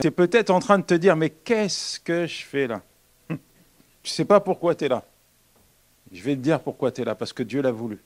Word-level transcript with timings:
Tu 0.00 0.08
es 0.08 0.10
peut-être 0.10 0.50
en 0.50 0.58
train 0.58 0.78
de 0.78 0.84
te 0.84 0.94
dire, 0.94 1.16
mais 1.16 1.30
qu'est-ce 1.30 2.00
que 2.00 2.26
je 2.26 2.44
fais 2.44 2.66
là? 2.66 2.82
Je 3.28 3.34
ne 3.34 3.38
sais 4.04 4.24
pas 4.24 4.40
pourquoi 4.40 4.74
tu 4.74 4.84
es 4.84 4.88
là. 4.88 5.04
Je 6.12 6.22
vais 6.22 6.34
te 6.34 6.40
dire 6.40 6.60
pourquoi 6.60 6.90
tu 6.92 7.02
es 7.02 7.04
là, 7.04 7.14
parce 7.14 7.32
que 7.32 7.42
Dieu 7.42 7.62
l'a 7.62 7.70
voulu. 7.70 8.00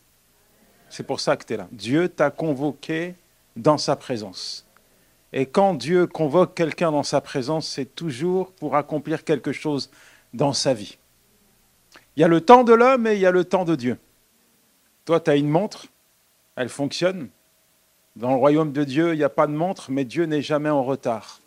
C'est 0.90 1.03
pour 1.03 1.21
ça 1.21 1.37
que 1.37 1.45
tu 1.45 1.54
es 1.54 1.56
là. 1.56 1.66
Dieu 1.72 2.09
t'a 2.09 2.30
convoqué 2.30 3.14
dans 3.56 3.79
sa 3.79 3.96
présence. 3.96 4.66
Et 5.32 5.46
quand 5.46 5.74
Dieu 5.74 6.06
convoque 6.06 6.54
quelqu'un 6.54 6.93
dans 6.93 7.03
sa 7.03 7.20
présence, 7.20 7.68
c'est 7.68 7.95
toujours 7.95 8.52
pour 8.52 8.77
accomplir 8.77 9.25
quelque 9.25 9.52
chose 9.52 9.91
dans 10.32 10.52
sa 10.52 10.75
vie. 10.75 10.98
Il 12.16 12.20
y 12.20 12.25
a 12.25 12.29
le 12.29 12.41
temps 12.41 12.64
de 12.64 12.73
l'homme 12.73 13.07
et 13.07 13.14
il 13.14 13.20
y 13.20 13.27
a 13.27 13.30
le 13.30 13.45
temps 13.45 13.64
de 13.64 13.75
Dieu. 13.75 13.98
Toi, 15.05 15.20
tu 15.20 15.30
as 15.30 15.36
une 15.36 15.48
montre, 15.48 15.86
elle 16.57 16.68
fonctionne. 16.68 17.29
Dans 18.16 18.30
le 18.30 18.36
royaume 18.36 18.73
de 18.73 18.84
Dieu, 18.84 19.14
il 19.14 19.18
n'y 19.18 19.25
a 19.25 19.29
pas 19.29 19.46
de 19.46 19.52
montre, 19.52 19.91
mais 19.91 20.05
Dieu 20.05 20.25
n'est 20.25 20.43
jamais 20.43 20.70
en 20.70 20.82
retard. 20.82 21.41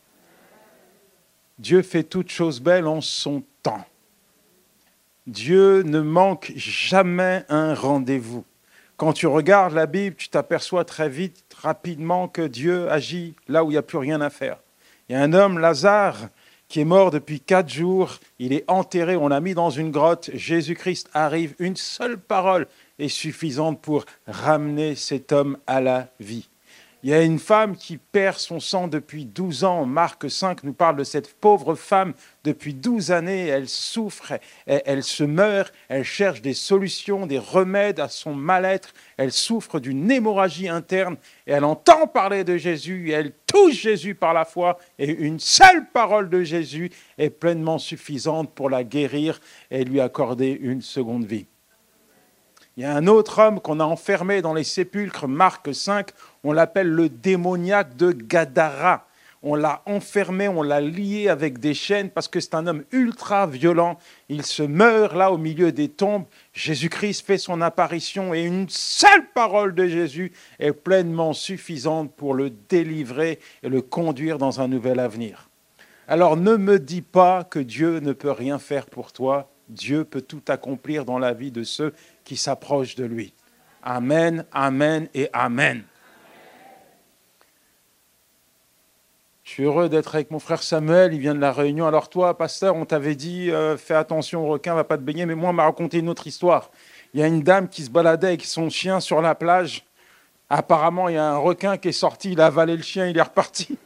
Dieu 1.61 1.83
fait 1.83 2.01
toutes 2.01 2.31
choses 2.31 2.59
belles 2.59 2.87
en 2.87 3.01
son 3.01 3.43
temps. 3.61 3.85
Dieu 5.27 5.83
ne 5.83 5.99
manque 5.99 6.51
jamais 6.55 7.45
un 7.49 7.75
rendez-vous. 7.75 8.43
Quand 8.97 9.13
tu 9.13 9.27
regardes 9.27 9.75
la 9.75 9.85
Bible, 9.85 10.15
tu 10.15 10.29
t'aperçois 10.29 10.85
très 10.85 11.07
vite, 11.07 11.45
rapidement, 11.55 12.27
que 12.27 12.41
Dieu 12.41 12.89
agit 12.89 13.35
là 13.47 13.63
où 13.63 13.69
il 13.69 13.75
n'y 13.75 13.77
a 13.77 13.83
plus 13.83 13.99
rien 13.99 14.21
à 14.21 14.31
faire. 14.31 14.57
Il 15.07 15.11
y 15.13 15.15
a 15.15 15.21
un 15.21 15.33
homme, 15.33 15.59
Lazare, 15.59 16.29
qui 16.67 16.79
est 16.79 16.85
mort 16.85 17.11
depuis 17.11 17.39
quatre 17.39 17.69
jours. 17.69 18.17
Il 18.39 18.53
est 18.53 18.63
enterré, 18.67 19.15
on 19.15 19.27
l'a 19.27 19.39
mis 19.39 19.53
dans 19.53 19.69
une 19.69 19.91
grotte. 19.91 20.31
Jésus-Christ 20.33 21.11
arrive. 21.13 21.53
Une 21.59 21.75
seule 21.75 22.17
parole 22.17 22.65
est 22.97 23.07
suffisante 23.07 23.79
pour 23.79 24.05
ramener 24.25 24.95
cet 24.95 25.31
homme 25.31 25.59
à 25.67 25.79
la 25.79 26.07
vie. 26.19 26.49
Il 27.03 27.09
y 27.09 27.13
a 27.13 27.23
une 27.23 27.39
femme 27.39 27.75
qui 27.75 27.97
perd 27.97 28.37
son 28.37 28.59
sang 28.59 28.87
depuis 28.87 29.25
12 29.25 29.63
ans. 29.63 29.87
Marc 29.87 30.29
5 30.29 30.63
nous 30.63 30.73
parle 30.73 30.97
de 30.97 31.03
cette 31.03 31.33
pauvre 31.33 31.73
femme 31.73 32.13
depuis 32.43 32.75
12 32.75 33.11
années. 33.11 33.47
Elle 33.47 33.67
souffre, 33.67 34.33
elle, 34.67 35.01
se 35.01 35.23
meurt, 35.23 35.73
elle 35.89 36.03
cherche 36.03 36.43
des 36.43 36.53
solutions, 36.53 37.25
des 37.25 37.39
remèdes 37.39 37.99
à 37.99 38.07
son 38.07 38.35
mal-être. 38.35 38.93
Elle 39.17 39.31
souffre 39.31 39.79
d'une 39.79 40.11
hémorragie 40.11 40.69
interne 40.69 41.17
et 41.47 41.53
elle 41.53 41.63
entend 41.63 42.05
parler 42.05 42.43
de 42.43 42.57
Jésus 42.57 43.11
elle 43.11 43.33
touche 43.47 43.81
Jésus 43.81 44.13
par 44.13 44.35
la 44.35 44.45
foi. 44.45 44.77
Et 44.99 45.09
une 45.09 45.39
seule 45.39 45.87
parole 45.91 46.29
de 46.29 46.43
Jésus 46.43 46.91
est 47.17 47.31
pleinement 47.31 47.79
suffisante 47.79 48.53
pour 48.53 48.69
la 48.69 48.83
guérir 48.83 49.39
et 49.71 49.83
lui 49.83 49.99
accorder 50.01 50.51
une 50.51 50.83
seconde 50.83 51.25
vie. 51.25 51.47
Il 52.77 52.83
y 52.83 52.85
a 52.85 52.95
un 52.95 53.07
autre 53.07 53.39
homme 53.39 53.59
qu'on 53.59 53.81
a 53.81 53.83
enfermé 53.83 54.41
dans 54.41 54.53
les 54.53 54.63
sépulcres, 54.63 55.27
Marc 55.27 55.75
5, 55.75 56.11
on 56.43 56.51
l'appelle 56.51 56.89
le 56.89 57.09
démoniaque 57.09 57.95
de 57.95 58.11
Gadara. 58.11 59.07
On 59.43 59.55
l'a 59.55 59.81
enfermé, 59.87 60.47
on 60.47 60.61
l'a 60.61 60.81
lié 60.81 61.27
avec 61.27 61.57
des 61.57 61.73
chaînes 61.73 62.11
parce 62.11 62.27
que 62.27 62.39
c'est 62.39 62.53
un 62.53 62.67
homme 62.67 62.83
ultra 62.91 63.47
violent. 63.47 63.97
Il 64.29 64.45
se 64.45 64.61
meurt 64.61 65.15
là 65.15 65.31
au 65.31 65.37
milieu 65.39 65.71
des 65.71 65.89
tombes. 65.89 66.25
Jésus-Christ 66.53 67.25
fait 67.25 67.39
son 67.39 67.59
apparition 67.61 68.35
et 68.35 68.43
une 68.43 68.69
seule 68.69 69.25
parole 69.33 69.73
de 69.73 69.87
Jésus 69.87 70.31
est 70.59 70.73
pleinement 70.73 71.33
suffisante 71.33 72.13
pour 72.15 72.35
le 72.35 72.51
délivrer 72.51 73.39
et 73.63 73.69
le 73.69 73.81
conduire 73.81 74.37
dans 74.37 74.61
un 74.61 74.67
nouvel 74.67 74.99
avenir. 74.99 75.49
Alors 76.07 76.37
ne 76.37 76.55
me 76.55 76.77
dis 76.77 77.01
pas 77.01 77.43
que 77.43 77.59
Dieu 77.59 77.99
ne 77.99 78.13
peut 78.13 78.31
rien 78.31 78.59
faire 78.59 78.85
pour 78.85 79.11
toi. 79.11 79.49
Dieu 79.69 80.03
peut 80.03 80.21
tout 80.21 80.43
accomplir 80.49 81.03
dans 81.03 81.17
la 81.17 81.33
vie 81.33 81.51
de 81.51 81.63
ceux 81.63 81.93
qui 82.25 82.37
s'approchent 82.37 82.95
de 82.95 83.05
lui. 83.05 83.33
Amen, 83.81 84.45
amen 84.51 85.07
et 85.15 85.29
amen. 85.33 85.83
Je 89.51 89.55
suis 89.55 89.63
heureux 89.63 89.89
d'être 89.89 90.15
avec 90.15 90.31
mon 90.31 90.39
frère 90.39 90.63
Samuel, 90.63 91.13
il 91.13 91.19
vient 91.19 91.35
de 91.35 91.41
la 91.41 91.51
Réunion. 91.51 91.85
Alors 91.85 92.07
toi, 92.07 92.37
pasteur, 92.37 92.73
on 92.73 92.85
t'avait 92.85 93.15
dit, 93.15 93.51
euh, 93.51 93.75
fais 93.75 93.95
attention 93.95 94.45
au 94.45 94.47
requin, 94.47 94.73
va 94.75 94.85
pas 94.85 94.95
te 94.97 95.03
baigner, 95.03 95.25
mais 95.25 95.35
moi, 95.35 95.49
on 95.49 95.53
m'a 95.53 95.65
raconté 95.65 95.97
une 95.97 96.07
autre 96.07 96.25
histoire. 96.25 96.71
Il 97.13 97.19
y 97.19 97.23
a 97.23 97.27
une 97.27 97.41
dame 97.41 97.67
qui 97.67 97.83
se 97.83 97.89
baladait 97.89 98.27
avec 98.27 98.45
son 98.45 98.69
chien 98.69 99.01
sur 99.01 99.21
la 99.21 99.35
plage. 99.35 99.83
Apparemment, 100.49 101.09
il 101.09 101.15
y 101.15 101.17
a 101.17 101.25
un 101.25 101.37
requin 101.37 101.75
qui 101.75 101.89
est 101.89 101.91
sorti, 101.91 102.31
il 102.31 102.39
a 102.39 102.45
avalé 102.45 102.77
le 102.77 102.81
chien, 102.81 103.07
il 103.07 103.17
est 103.17 103.21
reparti. 103.21 103.77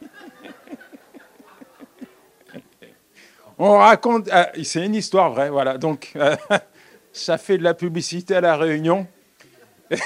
on 3.58 3.78
raconte, 3.78 4.28
ah, 4.30 4.52
c'est 4.62 4.86
une 4.86 4.94
histoire 4.94 5.32
vraie, 5.32 5.50
voilà. 5.50 5.78
Donc, 5.78 6.12
ça 7.12 7.38
fait 7.38 7.58
de 7.58 7.64
la 7.64 7.74
publicité 7.74 8.36
à 8.36 8.40
la 8.40 8.56
Réunion. 8.56 9.08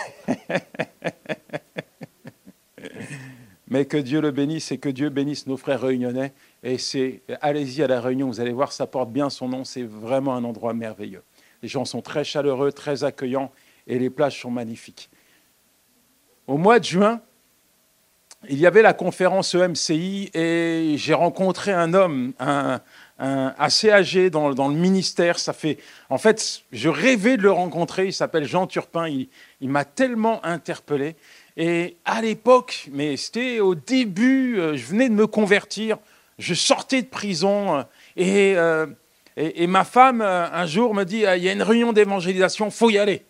Mais 3.70 3.84
que 3.84 3.96
Dieu 3.96 4.20
le 4.20 4.32
bénisse 4.32 4.72
et 4.72 4.78
que 4.78 4.88
Dieu 4.88 5.08
bénisse 5.08 5.46
nos 5.46 5.56
frères 5.56 5.80
réunionnais. 5.80 6.32
Et 6.62 6.76
c'est, 6.76 7.22
allez-y 7.40 7.82
à 7.82 7.86
la 7.86 8.00
Réunion, 8.00 8.26
vous 8.26 8.40
allez 8.40 8.52
voir, 8.52 8.72
ça 8.72 8.86
porte 8.86 9.10
bien 9.10 9.30
son 9.30 9.48
nom. 9.48 9.64
C'est 9.64 9.84
vraiment 9.84 10.34
un 10.34 10.44
endroit 10.44 10.74
merveilleux. 10.74 11.22
Les 11.62 11.68
gens 11.68 11.84
sont 11.84 12.02
très 12.02 12.24
chaleureux, 12.24 12.72
très 12.72 13.04
accueillants 13.04 13.52
et 13.86 13.98
les 13.98 14.10
plages 14.10 14.40
sont 14.40 14.50
magnifiques. 14.50 15.08
Au 16.46 16.56
mois 16.56 16.80
de 16.80 16.84
juin, 16.84 17.20
il 18.48 18.58
y 18.58 18.66
avait 18.66 18.82
la 18.82 18.94
conférence 18.94 19.54
EMCI 19.54 20.30
et 20.32 20.94
j'ai 20.96 21.14
rencontré 21.14 21.72
un 21.72 21.92
homme, 21.92 22.32
un, 22.38 22.80
assez 23.18 23.90
âgé 23.90 24.30
dans, 24.30 24.48
le 24.48 24.74
ministère. 24.74 25.38
Ça 25.38 25.52
fait, 25.52 25.78
en 26.08 26.16
fait, 26.16 26.62
je 26.72 26.88
rêvais 26.88 27.36
de 27.36 27.42
le 27.42 27.52
rencontrer. 27.52 28.06
Il 28.06 28.12
s'appelle 28.14 28.44
Jean 28.46 28.66
Turpin. 28.66 29.08
il 29.08 29.68
m'a 29.68 29.84
tellement 29.84 30.44
interpellé. 30.44 31.16
Et 31.56 31.96
à 32.04 32.22
l'époque, 32.22 32.88
mais 32.92 33.16
c'était 33.16 33.60
au 33.60 33.74
début, 33.74 34.58
euh, 34.58 34.76
je 34.76 34.86
venais 34.86 35.08
de 35.08 35.14
me 35.14 35.26
convertir, 35.26 35.98
je 36.38 36.54
sortais 36.54 37.02
de 37.02 37.08
prison 37.08 37.78
euh, 37.78 37.82
euh, 38.18 38.86
et, 39.36 39.64
et, 39.64 39.66
ma 39.66 39.84
femme 39.84 40.22
un 40.22 40.66
jour 40.66 40.94
me 40.94 41.04
dit, 41.04 41.24
il 41.36 41.42
y 41.42 41.48
a 41.48 41.52
une 41.52 41.62
réunion 41.62 41.92
d'évangélisation, 41.92 42.70
faut 42.70 42.90
y 42.90 42.98
aller. 42.98 43.24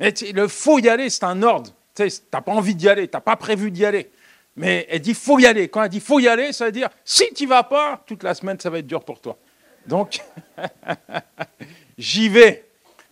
Le 0.00 0.48
faut 0.48 0.78
y 0.78 0.88
aller, 0.88 1.08
c'est 1.10 1.24
un 1.24 1.42
ordre. 1.42 1.70
Tu 1.94 2.08
n'as 2.32 2.40
pas 2.40 2.52
envie 2.52 2.74
d'y 2.74 2.88
aller, 2.88 3.08
tu 3.08 3.16
n'as 3.16 3.20
pas 3.20 3.36
prévu 3.36 3.70
d'y 3.70 3.84
aller. 3.84 4.10
Mais 4.56 4.86
elle 4.90 5.00
dit, 5.00 5.14
faut 5.14 5.38
y 5.38 5.46
aller. 5.46 5.68
Quand 5.68 5.82
elle 5.82 5.88
dit, 5.88 6.00
faut 6.00 6.18
y 6.18 6.28
aller, 6.28 6.52
ça 6.52 6.66
veut 6.66 6.72
dire, 6.72 6.88
si 7.04 7.32
tu 7.34 7.46
vas 7.46 7.62
pas, 7.62 8.02
toute 8.06 8.22
la 8.22 8.34
semaine, 8.34 8.58
ça 8.58 8.70
va 8.70 8.78
être 8.78 8.86
dur 8.86 9.04
pour 9.04 9.20
toi. 9.20 9.38
Donc, 9.86 10.20
j'y 11.98 12.28
vais. 12.28 12.65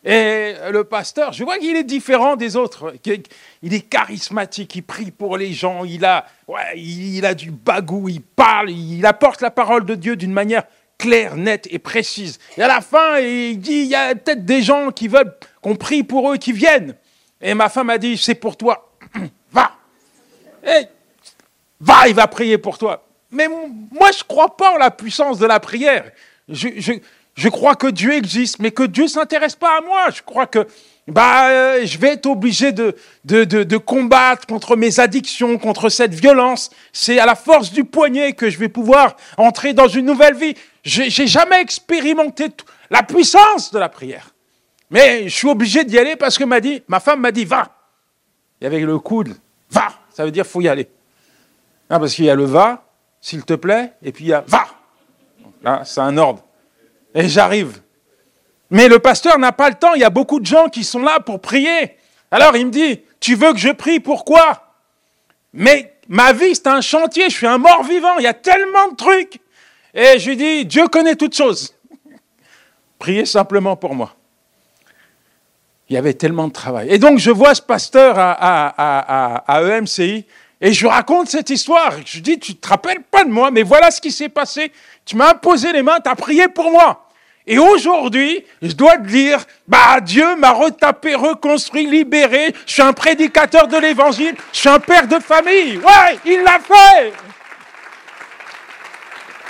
Et 0.04 0.54
le 0.70 0.84
pasteur, 0.84 1.32
je 1.32 1.44
vois 1.44 1.56
qu'il 1.56 1.76
est 1.76 1.84
différent 1.84 2.36
des 2.36 2.56
autres. 2.56 2.94
Il 3.62 3.72
est 3.72 3.80
charismatique, 3.80 4.76
il 4.76 4.82
prie 4.82 5.10
pour 5.10 5.38
les 5.38 5.54
gens, 5.54 5.84
il 5.84 6.04
a, 6.04 6.26
ouais, 6.46 6.76
il 6.76 7.24
a 7.24 7.34
du 7.34 7.50
bagou, 7.50 8.10
il 8.10 8.20
parle, 8.20 8.70
il 8.70 9.06
apporte 9.06 9.40
la 9.40 9.50
parole 9.50 9.86
de 9.86 9.94
Dieu 9.94 10.16
d'une 10.16 10.32
manière 10.32 10.64
claire, 10.98 11.36
nette 11.36 11.68
et 11.70 11.78
précise. 11.78 12.38
Et 12.58 12.62
à 12.62 12.68
la 12.68 12.82
fin, 12.82 13.18
il 13.18 13.58
dit, 13.58 13.80
il 13.80 13.86
y 13.86 13.94
a 13.94 14.14
peut-être 14.14 14.44
des 14.44 14.62
gens 14.62 14.90
qui 14.90 15.08
veulent 15.08 15.34
qu'on 15.62 15.76
prie 15.76 16.02
pour 16.02 16.30
eux, 16.30 16.36
qui 16.36 16.52
viennent. 16.52 16.94
Et 17.40 17.54
ma 17.54 17.70
femme 17.70 17.88
a 17.90 17.98
dit, 17.98 18.18
c'est 18.18 18.34
pour 18.34 18.56
toi, 18.56 18.90
va. 19.52 19.72
Et, 20.66 20.86
va, 21.80 22.08
il 22.08 22.14
va 22.14 22.26
prier 22.26 22.58
pour 22.58 22.76
toi. 22.76 23.06
Mais 23.30 23.48
moi, 23.48 24.12
je 24.12 24.18
ne 24.18 24.28
crois 24.28 24.56
pas 24.56 24.74
en 24.74 24.78
la 24.78 24.90
puissance 24.90 25.38
de 25.38 25.46
la 25.46 25.60
prière. 25.60 26.10
Je, 26.48 26.98
je 27.34 27.48
crois 27.48 27.74
que 27.74 27.88
Dieu 27.88 28.12
existe, 28.12 28.60
mais 28.60 28.70
que 28.70 28.84
Dieu 28.84 29.04
ne 29.04 29.08
s'intéresse 29.08 29.56
pas 29.56 29.78
à 29.78 29.80
moi. 29.80 30.10
Je 30.14 30.22
crois 30.22 30.46
que 30.46 30.66
bah, 31.08 31.48
euh, 31.50 31.84
je 31.84 31.98
vais 31.98 32.10
être 32.10 32.26
obligé 32.26 32.72
de, 32.72 32.94
de, 33.24 33.44
de, 33.44 33.76
combattre 33.76 34.46
contre 34.46 34.76
mes 34.76 35.00
addictions, 35.00 35.58
contre 35.58 35.88
cette 35.88 36.14
violence. 36.14 36.70
C'est 36.92 37.18
à 37.18 37.26
la 37.26 37.34
force 37.34 37.72
du 37.72 37.84
poignet 37.84 38.32
que 38.32 38.48
je 38.48 38.58
vais 38.58 38.68
pouvoir 38.68 39.16
entrer 39.36 39.74
dans 39.74 39.88
une 39.88 40.06
nouvelle 40.06 40.34
vie. 40.34 40.54
J'ai 40.84 41.26
jamais 41.26 41.60
expérimenté 41.60 42.48
la 42.90 43.02
puissance 43.02 43.72
de 43.72 43.78
la 43.78 43.88
prière. 43.88 44.30
Mais 44.90 45.28
je 45.28 45.34
suis 45.34 45.48
obligé 45.48 45.84
d'y 45.84 45.98
aller 45.98 46.14
parce 46.14 46.38
que 46.38 46.44
m'a 46.44 46.60
dit, 46.60 46.82
ma 46.88 47.00
femme 47.00 47.20
m'a 47.20 47.32
dit, 47.32 47.44
va. 47.44 47.68
Et 48.60 48.66
avec 48.66 48.84
le 48.84 48.98
coude, 48.98 49.34
va. 49.70 49.88
Ça 50.10 50.24
veut 50.24 50.30
dire, 50.30 50.46
faut 50.46 50.60
y 50.60 50.68
aller. 50.68 50.88
Ah, 51.90 51.98
parce 51.98 52.14
qu'il 52.14 52.26
y 52.26 52.30
a 52.30 52.34
le 52.34 52.44
va, 52.44 52.84
s'il 53.20 53.44
te 53.44 53.54
plaît, 53.54 53.92
et 54.02 54.12
puis 54.12 54.24
il 54.24 54.28
y 54.28 54.32
a 54.32 54.44
va. 54.46 54.66
Là, 55.62 55.82
c'est 55.84 56.00
un 56.00 56.16
ordre. 56.16 56.44
Et 57.14 57.28
j'arrive. 57.28 57.80
Mais 58.70 58.88
le 58.88 58.98
pasteur 58.98 59.38
n'a 59.38 59.52
pas 59.52 59.68
le 59.68 59.76
temps, 59.76 59.94
il 59.94 60.00
y 60.00 60.04
a 60.04 60.10
beaucoup 60.10 60.40
de 60.40 60.46
gens 60.46 60.68
qui 60.68 60.84
sont 60.84 61.00
là 61.00 61.20
pour 61.20 61.40
prier. 61.40 61.96
Alors 62.30 62.56
il 62.56 62.66
me 62.66 62.70
dit, 62.70 63.02
tu 63.20 63.36
veux 63.36 63.52
que 63.52 63.58
je 63.58 63.70
prie, 63.70 64.00
pourquoi? 64.00 64.74
Mais 65.52 65.94
ma 66.08 66.32
vie, 66.32 66.54
c'est 66.54 66.66
un 66.66 66.80
chantier, 66.80 67.30
je 67.30 67.36
suis 67.36 67.46
un 67.46 67.58
mort 67.58 67.84
vivant, 67.84 68.18
il 68.18 68.24
y 68.24 68.26
a 68.26 68.34
tellement 68.34 68.88
de 68.90 68.96
trucs. 68.96 69.40
Et 69.94 70.18
je 70.18 70.30
lui 70.30 70.36
dis, 70.36 70.66
Dieu 70.66 70.88
connaît 70.88 71.14
toutes 71.14 71.36
choses. 71.36 71.74
Priez 72.98 73.26
simplement 73.26 73.76
pour 73.76 73.94
moi. 73.94 74.16
Il 75.88 75.94
y 75.94 75.96
avait 75.96 76.14
tellement 76.14 76.48
de 76.48 76.52
travail. 76.52 76.88
Et 76.90 76.98
donc 76.98 77.18
je 77.18 77.30
vois 77.30 77.54
ce 77.54 77.62
pasteur 77.62 78.18
à, 78.18 78.32
à, 78.32 79.36
à, 79.46 79.56
à 79.56 79.62
EMCI 79.62 80.26
et 80.64 80.72
je 80.72 80.86
raconte 80.86 81.28
cette 81.28 81.50
histoire. 81.50 81.92
Je 82.06 82.20
dis, 82.20 82.38
tu 82.38 82.54
te 82.54 82.66
rappelles 82.66 83.02
pas 83.02 83.22
de 83.22 83.28
moi, 83.28 83.50
mais 83.50 83.62
voilà 83.62 83.90
ce 83.90 84.00
qui 84.00 84.10
s'est 84.10 84.30
passé. 84.30 84.72
Tu 85.04 85.14
m'as 85.14 85.32
imposé 85.32 85.70
les 85.74 85.82
mains, 85.82 85.98
tu 86.02 86.08
as 86.08 86.14
prié 86.14 86.48
pour 86.48 86.70
moi. 86.70 87.06
Et 87.46 87.58
aujourd'hui, 87.58 88.42
je 88.62 88.72
dois 88.72 88.96
te 88.96 89.06
dire, 89.06 89.44
bah, 89.68 90.00
Dieu 90.00 90.36
m'a 90.36 90.52
retapé, 90.52 91.14
reconstruit, 91.16 91.86
libéré. 91.86 92.54
Je 92.66 92.72
suis 92.72 92.82
un 92.82 92.94
prédicateur 92.94 93.68
de 93.68 93.76
l'évangile. 93.76 94.34
Je 94.54 94.60
suis 94.60 94.68
un 94.70 94.80
père 94.80 95.06
de 95.06 95.18
famille. 95.18 95.76
Ouais, 95.76 96.18
il 96.24 96.40
l'a 96.40 96.58
fait. 96.58 97.12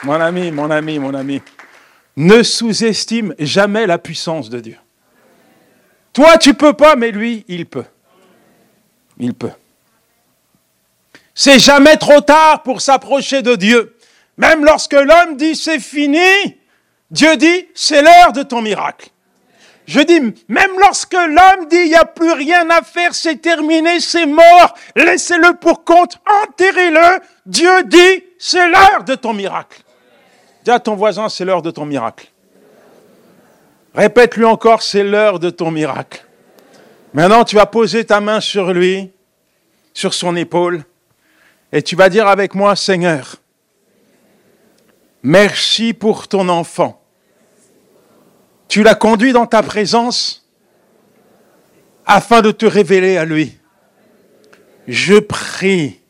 Mon 0.02 0.20
ami, 0.20 0.50
mon 0.50 0.68
ami, 0.68 0.98
mon 0.98 1.14
ami, 1.14 1.40
ne 2.16 2.42
sous-estime 2.42 3.36
jamais 3.38 3.86
la 3.86 3.98
puissance 3.98 4.50
de 4.50 4.58
Dieu. 4.58 4.78
Toi, 6.12 6.38
tu 6.38 6.54
peux 6.54 6.72
pas, 6.72 6.96
mais 6.96 7.12
lui, 7.12 7.44
il 7.46 7.66
peut. 7.66 7.84
Il 9.16 9.32
peut. 9.32 9.52
C'est 11.34 11.58
jamais 11.58 11.96
trop 11.96 12.20
tard 12.20 12.62
pour 12.62 12.80
s'approcher 12.80 13.42
de 13.42 13.56
Dieu. 13.56 13.96
Même 14.36 14.64
lorsque 14.64 14.92
l'homme 14.92 15.36
dit 15.36 15.56
c'est 15.56 15.80
fini, 15.80 16.20
Dieu 17.10 17.36
dit 17.36 17.66
c'est 17.74 18.02
l'heure 18.02 18.32
de 18.32 18.42
ton 18.42 18.62
miracle. 18.62 19.08
Je 19.86 20.00
dis, 20.00 20.18
même 20.48 20.70
lorsque 20.78 21.12
l'homme 21.12 21.68
dit 21.68 21.76
il 21.76 21.88
n'y 21.88 21.94
a 21.94 22.06
plus 22.06 22.32
rien 22.32 22.68
à 22.70 22.82
faire, 22.82 23.14
c'est 23.14 23.36
terminé, 23.36 24.00
c'est 24.00 24.24
mort, 24.24 24.74
laissez-le 24.96 25.56
pour 25.58 25.84
compte, 25.84 26.18
enterrez-le, 26.42 27.20
Dieu 27.44 27.82
dit 27.84 28.24
c'est 28.38 28.66
l'heure 28.66 29.04
de 29.04 29.14
ton 29.14 29.34
miracle. 29.34 29.82
Dis 30.64 30.70
à 30.70 30.80
ton 30.80 30.94
voisin 30.94 31.28
c'est 31.28 31.44
l'heure 31.44 31.62
de 31.62 31.70
ton 31.70 31.84
miracle. 31.84 32.28
Répète-lui 33.94 34.46
encore 34.46 34.82
c'est 34.82 35.04
l'heure 35.04 35.38
de 35.38 35.50
ton 35.50 35.70
miracle. 35.70 36.24
Maintenant 37.12 37.44
tu 37.44 37.56
vas 37.56 37.66
poser 37.66 38.04
ta 38.04 38.20
main 38.20 38.40
sur 38.40 38.72
lui, 38.72 39.10
sur 39.92 40.14
son 40.14 40.34
épaule, 40.34 40.84
et 41.74 41.82
tu 41.82 41.96
vas 41.96 42.08
dire 42.08 42.28
avec 42.28 42.54
moi 42.54 42.76
Seigneur, 42.76 43.34
merci 45.24 45.92
pour 45.92 46.28
ton 46.28 46.48
enfant. 46.48 47.02
Tu 48.68 48.84
l'as 48.84 48.94
conduit 48.94 49.32
dans 49.32 49.46
ta 49.46 49.60
présence 49.60 50.48
afin 52.06 52.42
de 52.42 52.52
te 52.52 52.64
révéler 52.64 53.16
à 53.16 53.24
lui. 53.24 53.58
Je 54.86 55.18
prie 55.18 56.00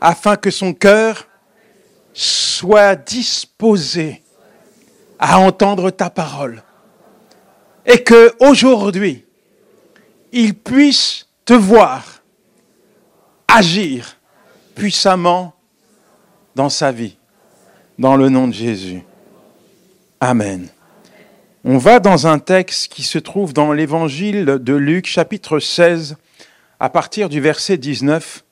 afin 0.00 0.34
que 0.34 0.50
son 0.50 0.74
cœur 0.74 1.28
soit 2.12 2.96
disposé 2.96 4.24
à 5.20 5.38
entendre 5.38 5.92
ta 5.92 6.10
parole 6.10 6.64
et 7.86 8.02
que 8.02 8.34
aujourd'hui 8.40 9.24
il 10.32 10.54
puisse 10.54 11.28
te 11.44 11.54
voir 11.54 12.24
agir 13.46 14.19
puissamment 14.80 15.52
dans 16.54 16.70
sa 16.70 16.90
vie 16.90 17.18
dans 17.98 18.16
le 18.16 18.30
nom 18.30 18.48
de 18.48 18.54
Jésus. 18.54 19.02
Amen. 20.20 20.68
On 21.64 21.76
va 21.76 22.00
dans 22.00 22.26
un 22.26 22.38
texte 22.38 22.90
qui 22.90 23.02
se 23.02 23.18
trouve 23.18 23.52
dans 23.52 23.74
l'évangile 23.74 24.46
de 24.46 24.72
Luc, 24.72 25.04
chapitre 25.04 25.58
16, 25.58 26.16
à 26.80 26.88
partir 26.88 27.28
du 27.28 27.42
verset 27.42 27.76
19. 27.76 28.42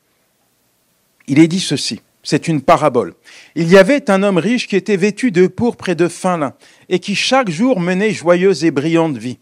Il 1.28 1.38
est 1.38 1.48
dit 1.48 1.60
ceci. 1.60 2.02
C'est 2.22 2.46
une 2.46 2.60
parabole. 2.60 3.14
Il 3.54 3.70
y 3.70 3.78
avait 3.78 4.10
un 4.10 4.22
homme 4.22 4.36
riche 4.36 4.69
qui 4.69 4.76
était 4.76 4.98
vêtu 4.98 5.30
de 5.30 5.46
pourpre 5.46 5.88
et 5.88 5.94
de 5.94 6.08
fin 6.08 6.36
lin, 6.36 6.52
et 6.90 6.98
qui 6.98 7.14
chaque 7.14 7.48
jour 7.48 7.80
menait 7.80 8.10
joyeuse 8.10 8.66
et 8.66 8.70
brillante 8.70 9.16
vie. 9.16 9.38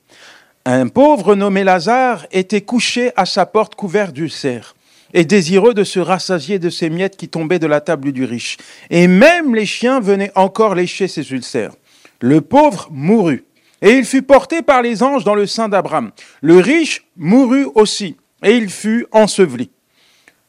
Un 0.65 0.87
pauvre 0.87 1.35
nommé 1.35 1.65
Lazare 1.65 2.29
était 2.31 2.61
couché 2.61 3.11
à 3.17 3.27
sa 3.27 3.45
porte 3.45 3.75
couvert 3.75 4.13
d'ulcères, 4.13 4.77
et 5.15 5.25
désireux 5.25 5.75
de 5.75 5.85
se 5.85 6.01
rassasier 6.01 6.59
de 6.59 6.71
ces 6.71 6.91
miettes 6.91 7.17
qui 7.17 7.29
tombaient 7.29 7.59
de 7.59 7.67
la 7.67 7.81
table 7.81 8.13
du 8.13 8.25
riche. 8.25 8.57
Et 8.91 9.09
même 9.09 9.55
les 9.55 9.67
chiens 9.67 10.01
venaient 10.01 10.33
encore 10.35 10.75
lécher 10.75 11.09
ses 11.09 11.31
ulcères. 11.33 11.73
Le 12.21 12.41
pauvre 12.41 12.89
mourut 12.91 13.45
et 13.83 13.93
il 13.93 14.05
fut 14.05 14.23
porté 14.23 14.63
par 14.63 14.83
les 14.83 15.03
anges 15.03 15.25
dans 15.25 15.35
le 15.35 15.47
sein 15.47 15.69
d'Abraham. 15.69 16.11
Le 16.41 16.59
riche 16.59 17.07
mourut 17.17 17.67
aussi, 17.75 18.17
et 18.43 18.57
il 18.57 18.71
fut 18.71 19.07
enseveli. 19.13 19.71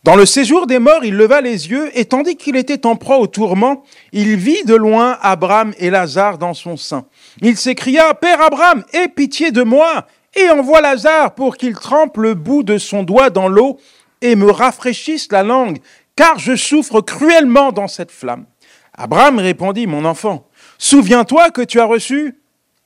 Dans 0.04 0.16
le 0.16 0.26
séjour 0.26 0.68
des 0.68 0.80
morts, 0.80 1.04
il 1.04 1.16
leva 1.16 1.42
les 1.42 1.70
yeux, 1.70 1.92
et 1.94 2.06
tandis 2.06 2.38
qu'il 2.38 2.56
était 2.56 2.86
en 2.86 2.96
proie 2.96 3.18
au 3.18 3.28
tourment, 3.28 3.84
il 4.14 4.38
vit 4.38 4.64
de 4.64 4.76
loin 4.76 5.18
Abraham 5.22 5.74
et 5.78 5.90
Lazare 5.90 6.38
dans 6.38 6.54
son 6.54 6.78
sein. 6.78 7.06
Il 7.42 7.58
s'écria, 7.58 8.14
Père 8.14 8.42
Abraham, 8.42 8.86
aie 8.94 9.10
pitié 9.10 9.52
de 9.52 9.64
moi, 9.64 10.08
et 10.36 10.50
envoie 10.50 10.82
Lazare 10.82 11.36
pour 11.36 11.58
qu'il 11.58 11.74
trempe 11.74 12.18
le 12.18 12.36
bout 12.36 12.64
de 12.64 12.78
son 12.78 13.04
doigt 13.04 13.30
dans 13.30 13.50
l'eau 13.50 13.80
et 14.22 14.36
me 14.36 14.52
rafraîchisse 14.52 15.32
la 15.32 15.44
langue, 15.44 15.80
car 16.16 16.40
je 16.40 16.56
souffre 16.56 17.02
cruellement 17.02 17.72
dans 17.72 17.88
cette 17.88 18.12
flamme. 18.12 18.46
Abraham 18.94 19.40
répondit, 19.40 19.88
Mon 19.88 20.06
enfant, 20.06 20.48
souviens-toi 20.78 21.52
que 21.52 21.62
tu 21.62 21.80
as 21.80 21.86
reçu 21.86 22.36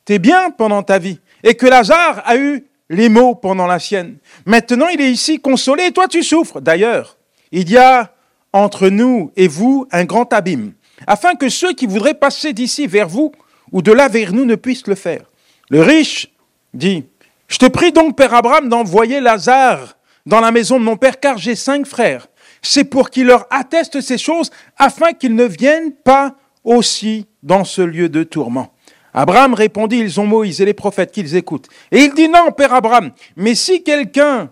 t'es 0.05 0.19
bien 0.19 0.51
pendant 0.51 0.83
ta 0.83 0.99
vie, 0.99 1.19
et 1.43 1.55
que 1.55 1.65
Lazare 1.65 2.21
a 2.25 2.35
eu 2.37 2.65
les 2.89 3.09
maux 3.09 3.35
pendant 3.35 3.67
la 3.67 3.79
sienne. 3.79 4.17
Maintenant, 4.45 4.87
il 4.89 4.99
est 5.01 5.11
ici 5.11 5.39
consolé, 5.39 5.85
et 5.85 5.91
toi 5.91 6.07
tu 6.07 6.23
souffres. 6.23 6.59
D'ailleurs, 6.59 7.17
il 7.51 7.69
y 7.69 7.77
a 7.77 8.13
entre 8.53 8.89
nous 8.89 9.31
et 9.37 9.47
vous 9.47 9.87
un 9.91 10.03
grand 10.05 10.33
abîme, 10.33 10.73
afin 11.07 11.35
que 11.35 11.49
ceux 11.49 11.73
qui 11.73 11.85
voudraient 11.85 12.13
passer 12.13 12.53
d'ici 12.53 12.87
vers 12.87 13.07
vous 13.07 13.31
ou 13.71 13.81
de 13.81 13.91
là 13.91 14.07
vers 14.07 14.33
nous 14.33 14.45
ne 14.45 14.55
puissent 14.55 14.87
le 14.87 14.95
faire. 14.95 15.23
Le 15.69 15.81
riche 15.81 16.27
dit, 16.73 17.05
je 17.47 17.57
te 17.57 17.65
prie 17.65 17.93
donc, 17.93 18.17
Père 18.17 18.33
Abraham, 18.33 18.67
d'envoyer 18.67 19.21
Lazare 19.21 19.95
dans 20.25 20.39
la 20.39 20.51
maison 20.51 20.79
de 20.79 20.83
mon 20.83 20.97
Père, 20.97 21.19
car 21.19 21.37
j'ai 21.37 21.55
cinq 21.55 21.85
frères. 21.85 22.27
C'est 22.61 22.83
pour 22.83 23.09
qu'il 23.09 23.27
leur 23.27 23.47
atteste 23.49 24.01
ces 24.01 24.17
choses, 24.17 24.51
afin 24.77 25.13
qu'ils 25.13 25.35
ne 25.35 25.45
viennent 25.45 25.93
pas 25.93 26.35
aussi 26.63 27.27
dans 27.43 27.63
ce 27.63 27.81
lieu 27.81 28.09
de 28.09 28.23
tourment. 28.23 28.71
Abraham 29.13 29.53
répondit, 29.53 29.97
ils 29.97 30.19
ont 30.19 30.25
Moïse 30.25 30.61
et 30.61 30.65
les 30.65 30.73
prophètes 30.73 31.11
qu'ils 31.11 31.35
écoutent. 31.35 31.67
Et 31.91 31.99
il 31.99 32.13
dit, 32.13 32.29
non, 32.29 32.51
Père 32.51 32.73
Abraham, 32.73 33.11
mais 33.35 33.55
si 33.55 33.83
quelqu'un 33.83 34.51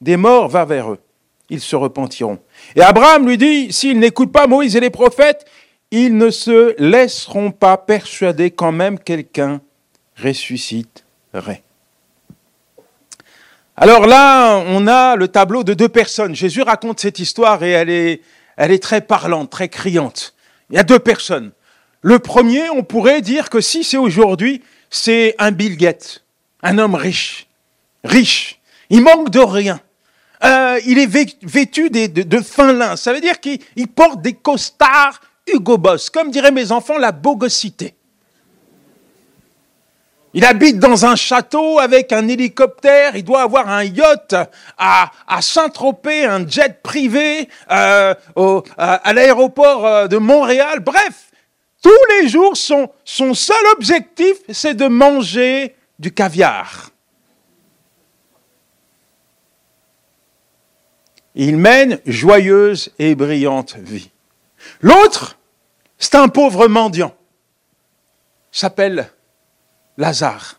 des 0.00 0.16
morts 0.16 0.48
va 0.48 0.64
vers 0.64 0.92
eux, 0.92 0.98
ils 1.48 1.60
se 1.60 1.76
repentiront. 1.76 2.38
Et 2.76 2.82
Abraham 2.82 3.26
lui 3.26 3.38
dit, 3.38 3.72
s'ils 3.72 3.98
n'écoutent 3.98 4.32
pas 4.32 4.46
Moïse 4.46 4.76
et 4.76 4.80
les 4.80 4.90
prophètes, 4.90 5.46
ils 5.90 6.16
ne 6.16 6.30
se 6.30 6.74
laisseront 6.82 7.50
pas 7.50 7.76
persuader 7.76 8.50
quand 8.50 8.72
même 8.72 8.98
quelqu'un 8.98 9.60
ressusciterait. 10.22 11.62
Alors 13.76 14.06
là, 14.06 14.58
on 14.68 14.86
a 14.86 15.16
le 15.16 15.26
tableau 15.28 15.64
de 15.64 15.74
deux 15.74 15.88
personnes. 15.88 16.34
Jésus 16.34 16.62
raconte 16.62 17.00
cette 17.00 17.18
histoire 17.18 17.62
et 17.64 17.70
elle 17.70 17.90
est, 17.90 18.20
elle 18.56 18.70
est 18.70 18.82
très 18.82 19.00
parlante, 19.00 19.50
très 19.50 19.68
criante. 19.68 20.34
Il 20.70 20.76
y 20.76 20.78
a 20.78 20.84
deux 20.84 21.00
personnes. 21.00 21.50
Le 22.00 22.18
premier, 22.18 22.70
on 22.70 22.84
pourrait 22.84 23.20
dire 23.20 23.50
que 23.50 23.60
si 23.60 23.82
c'est 23.82 23.96
aujourd'hui, 23.96 24.62
c'est 24.90 25.34
un 25.38 25.50
Bill 25.50 25.76
Gates, 25.76 26.22
un 26.62 26.78
homme 26.78 26.94
riche, 26.94 27.48
riche. 28.04 28.60
Il 28.90 29.02
manque 29.02 29.30
de 29.30 29.40
rien. 29.40 29.80
Euh, 30.44 30.78
il 30.86 30.98
est 30.98 31.06
vêtu 31.42 31.90
de, 31.90 32.40
fin 32.40 32.72
lin. 32.72 32.96
Ça 32.96 33.12
veut 33.12 33.20
dire 33.20 33.40
qu'il 33.40 33.88
porte 33.88 34.22
des 34.22 34.34
costards 34.34 35.20
Hugo 35.52 35.78
Boss, 35.78 36.10
comme 36.10 36.30
diraient 36.30 36.52
mes 36.52 36.70
enfants, 36.70 36.98
la 36.98 37.12
bogosité. 37.12 37.94
Il 40.36 40.44
habite 40.44 40.80
dans 40.80 41.06
un 41.06 41.14
château 41.14 41.78
avec 41.78 42.12
un 42.12 42.26
hélicoptère, 42.26 43.14
il 43.14 43.22
doit 43.22 43.42
avoir 43.42 43.68
un 43.68 43.84
yacht 43.84 44.34
à, 44.76 45.10
Saint-Tropez, 45.40 46.24
un 46.24 46.46
jet 46.46 46.82
privé 46.82 47.48
euh, 47.70 48.14
à 48.76 49.12
l'aéroport 49.12 49.86
euh, 49.86 50.08
de 50.08 50.16
Montréal. 50.16 50.80
Bref, 50.80 51.30
tous 51.80 51.90
les 52.10 52.28
jours, 52.28 52.56
son, 52.56 52.90
son 53.04 53.32
seul 53.32 53.64
objectif, 53.76 54.36
c'est 54.50 54.74
de 54.74 54.88
manger 54.88 55.76
du 56.00 56.12
caviar. 56.12 56.90
Il 61.36 61.58
mène 61.58 62.00
joyeuse 62.06 62.90
et 62.98 63.14
brillante 63.14 63.76
vie. 63.76 64.10
L'autre, 64.80 65.38
c'est 65.96 66.16
un 66.16 66.26
pauvre 66.26 66.66
mendiant. 66.66 67.14
S'appelle 68.50 69.13
Lazare. 69.96 70.58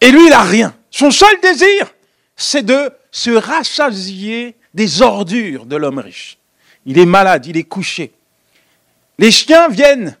Et 0.00 0.10
lui, 0.10 0.24
il 0.24 0.30
n'a 0.30 0.42
rien. 0.42 0.74
Son 0.90 1.10
seul 1.10 1.40
désir, 1.40 1.94
c'est 2.36 2.64
de 2.64 2.92
se 3.10 3.30
rassasier 3.30 4.56
des 4.74 5.02
ordures 5.02 5.66
de 5.66 5.76
l'homme 5.76 5.98
riche. 5.98 6.38
Il 6.86 6.98
est 6.98 7.06
malade, 7.06 7.46
il 7.46 7.56
est 7.56 7.64
couché. 7.64 8.12
Les 9.18 9.30
chiens 9.30 9.68
viennent 9.68 10.16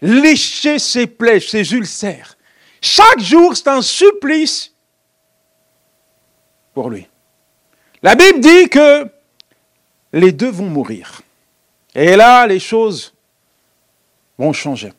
lécher 0.00 0.78
ses 0.78 1.06
plaies, 1.06 1.40
ses 1.40 1.72
ulcères. 1.72 2.36
Chaque 2.80 3.20
jour, 3.20 3.56
c'est 3.56 3.68
un 3.68 3.82
supplice 3.82 4.72
pour 6.74 6.90
lui. 6.90 7.08
La 8.02 8.14
Bible 8.14 8.40
dit 8.40 8.68
que 8.68 9.10
les 10.12 10.30
deux 10.30 10.50
vont 10.50 10.68
mourir. 10.68 11.22
Et 11.94 12.14
là, 12.14 12.46
les 12.46 12.60
choses 12.60 13.12
vont 14.38 14.52
changer. 14.52 14.92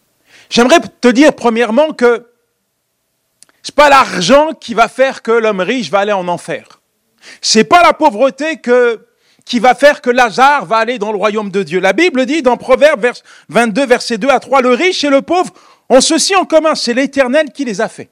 J'aimerais 0.50 0.80
te 0.80 1.08
dire 1.08 1.34
premièrement 1.34 1.94
que 1.94 2.29
ce 3.64 3.72
n'est 3.72 3.76
pas 3.76 3.90
l'argent 3.90 4.54
qui 4.54 4.74
va 4.74 4.88
faire 4.88 5.22
que 5.22 5.32
l'homme 5.32 5.60
riche 5.60 5.90
va 5.90 6.00
aller 6.00 6.14
en 6.14 6.28
enfer. 6.28 6.82
Ce 7.42 7.60
n'est 7.60 7.64
pas 7.64 7.82
la 7.82 7.94
pauvreté 7.94 8.62
qui 9.46 9.60
va 9.60 9.76
faire 9.76 10.02
que 10.02 10.10
Lazare 10.10 10.66
va 10.66 10.78
aller 10.78 10.98
dans 10.98 11.12
le 11.12 11.18
royaume 11.18 11.52
de 11.52 11.64
Dieu. 11.64 11.80
La 11.80 11.94
Bible 11.94 12.26
dit 12.26 12.42
dans 12.42 12.58
Proverbe 12.58 13.12
22, 13.50 13.86
verset 13.86 14.18
2 14.18 14.30
à 14.30 14.40
3, 14.40 14.62
le 14.62 14.70
riche 14.70 15.04
et 15.04 15.10
le 15.10 15.22
pauvre 15.22 15.54
ont 15.90 16.02
ceci 16.02 16.36
en 16.36 16.46
commun, 16.46 16.76
c'est 16.76 16.94
l'Éternel 16.94 17.52
qui 17.52 17.66
les 17.66 17.82
a 17.82 17.90
faits. 17.90 18.10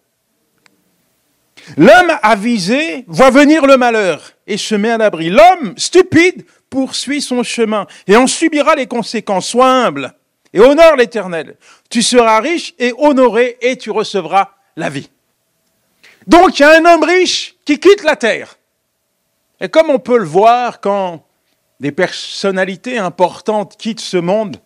L'homme 1.75 2.17
avisé 2.21 3.03
voit 3.07 3.29
venir 3.29 3.65
le 3.65 3.77
malheur 3.77 4.31
et 4.47 4.57
se 4.57 4.75
met 4.75 4.89
à 4.89 4.97
l'abri. 4.97 5.29
L'homme 5.29 5.73
stupide 5.77 6.45
poursuit 6.69 7.21
son 7.21 7.43
chemin 7.43 7.87
et 8.07 8.15
en 8.15 8.27
subira 8.27 8.75
les 8.75 8.87
conséquences. 8.87 9.49
Sois 9.49 9.69
humble 9.69 10.13
et 10.53 10.59
honore 10.59 10.95
l'Éternel. 10.95 11.57
Tu 11.89 12.01
seras 12.01 12.39
riche 12.39 12.73
et 12.79 12.93
honoré 12.97 13.57
et 13.61 13.77
tu 13.77 13.91
recevras 13.91 14.51
la 14.75 14.89
vie. 14.89 15.09
Donc 16.27 16.59
il 16.59 16.63
y 16.63 16.65
a 16.65 16.77
un 16.77 16.85
homme 16.85 17.03
riche 17.03 17.55
qui 17.65 17.79
quitte 17.79 18.03
la 18.03 18.17
terre. 18.17 18.57
Et 19.59 19.69
comme 19.69 19.89
on 19.89 19.99
peut 19.99 20.17
le 20.17 20.25
voir 20.25 20.81
quand 20.81 21.23
des 21.79 21.91
personnalités 21.91 22.97
importantes 22.97 23.75
quittent 23.77 24.01
ce 24.01 24.17
monde, 24.17 24.57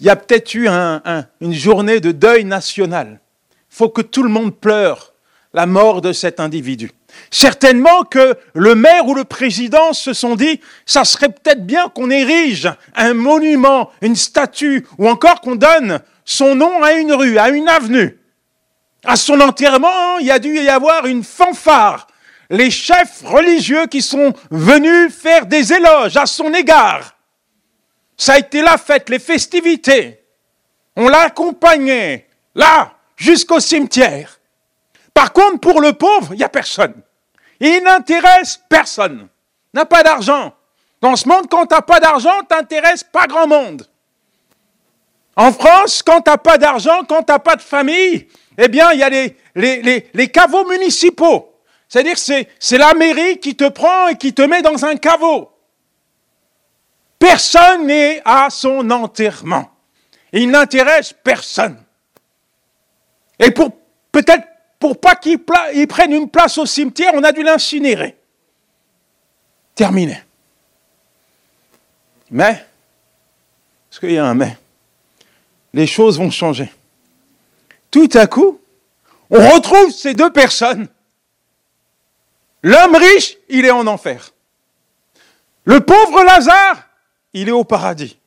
il 0.00 0.06
y 0.06 0.10
a 0.10 0.16
peut-être 0.16 0.54
eu 0.54 0.68
une 0.68 1.54
journée 1.54 2.00
de 2.00 2.12
deuil 2.12 2.44
national. 2.44 3.20
Il 3.52 3.76
faut 3.76 3.88
que 3.88 4.02
tout 4.02 4.22
le 4.22 4.28
monde 4.28 4.54
pleure 4.54 5.14
la 5.54 5.66
mort 5.66 6.02
de 6.02 6.12
cet 6.12 6.40
individu. 6.40 6.90
Certainement 7.30 8.02
que 8.02 8.36
le 8.52 8.74
maire 8.74 9.06
ou 9.06 9.14
le 9.14 9.24
président 9.24 9.94
se 9.94 10.12
sont 10.12 10.36
dit, 10.36 10.60
ça 10.84 11.04
serait 11.04 11.30
peut-être 11.30 11.64
bien 11.64 11.88
qu'on 11.88 12.10
érige 12.10 12.70
un 12.94 13.14
monument, 13.14 13.90
une 14.02 14.16
statue, 14.16 14.86
ou 14.98 15.08
encore 15.08 15.40
qu'on 15.40 15.56
donne 15.56 16.00
son 16.26 16.54
nom 16.54 16.82
à 16.82 16.92
une 16.92 17.14
rue, 17.14 17.38
à 17.38 17.48
une 17.48 17.68
avenue. 17.68 18.18
À 19.06 19.14
son 19.14 19.40
enterrement, 19.40 20.18
il 20.18 20.26
y 20.26 20.32
a 20.32 20.40
dû 20.40 20.56
y 20.56 20.68
avoir 20.68 21.06
une 21.06 21.22
fanfare. 21.22 22.08
Les 22.50 22.70
chefs 22.70 23.22
religieux 23.24 23.86
qui 23.86 24.02
sont 24.02 24.34
venus 24.50 25.14
faire 25.14 25.46
des 25.46 25.72
éloges 25.72 26.16
à 26.16 26.26
son 26.26 26.52
égard. 26.52 27.16
Ça 28.16 28.34
a 28.34 28.38
été 28.38 28.62
la 28.62 28.78
fête, 28.78 29.08
les 29.08 29.20
festivités. 29.20 30.24
On 30.96 31.08
l'a 31.08 31.22
accompagné, 31.22 32.26
là, 32.54 32.92
jusqu'au 33.16 33.60
cimetière. 33.60 34.40
Par 35.14 35.32
contre, 35.32 35.60
pour 35.60 35.80
le 35.80 35.92
pauvre, 35.92 36.34
il 36.34 36.38
n'y 36.38 36.44
a 36.44 36.48
personne. 36.48 36.94
Il 37.60 37.82
n'intéresse 37.84 38.60
personne. 38.68 39.28
N'a 39.72 39.84
pas 39.84 40.02
d'argent. 40.02 40.52
Dans 41.00 41.14
ce 41.14 41.28
monde, 41.28 41.46
quand 41.48 41.66
tu 41.66 41.74
n'as 41.74 41.82
pas 41.82 42.00
d'argent, 42.00 42.42
t'intéresses 42.48 43.04
pas 43.04 43.26
grand 43.26 43.46
monde. 43.46 43.86
En 45.36 45.52
France, 45.52 46.02
quand 46.02 46.22
tu 46.22 46.30
n'as 46.30 46.38
pas 46.38 46.58
d'argent, 46.58 47.04
quand 47.04 47.22
tu 47.22 47.32
n'as 47.32 47.38
pas 47.38 47.56
de 47.56 47.62
famille, 47.62 48.26
eh 48.58 48.68
bien, 48.68 48.92
il 48.92 49.00
y 49.00 49.02
a 49.02 49.08
les, 49.08 49.36
les, 49.54 50.10
les, 50.12 50.28
caveaux 50.28 50.66
municipaux. 50.66 51.52
C'est-à-dire 51.88 52.18
c'est, 52.18 52.48
c'est 52.58 52.78
la 52.78 52.94
mairie 52.94 53.38
qui 53.38 53.54
te 53.54 53.68
prend 53.68 54.08
et 54.08 54.16
qui 54.16 54.32
te 54.32 54.42
met 54.42 54.62
dans 54.62 54.84
un 54.84 54.96
caveau. 54.96 55.50
Personne 57.18 57.86
n'est 57.86 58.22
à 58.24 58.48
son 58.50 58.90
enterrement. 58.90 59.70
Il 60.32 60.50
n'intéresse 60.50 61.12
personne. 61.12 61.82
Et 63.38 63.50
pour 63.50 63.70
peut-être 64.10 64.46
pour 64.78 65.00
pas 65.00 65.16
qu'il 65.16 65.38
prenne 65.38 66.12
une 66.12 66.28
place 66.28 66.58
au 66.58 66.66
cimetière, 66.66 67.12
on 67.14 67.22
a 67.24 67.32
dû 67.32 67.42
l'incinérer. 67.42 68.16
Terminé. 69.74 70.22
Mais, 72.30 72.64
parce 73.88 74.00
qu'il 74.00 74.12
y 74.12 74.18
a 74.18 74.26
un 74.26 74.34
mais, 74.34 74.56
les 75.72 75.86
choses 75.86 76.18
vont 76.18 76.30
changer. 76.30 76.70
Tout 77.96 78.10
à 78.12 78.26
coup, 78.26 78.60
on 79.30 79.54
retrouve 79.54 79.90
ces 79.90 80.12
deux 80.12 80.28
personnes. 80.28 80.86
L'homme 82.62 82.94
riche, 82.94 83.38
il 83.48 83.64
est 83.64 83.70
en 83.70 83.86
enfer. 83.86 84.32
Le 85.64 85.80
pauvre 85.80 86.22
Lazare, 86.22 86.90
il 87.32 87.48
est 87.48 87.52
au 87.52 87.64
paradis, 87.64 88.18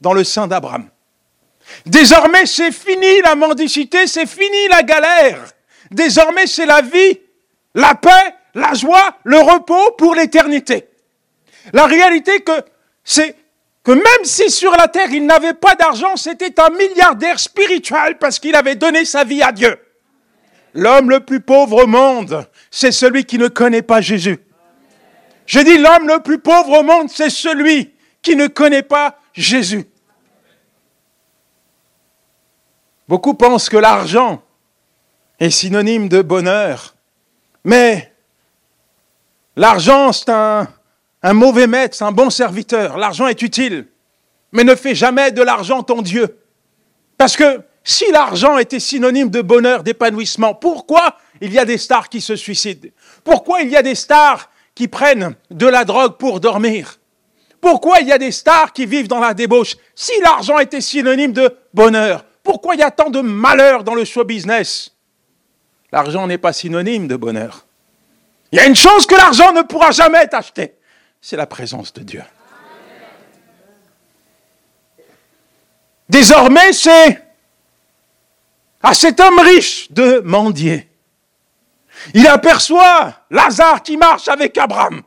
dans 0.00 0.14
le 0.14 0.24
sein 0.24 0.46
d'Abraham. 0.46 0.88
Désormais, 1.84 2.46
c'est 2.46 2.72
fini 2.72 3.20
la 3.20 3.34
mendicité, 3.34 4.06
c'est 4.06 4.24
fini 4.24 4.68
la 4.70 4.82
galère. 4.82 5.44
Désormais, 5.90 6.46
c'est 6.46 6.64
la 6.64 6.80
vie, 6.80 7.20
la 7.74 7.94
paix, 7.94 8.34
la 8.54 8.72
joie, 8.72 9.18
le 9.24 9.40
repos 9.40 9.90
pour 9.98 10.14
l'éternité. 10.14 10.88
La 11.74 11.84
réalité 11.84 12.40
que 12.40 12.64
c'est 13.04 13.36
que 13.82 13.92
même 13.92 14.24
si 14.24 14.50
sur 14.50 14.72
la 14.72 14.88
terre 14.88 15.10
il 15.10 15.26
n'avait 15.26 15.54
pas 15.54 15.74
d'argent, 15.74 16.16
c'était 16.16 16.60
un 16.60 16.70
milliardaire 16.70 17.38
spirituel 17.40 18.18
parce 18.18 18.38
qu'il 18.38 18.54
avait 18.54 18.76
donné 18.76 19.04
sa 19.04 19.24
vie 19.24 19.42
à 19.42 19.52
Dieu. 19.52 19.76
L'homme 20.74 21.10
le 21.10 21.20
plus 21.20 21.40
pauvre 21.40 21.84
au 21.84 21.86
monde, 21.86 22.46
c'est 22.70 22.92
celui 22.92 23.24
qui 23.24 23.38
ne 23.38 23.48
connaît 23.48 23.82
pas 23.82 24.00
Jésus. 24.00 24.38
Je 25.46 25.60
dis 25.60 25.78
l'homme 25.78 26.06
le 26.06 26.20
plus 26.20 26.38
pauvre 26.38 26.78
au 26.78 26.82
monde, 26.82 27.10
c'est 27.10 27.30
celui 27.30 27.92
qui 28.22 28.36
ne 28.36 28.46
connaît 28.46 28.82
pas 28.82 29.18
Jésus. 29.34 29.84
Beaucoup 33.08 33.34
pensent 33.34 33.68
que 33.68 33.76
l'argent 33.76 34.42
est 35.40 35.50
synonyme 35.50 36.08
de 36.08 36.22
bonheur, 36.22 36.94
mais 37.64 38.14
l'argent, 39.56 40.12
c'est 40.12 40.30
un, 40.30 40.68
mauvais 41.32 41.66
maître, 41.66 42.02
un 42.02 42.12
bon 42.12 42.30
serviteur. 42.30 42.96
L'argent 42.98 43.28
est 43.28 43.42
utile, 43.42 43.86
mais 44.50 44.64
ne 44.64 44.74
fais 44.74 44.94
jamais 44.94 45.30
de 45.30 45.42
l'argent 45.42 45.82
ton 45.82 46.02
Dieu. 46.02 46.38
Parce 47.16 47.36
que 47.36 47.60
si 47.84 48.10
l'argent 48.12 48.58
était 48.58 48.80
synonyme 48.80 49.30
de 49.30 49.42
bonheur, 49.42 49.82
d'épanouissement, 49.82 50.54
pourquoi 50.54 51.16
il 51.40 51.52
y 51.52 51.58
a 51.58 51.64
des 51.64 51.78
stars 51.78 52.08
qui 52.08 52.20
se 52.20 52.36
suicident? 52.36 52.88
Pourquoi 53.24 53.62
il 53.62 53.70
y 53.70 53.76
a 53.76 53.82
des 53.82 53.94
stars 53.94 54.50
qui 54.74 54.88
prennent 54.88 55.34
de 55.50 55.66
la 55.66 55.84
drogue 55.84 56.16
pour 56.16 56.40
dormir? 56.40 56.98
Pourquoi 57.60 58.00
il 58.00 58.08
y 58.08 58.12
a 58.12 58.18
des 58.18 58.32
stars 58.32 58.72
qui 58.72 58.86
vivent 58.86 59.08
dans 59.08 59.20
la 59.20 59.34
débauche 59.34 59.76
Si 59.94 60.12
l'argent 60.20 60.58
était 60.58 60.80
synonyme 60.80 61.32
de 61.32 61.56
bonheur, 61.72 62.24
pourquoi 62.42 62.74
il 62.74 62.80
y 62.80 62.84
a 62.84 62.90
tant 62.90 63.10
de 63.10 63.20
malheur 63.20 63.84
dans 63.84 63.94
le 63.94 64.04
show 64.04 64.24
business? 64.24 64.92
L'argent 65.92 66.26
n'est 66.26 66.38
pas 66.38 66.52
synonyme 66.52 67.06
de 67.06 67.16
bonheur. 67.16 67.66
Il 68.50 68.56
y 68.56 68.60
a 68.60 68.66
une 68.66 68.74
chose 68.74 69.06
que 69.06 69.14
l'argent 69.14 69.52
ne 69.52 69.62
pourra 69.62 69.92
jamais 69.92 70.26
t'acheter, 70.26 70.74
c'est 71.22 71.36
la 71.36 71.46
présence 71.46 71.92
de 71.94 72.02
Dieu. 72.02 72.22
Désormais, 76.08 76.74
c'est 76.74 77.22
à 78.82 78.92
cet 78.92 79.20
homme 79.20 79.38
riche 79.38 79.90
de 79.92 80.20
mendier. 80.24 80.90
Il 82.12 82.26
aperçoit 82.26 83.14
Lazare 83.30 83.82
qui 83.82 83.96
marche 83.96 84.28
avec 84.28 84.58
Abraham. 84.58 85.02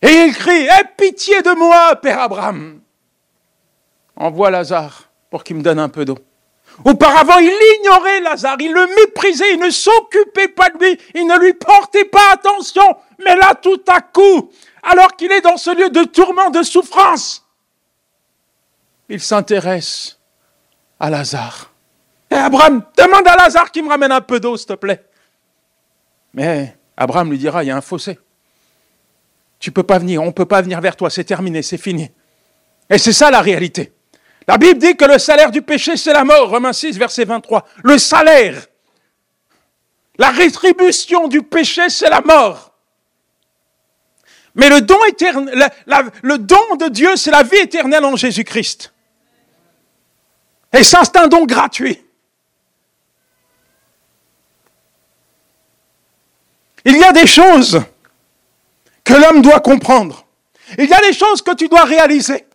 Et 0.00 0.08
il 0.08 0.34
crie, 0.34 0.66
Aie 0.66 0.90
pitié 0.96 1.42
de 1.42 1.54
moi, 1.56 1.94
Père 1.96 2.20
Abraham. 2.20 2.80
Envoie 4.16 4.50
Lazare 4.50 5.10
pour 5.30 5.44
qu'il 5.44 5.56
me 5.56 5.62
donne 5.62 5.78
un 5.78 5.90
peu 5.90 6.04
d'eau. 6.04 6.18
Auparavant, 6.84 7.38
il 7.38 7.52
ignorait 7.78 8.20
Lazare, 8.20 8.56
il 8.60 8.72
le 8.72 8.86
méprisait, 8.86 9.54
il 9.54 9.60
ne 9.60 9.70
s'occupait 9.70 10.48
pas 10.48 10.70
de 10.70 10.78
lui, 10.78 10.98
il 11.14 11.26
ne 11.26 11.38
lui 11.38 11.54
portait 11.54 12.04
pas 12.04 12.32
attention. 12.32 12.96
Mais 13.24 13.34
là, 13.36 13.54
tout 13.54 13.82
à 13.88 14.00
coup, 14.00 14.50
alors 14.82 15.16
qu'il 15.16 15.32
est 15.32 15.40
dans 15.40 15.56
ce 15.56 15.76
lieu 15.76 15.90
de 15.90 16.04
tourment, 16.04 16.50
de 16.50 16.62
souffrance, 16.62 17.44
il 19.08 19.20
s'intéresse 19.20 20.18
à 21.00 21.10
Lazare. 21.10 21.72
Et 22.30 22.34
Abraham, 22.34 22.82
demande 22.96 23.26
à 23.26 23.36
Lazare 23.36 23.72
qu'il 23.72 23.84
me 23.84 23.88
ramène 23.88 24.12
un 24.12 24.20
peu 24.20 24.38
d'eau, 24.38 24.56
s'il 24.56 24.66
te 24.66 24.74
plaît. 24.74 25.04
Mais 26.34 26.76
Abraham 26.96 27.30
lui 27.30 27.38
dira, 27.38 27.64
il 27.64 27.68
y 27.68 27.70
a 27.70 27.76
un 27.76 27.80
fossé. 27.80 28.18
Tu 29.58 29.72
peux 29.72 29.82
pas 29.82 29.98
venir, 29.98 30.22
on 30.22 30.26
ne 30.26 30.30
peut 30.30 30.46
pas 30.46 30.62
venir 30.62 30.80
vers 30.80 30.94
toi, 30.94 31.10
c'est 31.10 31.24
terminé, 31.24 31.62
c'est 31.62 31.78
fini. 31.78 32.10
Et 32.88 32.98
c'est 32.98 33.12
ça 33.12 33.30
la 33.30 33.40
réalité. 33.40 33.92
La 34.48 34.56
Bible 34.56 34.78
dit 34.78 34.96
que 34.96 35.04
le 35.04 35.18
salaire 35.18 35.50
du 35.50 35.60
péché, 35.60 35.98
c'est 35.98 36.14
la 36.14 36.24
mort. 36.24 36.48
Romains 36.48 36.72
6, 36.72 36.96
verset 36.96 37.26
23. 37.26 37.68
Le 37.84 37.98
salaire, 37.98 38.66
la 40.16 40.30
rétribution 40.30 41.28
du 41.28 41.42
péché, 41.42 41.90
c'est 41.90 42.08
la 42.08 42.22
mort. 42.22 42.72
Mais 44.54 44.70
le 44.70 44.80
don, 44.80 44.98
le 46.22 46.38
don 46.38 46.76
de 46.76 46.88
Dieu, 46.88 47.14
c'est 47.16 47.30
la 47.30 47.42
vie 47.42 47.58
éternelle 47.58 48.06
en 48.06 48.16
Jésus-Christ. 48.16 48.94
Et 50.72 50.82
ça, 50.82 51.02
c'est 51.04 51.18
un 51.18 51.28
don 51.28 51.44
gratuit. 51.44 52.02
Il 56.86 56.96
y 56.96 57.04
a 57.04 57.12
des 57.12 57.26
choses 57.26 57.82
que 59.04 59.12
l'homme 59.12 59.42
doit 59.42 59.60
comprendre. 59.60 60.26
Il 60.78 60.86
y 60.86 60.94
a 60.94 61.00
des 61.02 61.12
choses 61.12 61.42
que 61.42 61.54
tu 61.54 61.68
dois 61.68 61.84
réaliser. 61.84 62.47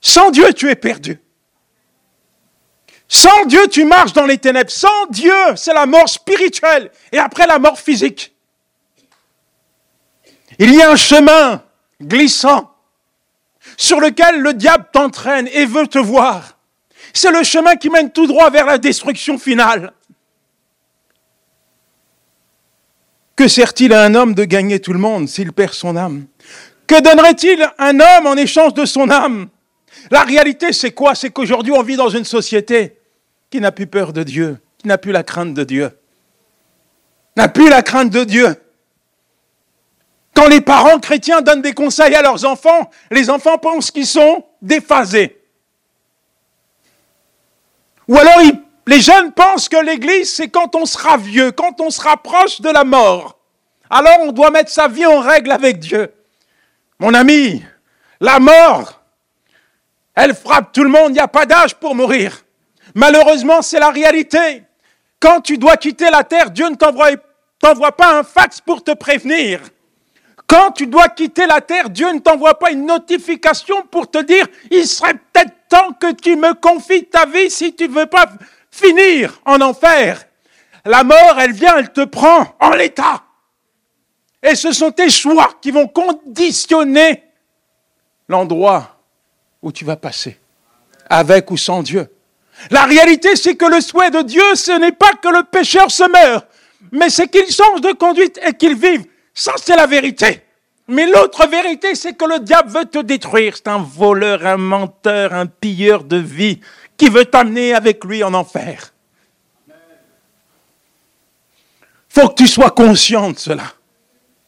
Sans 0.00 0.30
Dieu, 0.30 0.52
tu 0.52 0.68
es 0.70 0.76
perdu. 0.76 1.20
Sans 3.08 3.44
Dieu, 3.46 3.66
tu 3.68 3.84
marches 3.84 4.12
dans 4.12 4.24
les 4.24 4.38
ténèbres. 4.38 4.70
Sans 4.70 5.06
Dieu, 5.10 5.34
c'est 5.56 5.74
la 5.74 5.86
mort 5.86 6.08
spirituelle 6.08 6.90
et 7.12 7.18
après 7.18 7.46
la 7.46 7.58
mort 7.58 7.78
physique. 7.78 8.32
Il 10.58 10.74
y 10.74 10.80
a 10.80 10.90
un 10.90 10.96
chemin 10.96 11.62
glissant 12.00 12.72
sur 13.76 14.00
lequel 14.00 14.40
le 14.40 14.54
diable 14.54 14.86
t'entraîne 14.92 15.48
et 15.52 15.64
veut 15.64 15.86
te 15.86 15.98
voir. 15.98 16.58
C'est 17.12 17.30
le 17.30 17.42
chemin 17.42 17.76
qui 17.76 17.90
mène 17.90 18.12
tout 18.12 18.26
droit 18.26 18.50
vers 18.50 18.66
la 18.66 18.78
destruction 18.78 19.38
finale. 19.38 19.92
Que 23.34 23.48
sert-il 23.48 23.92
à 23.92 24.04
un 24.04 24.14
homme 24.14 24.34
de 24.34 24.44
gagner 24.44 24.80
tout 24.80 24.92
le 24.92 24.98
monde 24.98 25.28
s'il 25.28 25.52
perd 25.52 25.72
son 25.72 25.96
âme? 25.96 26.26
Que 26.86 27.00
donnerait-il 27.00 27.68
un 27.78 27.98
homme 27.98 28.26
en 28.26 28.36
échange 28.36 28.74
de 28.74 28.84
son 28.84 29.10
âme? 29.10 29.48
La 30.10 30.22
réalité, 30.22 30.72
c'est 30.72 30.90
quoi? 30.90 31.14
C'est 31.14 31.30
qu'aujourd'hui, 31.30 31.72
on 31.72 31.82
vit 31.82 31.96
dans 31.96 32.08
une 32.08 32.24
société 32.24 32.98
qui 33.50 33.60
n'a 33.60 33.72
plus 33.72 33.86
peur 33.86 34.12
de 34.12 34.22
Dieu, 34.22 34.58
qui 34.78 34.88
n'a 34.88 34.98
plus 34.98 35.12
la 35.12 35.22
crainte 35.22 35.54
de 35.54 35.64
Dieu. 35.64 35.96
N'a 37.36 37.48
plus 37.48 37.68
la 37.68 37.82
crainte 37.82 38.10
de 38.10 38.24
Dieu. 38.24 38.54
Quand 40.34 40.48
les 40.48 40.60
parents 40.60 40.98
chrétiens 40.98 41.42
donnent 41.42 41.62
des 41.62 41.74
conseils 41.74 42.14
à 42.14 42.22
leurs 42.22 42.44
enfants, 42.44 42.90
les 43.10 43.30
enfants 43.30 43.58
pensent 43.58 43.90
qu'ils 43.90 44.06
sont 44.06 44.44
déphasés. 44.62 45.40
Ou 48.08 48.16
alors 48.18 48.40
les 48.86 49.00
jeunes 49.00 49.32
pensent 49.32 49.68
que 49.68 49.76
l'Église, 49.76 50.34
c'est 50.34 50.48
quand 50.48 50.74
on 50.74 50.86
sera 50.86 51.16
vieux, 51.16 51.52
quand 51.52 51.80
on 51.80 51.90
se 51.90 52.00
rapproche 52.00 52.60
de 52.60 52.68
la 52.70 52.82
mort. 52.82 53.38
Alors 53.88 54.18
on 54.22 54.32
doit 54.32 54.50
mettre 54.50 54.70
sa 54.70 54.88
vie 54.88 55.06
en 55.06 55.20
règle 55.20 55.52
avec 55.52 55.78
Dieu. 55.78 56.12
Mon 56.98 57.14
ami, 57.14 57.62
la 58.20 58.40
mort, 58.40 58.99
elle 60.14 60.34
frappe 60.34 60.72
tout 60.72 60.82
le 60.82 60.90
monde, 60.90 61.10
il 61.10 61.14
n'y 61.14 61.20
a 61.20 61.28
pas 61.28 61.46
d'âge 61.46 61.74
pour 61.74 61.94
mourir. 61.94 62.44
Malheureusement, 62.94 63.62
c'est 63.62 63.78
la 63.78 63.90
réalité. 63.90 64.64
Quand 65.20 65.40
tu 65.40 65.58
dois 65.58 65.76
quitter 65.76 66.10
la 66.10 66.24
terre, 66.24 66.50
Dieu 66.50 66.68
ne 66.68 66.74
t'envoie 66.74 67.92
pas 67.92 68.18
un 68.18 68.22
fax 68.22 68.60
pour 68.60 68.82
te 68.82 68.92
prévenir. 68.92 69.60
Quand 70.46 70.72
tu 70.72 70.86
dois 70.86 71.08
quitter 71.08 71.46
la 71.46 71.60
terre, 71.60 71.90
Dieu 71.90 72.10
ne 72.12 72.18
t'envoie 72.18 72.58
pas 72.58 72.72
une 72.72 72.86
notification 72.86 73.82
pour 73.82 74.10
te 74.10 74.18
dire, 74.18 74.46
il 74.70 74.86
serait 74.86 75.14
peut-être 75.14 75.52
temps 75.68 75.92
que 75.92 76.12
tu 76.12 76.34
me 76.36 76.54
confies 76.54 77.04
ta 77.04 77.24
vie 77.24 77.50
si 77.50 77.74
tu 77.74 77.88
ne 77.88 77.94
veux 77.94 78.06
pas 78.06 78.26
finir 78.70 79.40
en 79.44 79.60
enfer. 79.60 80.24
La 80.84 81.04
mort, 81.04 81.36
elle 81.38 81.52
vient, 81.52 81.76
elle 81.76 81.92
te 81.92 82.04
prend 82.04 82.56
en 82.58 82.70
l'état. 82.70 83.22
Et 84.42 84.54
ce 84.54 84.72
sont 84.72 84.90
tes 84.90 85.10
choix 85.10 85.52
qui 85.60 85.70
vont 85.70 85.86
conditionner 85.86 87.22
l'endroit 88.28 88.99
où 89.62 89.72
tu 89.72 89.84
vas 89.84 89.96
passer, 89.96 90.38
avec 91.08 91.50
ou 91.50 91.56
sans 91.56 91.82
Dieu. 91.82 92.08
La 92.70 92.84
réalité, 92.84 93.36
c'est 93.36 93.56
que 93.56 93.64
le 93.64 93.80
souhait 93.80 94.10
de 94.10 94.22
Dieu, 94.22 94.54
ce 94.54 94.72
n'est 94.72 94.92
pas 94.92 95.12
que 95.14 95.28
le 95.28 95.44
pécheur 95.44 95.90
se 95.90 96.04
meure, 96.10 96.44
mais 96.92 97.10
c'est 97.10 97.28
qu'il 97.28 97.50
change 97.50 97.80
de 97.80 97.92
conduite 97.92 98.38
et 98.46 98.52
qu'il 98.52 98.74
vive. 98.74 99.04
Ça, 99.34 99.52
c'est 99.56 99.76
la 99.76 99.86
vérité. 99.86 100.42
Mais 100.88 101.06
l'autre 101.06 101.46
vérité, 101.46 101.94
c'est 101.94 102.14
que 102.14 102.24
le 102.24 102.40
diable 102.40 102.70
veut 102.70 102.84
te 102.84 102.98
détruire. 102.98 103.56
C'est 103.56 103.68
un 103.68 103.78
voleur, 103.78 104.44
un 104.44 104.56
menteur, 104.56 105.32
un 105.32 105.46
pilleur 105.46 106.02
de 106.02 106.16
vie 106.16 106.60
qui 106.96 107.08
veut 107.08 107.24
t'amener 107.24 107.74
avec 107.74 108.04
lui 108.04 108.24
en 108.24 108.34
enfer. 108.34 108.92
Faut 112.08 112.28
que 112.28 112.34
tu 112.34 112.48
sois 112.48 112.72
conscient 112.72 113.30
de 113.30 113.38
cela. 113.38 113.72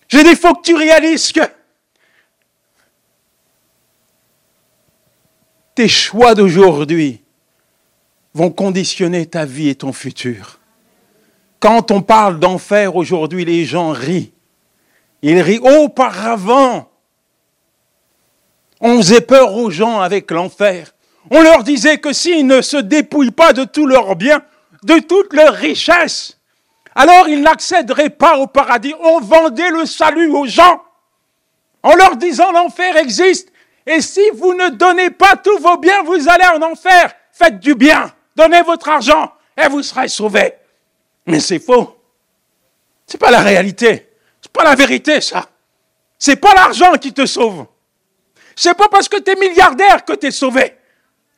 J'ai 0.08 0.24
dit, 0.24 0.34
faut 0.34 0.52
que 0.54 0.62
tu 0.62 0.74
réalises 0.74 1.30
que 1.30 1.40
tes 5.74 5.88
choix 5.88 6.34
d'aujourd'hui 6.34 7.22
vont 8.34 8.50
conditionner 8.50 9.26
ta 9.26 9.44
vie 9.44 9.68
et 9.68 9.74
ton 9.74 9.92
futur. 9.92 10.58
Quand 11.60 11.90
on 11.90 12.02
parle 12.02 12.38
d'enfer 12.38 12.96
aujourd'hui, 12.96 13.44
les 13.44 13.64
gens 13.64 13.90
rient. 13.90 14.32
Ils 15.22 15.40
rient 15.40 15.60
auparavant. 15.60 16.90
On 18.80 18.96
faisait 18.96 19.20
peur 19.20 19.54
aux 19.54 19.70
gens 19.70 20.00
avec 20.00 20.30
l'enfer. 20.30 20.92
On 21.30 21.40
leur 21.40 21.62
disait 21.62 21.98
que 21.98 22.12
s'ils 22.12 22.46
ne 22.46 22.60
se 22.62 22.76
dépouillent 22.76 23.30
pas 23.30 23.52
de 23.52 23.64
tous 23.64 23.86
leurs 23.86 24.16
biens, 24.16 24.42
de 24.82 24.98
toutes 24.98 25.32
leurs 25.34 25.54
richesses, 25.54 26.38
alors 26.94 27.28
ils 27.28 27.40
n'accéderaient 27.40 28.10
pas 28.10 28.38
au 28.38 28.48
paradis. 28.48 28.94
On 29.00 29.20
vendait 29.20 29.70
le 29.70 29.86
salut 29.86 30.30
aux 30.30 30.46
gens 30.46 30.82
en 31.84 31.94
leur 31.94 32.16
disant 32.16 32.50
l'enfer 32.50 32.96
existe. 32.96 33.51
Et 33.86 34.00
si 34.00 34.22
vous 34.34 34.54
ne 34.54 34.70
donnez 34.70 35.10
pas 35.10 35.36
tous 35.36 35.58
vos 35.58 35.76
biens, 35.76 36.02
vous 36.02 36.28
allez 36.28 36.46
en 36.46 36.62
enfer. 36.62 37.12
Faites 37.32 37.58
du 37.58 37.74
bien. 37.74 38.12
Donnez 38.36 38.62
votre 38.62 38.88
argent 38.88 39.32
et 39.56 39.68
vous 39.68 39.82
serez 39.82 40.08
sauvés. 40.08 40.54
Mais 41.26 41.40
c'est 41.40 41.58
faux. 41.58 41.96
C'est 43.06 43.18
pas 43.18 43.30
la 43.30 43.40
réalité. 43.40 44.08
C'est 44.40 44.52
pas 44.52 44.64
la 44.64 44.74
vérité, 44.74 45.20
ça. 45.20 45.46
C'est 46.18 46.36
pas 46.36 46.54
l'argent 46.54 46.92
qui 46.94 47.12
te 47.12 47.26
sauve. 47.26 47.66
C'est 48.54 48.74
pas 48.74 48.88
parce 48.88 49.08
que 49.08 49.18
tu 49.18 49.30
es 49.30 49.36
milliardaire 49.36 50.04
que 50.04 50.12
tu 50.12 50.26
es 50.26 50.30
sauvé. 50.30 50.76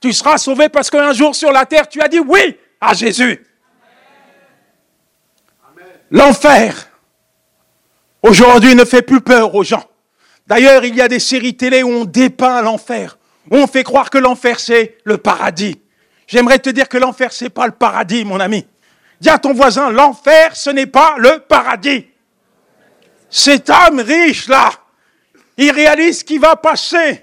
Tu 0.01 0.13
seras 0.13 0.37
sauvé 0.37 0.69
parce 0.69 0.91
qu'un 0.91 1.13
jour 1.13 1.35
sur 1.35 1.51
la 1.51 1.65
terre, 1.65 1.89
tu 1.89 2.01
as 2.01 2.09
dit 2.09 2.21
oui 2.21 2.59
à 2.81 2.93
Jésus. 2.93 3.43
L'enfer, 6.11 6.91
aujourd'hui, 8.23 8.75
ne 8.75 8.85
fait 8.85 9.03
plus 9.03 9.21
peur 9.21 9.55
aux 9.55 9.65
gens. 9.65 9.85
D'ailleurs, 10.47 10.85
il 10.85 10.95
y 10.95 11.01
a 11.01 11.09
des 11.09 11.21
séries 11.21 11.57
télé 11.57 11.83
où 11.83 11.89
on 11.89 12.05
dépeint 12.05 12.61
l'enfer, 12.63 13.19
où 13.51 13.57
on 13.57 13.67
fait 13.67 13.85
croire 13.85 14.11
que 14.11 14.19
l'enfer, 14.19 14.61
c'est 14.61 14.99
le 15.05 15.17
paradis. 15.17 15.81
J'aimerais 16.27 16.59
te 16.59 16.71
dire 16.71 16.89
que 16.89 16.99
l'enfer, 16.99 17.33
c'est 17.33 17.51
pas 17.51 17.67
le 17.67 17.73
paradis, 17.73 18.25
mon 18.25 18.41
ami. 18.41 18.67
Dis 19.21 19.31
à 19.31 19.39
ton 19.39 19.55
voisin, 19.55 19.91
l'enfer, 19.91 20.55
ce 20.57 20.71
n'est 20.71 20.87
pas 20.87 21.15
le 21.19 21.41
paradis. 21.41 22.07
Cet 23.31 23.71
homme 23.71 24.01
riche, 24.01 24.49
là, 24.49 24.71
il 25.57 25.71
réalise 25.71 26.23
qu'il 26.23 26.41
va 26.41 26.57
passer 26.57 27.23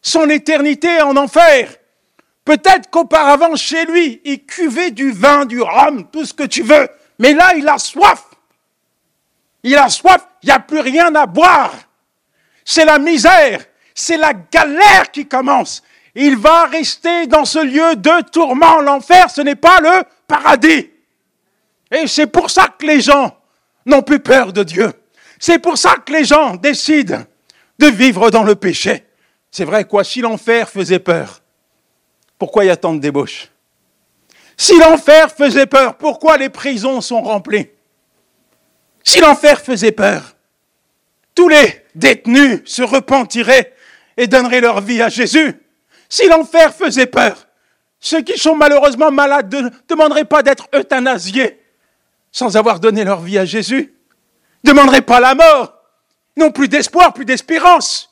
son 0.00 0.28
éternité 0.28 1.00
en 1.02 1.16
enfer. 1.16 1.68
Peut-être 2.44 2.90
qu'auparavant, 2.90 3.54
chez 3.54 3.84
lui, 3.84 4.20
il 4.24 4.44
cuvait 4.44 4.90
du 4.90 5.12
vin, 5.12 5.44
du 5.44 5.60
rhum, 5.60 6.08
tout 6.10 6.24
ce 6.24 6.34
que 6.34 6.42
tu 6.42 6.62
veux. 6.62 6.88
Mais 7.18 7.34
là, 7.34 7.54
il 7.56 7.68
a 7.68 7.78
soif. 7.78 8.24
Il 9.62 9.76
a 9.76 9.88
soif, 9.88 10.26
il 10.42 10.46
n'y 10.46 10.52
a 10.52 10.58
plus 10.58 10.80
rien 10.80 11.14
à 11.14 11.26
boire. 11.26 11.72
C'est 12.64 12.84
la 12.84 12.98
misère, 12.98 13.64
c'est 13.94 14.16
la 14.16 14.32
galère 14.32 15.10
qui 15.10 15.26
commence 15.26 15.82
il 16.14 16.36
va 16.36 16.66
rester 16.66 17.26
dans 17.26 17.44
ce 17.44 17.58
lieu 17.58 17.96
de 17.96 18.30
tourment. 18.30 18.80
L'enfer, 18.80 19.30
ce 19.30 19.40
n'est 19.40 19.56
pas 19.56 19.80
le 19.80 20.04
paradis. 20.26 20.90
Et 21.90 22.06
c'est 22.06 22.26
pour 22.26 22.50
ça 22.50 22.68
que 22.78 22.86
les 22.86 23.00
gens 23.00 23.36
n'ont 23.86 24.02
plus 24.02 24.20
peur 24.20 24.52
de 24.52 24.62
Dieu. 24.62 24.92
C'est 25.38 25.58
pour 25.58 25.78
ça 25.78 25.96
que 25.96 26.12
les 26.12 26.24
gens 26.24 26.56
décident 26.56 27.24
de 27.78 27.86
vivre 27.86 28.30
dans 28.30 28.44
le 28.44 28.54
péché. 28.54 29.06
C'est 29.50 29.64
vrai 29.64 29.84
quoi, 29.84 30.04
si 30.04 30.20
l'enfer 30.20 30.68
faisait 30.68 30.98
peur, 30.98 31.42
pourquoi 32.38 32.64
il 32.64 32.68
y 32.68 32.70
a 32.70 32.76
tant 32.76 32.94
de 32.94 33.00
débauches 33.00 33.50
Si 34.56 34.78
l'enfer 34.78 35.30
faisait 35.30 35.66
peur, 35.66 35.96
pourquoi 35.96 36.36
les 36.36 36.48
prisons 36.48 37.00
sont 37.00 37.22
remplies? 37.22 37.68
Si 39.02 39.20
l'enfer 39.20 39.60
faisait 39.60 39.92
peur, 39.92 40.36
tous 41.34 41.48
les 41.48 41.84
détenus 41.94 42.60
se 42.64 42.82
repentiraient 42.82 43.74
et 44.16 44.26
donneraient 44.26 44.60
leur 44.60 44.80
vie 44.80 45.02
à 45.02 45.08
Jésus. 45.08 45.54
Si 46.08 46.28
l'enfer 46.28 46.74
faisait 46.74 47.06
peur, 47.06 47.46
ceux 47.98 48.22
qui 48.22 48.38
sont 48.38 48.54
malheureusement 48.54 49.10
malades 49.10 49.54
ne 49.54 49.70
demanderaient 49.88 50.24
pas 50.24 50.42
d'être 50.42 50.68
euthanasiés 50.74 51.58
sans 52.32 52.56
avoir 52.56 52.80
donné 52.80 53.04
leur 53.04 53.20
vie 53.20 53.38
à 53.38 53.44
Jésus. 53.44 53.94
Ne 54.64 54.70
demanderaient 54.70 55.02
pas 55.02 55.20
la 55.20 55.34
mort. 55.34 55.74
Ils 56.36 56.42
n'ont 56.42 56.50
plus 56.50 56.68
d'espoir, 56.68 57.12
plus 57.12 57.26
d'espérance. 57.26 58.10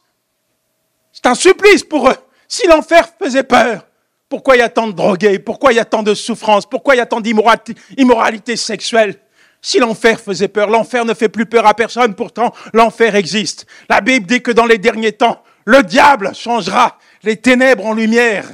C'est 1.12 1.26
un 1.26 1.34
supplice 1.34 1.82
pour 1.82 2.08
eux. 2.08 2.16
Si 2.46 2.66
l'enfer 2.66 3.08
faisait 3.18 3.42
peur, 3.42 3.86
pourquoi 4.28 4.56
y 4.56 4.60
a 4.60 4.68
tant 4.68 4.86
de 4.86 4.92
drogués? 4.92 5.38
Pourquoi 5.38 5.72
y 5.72 5.78
a 5.78 5.84
tant 5.84 6.02
de 6.02 6.14
souffrances? 6.14 6.66
Pourquoi 6.66 6.96
y 6.96 7.00
a 7.00 7.06
tant 7.06 7.20
d'immoralité 7.20 8.56
sexuelle? 8.56 9.18
Si 9.62 9.78
l'enfer 9.78 10.20
faisait 10.20 10.48
peur, 10.48 10.70
l'enfer 10.70 11.04
ne 11.04 11.14
fait 11.14 11.28
plus 11.28 11.46
peur 11.46 11.66
à 11.66 11.74
personne, 11.74 12.14
pourtant 12.14 12.52
l'enfer 12.72 13.14
existe. 13.14 13.66
La 13.88 14.00
Bible 14.00 14.26
dit 14.26 14.42
que 14.42 14.50
dans 14.50 14.66
les 14.66 14.78
derniers 14.78 15.12
temps, 15.12 15.42
le 15.66 15.82
diable 15.82 16.34
changera 16.34 16.98
les 17.22 17.36
ténèbres 17.36 17.86
en 17.86 17.92
lumière. 17.92 18.46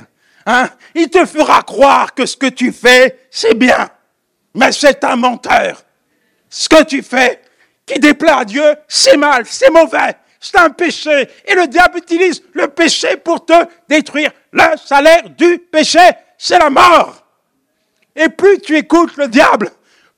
Hein? 0.46 0.68
Il 0.94 1.08
te 1.08 1.24
fera 1.24 1.62
croire 1.62 2.14
que 2.14 2.26
ce 2.26 2.36
que 2.36 2.46
tu 2.46 2.72
fais, 2.72 3.18
c'est 3.30 3.54
bien. 3.54 3.88
Mais 4.54 4.72
c'est 4.72 5.04
un 5.04 5.16
menteur. 5.16 5.82
Ce 6.48 6.68
que 6.68 6.82
tu 6.84 7.02
fais, 7.02 7.42
qui 7.84 8.00
déplaît 8.00 8.30
à 8.30 8.44
Dieu, 8.44 8.74
c'est 8.88 9.16
mal, 9.16 9.44
c'est 9.46 9.70
mauvais, 9.70 10.16
c'est 10.40 10.56
un 10.56 10.70
péché. 10.70 11.28
Et 11.46 11.54
le 11.54 11.68
diable 11.68 11.98
utilise 11.98 12.42
le 12.52 12.68
péché 12.68 13.16
pour 13.16 13.44
te 13.44 13.54
détruire. 13.88 14.32
Le 14.52 14.76
salaire 14.76 15.30
du 15.30 15.58
péché, 15.58 16.00
c'est 16.36 16.58
la 16.58 16.70
mort. 16.70 17.24
Et 18.14 18.28
plus 18.28 18.58
tu 18.60 18.76
écoutes 18.76 19.16
le 19.16 19.28
diable, 19.28 19.70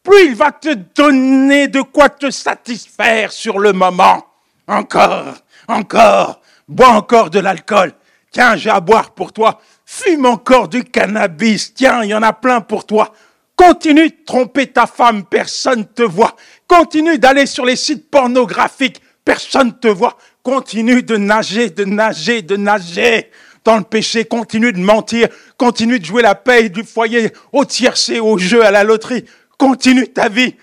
plus 0.03 0.27
il 0.27 0.35
va 0.35 0.53
te 0.53 0.75
donner 0.75 1.69
de 1.69 1.81
quoi 1.83 2.09
te 2.09 2.31
satisfaire 2.31 3.33
sur 3.33 3.59
le 3.59 3.73
moment. 3.73 4.25
Encore, 4.67 5.35
encore, 5.67 6.41
bois 6.67 6.89
encore 6.89 7.31
de 7.31 7.39
l'alcool. 7.41 7.93
Tiens, 8.31 8.57
j'ai 8.57 8.71
à 8.71 8.81
boire 8.81 9.13
pour 9.13 9.33
toi. 9.33 9.61
Fume 9.85 10.27
encore 10.27 10.69
du 10.69 10.85
cannabis. 10.85 11.73
Tiens, 11.75 12.05
il 12.05 12.11
y 12.11 12.15
en 12.15 12.23
a 12.23 12.33
plein 12.33 12.61
pour 12.61 12.85
toi. 12.85 13.13
Continue 13.57 14.11
de 14.11 14.17
tromper 14.25 14.69
ta 14.69 14.87
femme, 14.87 15.25
personne 15.25 15.81
ne 15.81 15.85
te 15.85 16.03
voit. 16.03 16.37
Continue 16.69 17.19
d'aller 17.19 17.47
sur 17.47 17.65
les 17.65 17.75
sites 17.75 18.09
pornographiques, 18.09 19.03
personne 19.25 19.69
ne 19.69 19.73
te 19.73 19.89
voit. 19.89 20.17
Continue 20.43 21.03
de 21.03 21.17
nager, 21.17 21.71
de 21.71 21.85
nager, 21.85 22.43
de 22.43 22.57
nager 22.57 23.31
dans 23.65 23.77
le 23.77 23.83
péché. 23.83 24.25
Continue 24.25 24.73
de 24.73 24.79
mentir. 24.79 25.29
Continue 25.57 25.99
de 25.99 26.05
jouer 26.05 26.23
la 26.23 26.35
paye 26.35 26.71
du 26.71 26.85
foyer 26.85 27.33
au 27.53 27.65
tiercé, 27.65 28.21
au 28.21 28.39
jeu, 28.39 28.65
à 28.65 28.71
la 28.71 28.85
loterie. 28.85 29.25
Continue 29.59 30.09
ta 30.09 30.29
vie. 30.29 30.55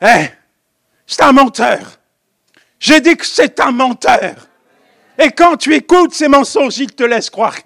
Eh, 0.00 0.28
c'est 1.06 1.22
un 1.22 1.32
menteur. 1.32 1.80
J'ai 2.80 3.00
dit 3.00 3.16
que 3.16 3.26
c'est 3.26 3.60
un 3.60 3.70
menteur. 3.70 4.48
Et 5.18 5.30
quand 5.30 5.56
tu 5.56 5.74
écoutes 5.74 6.14
ces 6.14 6.28
mensonges, 6.28 6.78
ils 6.78 6.92
te 6.92 7.04
laissent 7.04 7.30
croire. 7.30 7.56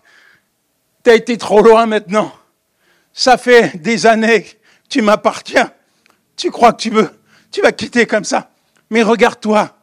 Tu 1.05 1.11
as 1.11 1.15
été 1.15 1.39
trop 1.39 1.63
loin 1.63 1.87
maintenant. 1.87 2.33
Ça 3.13 3.39
fait 3.39 3.77
des 3.79 4.07
années 4.07 4.43
que 4.43 4.57
tu 4.89 5.03
m'appartiens. 5.03 5.73
Tu 6.37 6.51
crois 6.51 6.73
que 6.73 6.83
tu 6.83 6.91
veux, 6.91 7.11
tu 7.51 7.63
vas 7.63 7.73
quitter 7.73 8.07
comme 8.07 8.25
ça. 8.25 8.51
Mais 8.91 9.03
regarde-toi. 9.03 9.77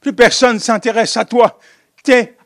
plus 0.00 0.12
personne 0.12 0.54
ne 0.54 0.58
s'intéresse 0.58 1.16
à 1.16 1.24
toi. 1.24 1.58
Tu 2.02 2.12
es 2.12 2.36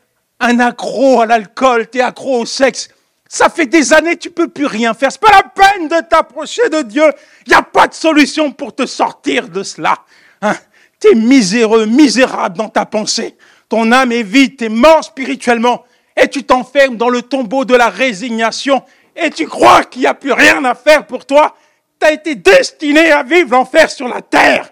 un 0.41 0.59
accro 0.59 1.21
à 1.21 1.27
l'alcool, 1.27 1.89
tu 1.89 1.99
es 1.99 2.03
accro 2.03 2.41
au 2.41 2.47
sexe. 2.47 2.89
Ça 3.35 3.49
fait 3.49 3.67
des 3.67 3.93
années, 3.93 4.17
tu 4.17 4.31
peux 4.31 4.47
plus 4.47 4.67
rien 4.67 4.95
faire. 4.95 5.11
C'est 5.11 5.21
pas 5.21 5.33
la 5.33 5.43
peine 5.43 5.89
de 5.89 6.09
t'approcher 6.09 6.69
de 6.69 6.83
Dieu. 6.83 7.03
Il 7.45 7.49
n'y 7.49 7.57
a 7.57 7.63
pas 7.63 7.89
de 7.89 7.95
solution 7.95 8.53
pour 8.53 8.73
te 8.73 8.87
sortir 8.87 9.49
de 9.49 9.65
cela. 9.65 9.99
Hein? 10.41 10.55
Tu 11.01 11.09
es 11.09 11.15
miséreux, 11.17 11.85
misérable 11.85 12.57
dans 12.57 12.69
ta 12.69 12.87
pensée. 12.87 13.37
Ton 13.69 13.91
âme 13.91 14.13
est 14.13 14.23
vide, 14.23 14.57
tu 14.57 14.67
es 14.67 14.69
mort 14.69 15.03
spirituellement. 15.03 15.85
Et 16.17 16.29
tu 16.29 16.45
t'enfermes 16.45 16.97
dans 16.97 17.09
le 17.09 17.23
tombeau 17.23 17.65
de 17.65 17.75
la 17.75 17.89
résignation. 17.89 18.85
Et 19.17 19.31
tu 19.31 19.49
crois 19.49 19.83
qu'il 19.83 20.03
n'y 20.03 20.07
a 20.07 20.15
plus 20.15 20.33
rien 20.33 20.65
à 20.65 20.77
faire 20.77 21.05
pour 21.05 21.27
toi. 21.27 21.57
Tu 22.01 22.07
as 22.07 22.13
été 22.13 22.37
destiné 22.37 23.11
à 23.11 23.25
vivre 23.25 23.51
l'enfer 23.51 23.91
sur 23.91 24.07
la 24.07 24.23
terre. 24.23 24.71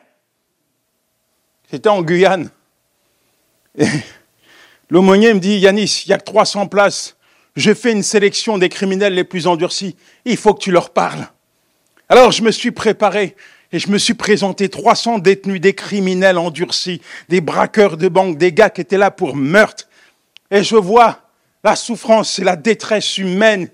J'étais 1.69 1.89
en 1.89 2.01
Guyane. 2.01 2.49
l'aumônier 4.89 5.35
me 5.35 5.41
dit, 5.41 5.59
Yanis, 5.59 6.05
il 6.07 6.11
n'y 6.11 6.15
a 6.15 6.19
que 6.19 6.27
300 6.27 6.69
places. 6.69 7.17
Je 7.57 7.75
fais 7.75 7.93
une 7.93 8.03
sélection 8.03 8.57
des 8.59 8.69
criminels 8.69 9.15
les 9.15 9.25
plus 9.25 9.47
endurcis. 9.47 9.97
Il 10.25 10.37
faut 10.37 10.55
que 10.55 10.63
tu 10.63 10.71
leur 10.71 10.91
parles. 10.91 11.29
Alors 12.09 12.31
je 12.31 12.43
me 12.43 12.51
suis 12.51 12.71
préparé 12.71 13.37
et 13.73 13.79
je 13.79 13.91
me 13.91 13.99
suis 13.99 14.15
présenté 14.15 14.69
300 14.69 15.19
détenus, 15.19 15.61
des 15.61 15.75
criminels 15.75 16.39
endurcis, 16.39 17.01
des 17.29 17.41
braqueurs 17.41 17.97
de 17.97 18.09
banque, 18.09 18.39
des 18.39 18.53
gars 18.53 18.71
qui 18.71 18.81
étaient 18.81 18.99
là 18.99 19.11
pour 19.11 19.37
meurtre. 19.37 19.89
Et 20.51 20.63
je 20.63 20.77
vois 20.77 21.21
la 21.65 21.77
souffrance 21.77 22.39
et 22.39 22.45
la 22.45 22.57
détresse 22.57 23.19
humaine, 23.19 23.69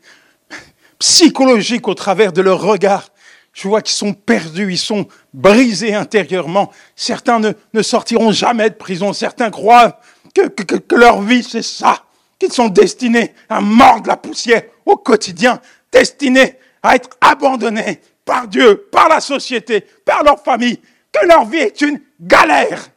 psychologique 0.99 1.89
au 1.89 1.95
travers 1.95 2.33
de 2.33 2.43
leur 2.43 2.61
regard. 2.61 3.09
Je 3.53 3.67
vois 3.67 3.83
qu'ils 3.83 3.97
sont 3.97 4.15
perdus, 4.15 4.73
ils 4.73 4.79
sont 4.79 5.09
brisés 5.35 5.95
intérieurement. 5.95 6.71
Certains 6.95 7.41
ne, 7.41 7.83
sortiront 7.83 8.31
jamais 8.31 8.71
de 8.71 8.75
prison. 8.75 9.13
Certains 9.13 9.51
croient 9.51 10.01
que, 10.35 10.47
que 10.49 10.95
leur 10.95 11.23
vie, 11.23 11.43
c'est 11.43 11.63
ça. 11.63 12.05
Qu'ils 12.39 12.53
sont 12.53 12.69
destinés 12.69 13.35
à 13.49 13.61
mordre 13.61 14.09
la 14.09 14.17
poussière 14.17 14.63
au 14.87 14.97
quotidien, 14.97 15.61
destinés 15.91 16.57
à 16.83 16.95
être 16.97 17.11
abandonnés 17.21 18.01
par 18.25 18.47
Dieu, 18.47 18.89
par 18.93 19.09
la 19.09 19.21
société, 19.21 19.81
par 20.05 20.23
leur 20.23 20.43
famille, 20.43 20.79
que 21.13 21.27
leur 21.27 21.45
vie 21.47 21.59
est 21.59 21.81
une 21.81 22.01
galère. 22.21 22.89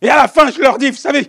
Et 0.00 0.08
à 0.08 0.16
la 0.16 0.28
fin, 0.28 0.50
je 0.50 0.60
leur 0.60 0.78
dis, 0.78 0.90
vous 0.90 0.96
savez, 0.96 1.28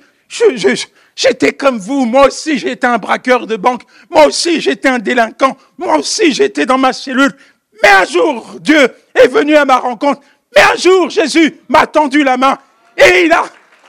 j'étais 1.15 1.53
comme 1.53 1.77
vous, 1.77 2.05
moi 2.05 2.27
aussi 2.27 2.57
j'étais 2.57 2.87
un 2.87 2.97
braqueur 2.97 3.47
de 3.47 3.55
banque, 3.55 3.83
moi 4.09 4.27
aussi 4.27 4.59
j'étais 4.59 4.89
un 4.89 4.99
délinquant, 4.99 5.55
moi 5.77 5.97
aussi 5.97 6.33
j'étais 6.33 6.65
dans 6.65 6.77
ma 6.77 6.93
cellule. 6.93 7.35
Mais 7.81 7.89
un 7.89 8.05
jour, 8.05 8.57
Dieu 8.59 8.89
est 9.15 9.27
venu 9.27 9.55
à 9.55 9.65
ma 9.65 9.77
rencontre. 9.77 10.21
Mais 10.55 10.61
un 10.61 10.75
jour, 10.75 11.09
Jésus 11.09 11.57
m'a 11.69 11.85
tendu 11.87 12.23
la 12.23 12.37
main 12.37 12.57
et 12.97 13.25
il 13.25 13.31
a 13.31 13.43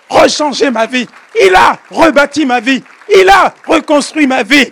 rechangé 0.09 0.71
ma 0.71 0.87
vie. 0.87 1.07
Il 1.41 1.55
a 1.55 1.79
rebâti 1.91 2.47
ma 2.47 2.61
vie. 2.61 2.83
Il 3.15 3.29
a 3.29 3.55
reconstruit 3.67 4.27
ma 4.27 4.43
vie. 4.43 4.71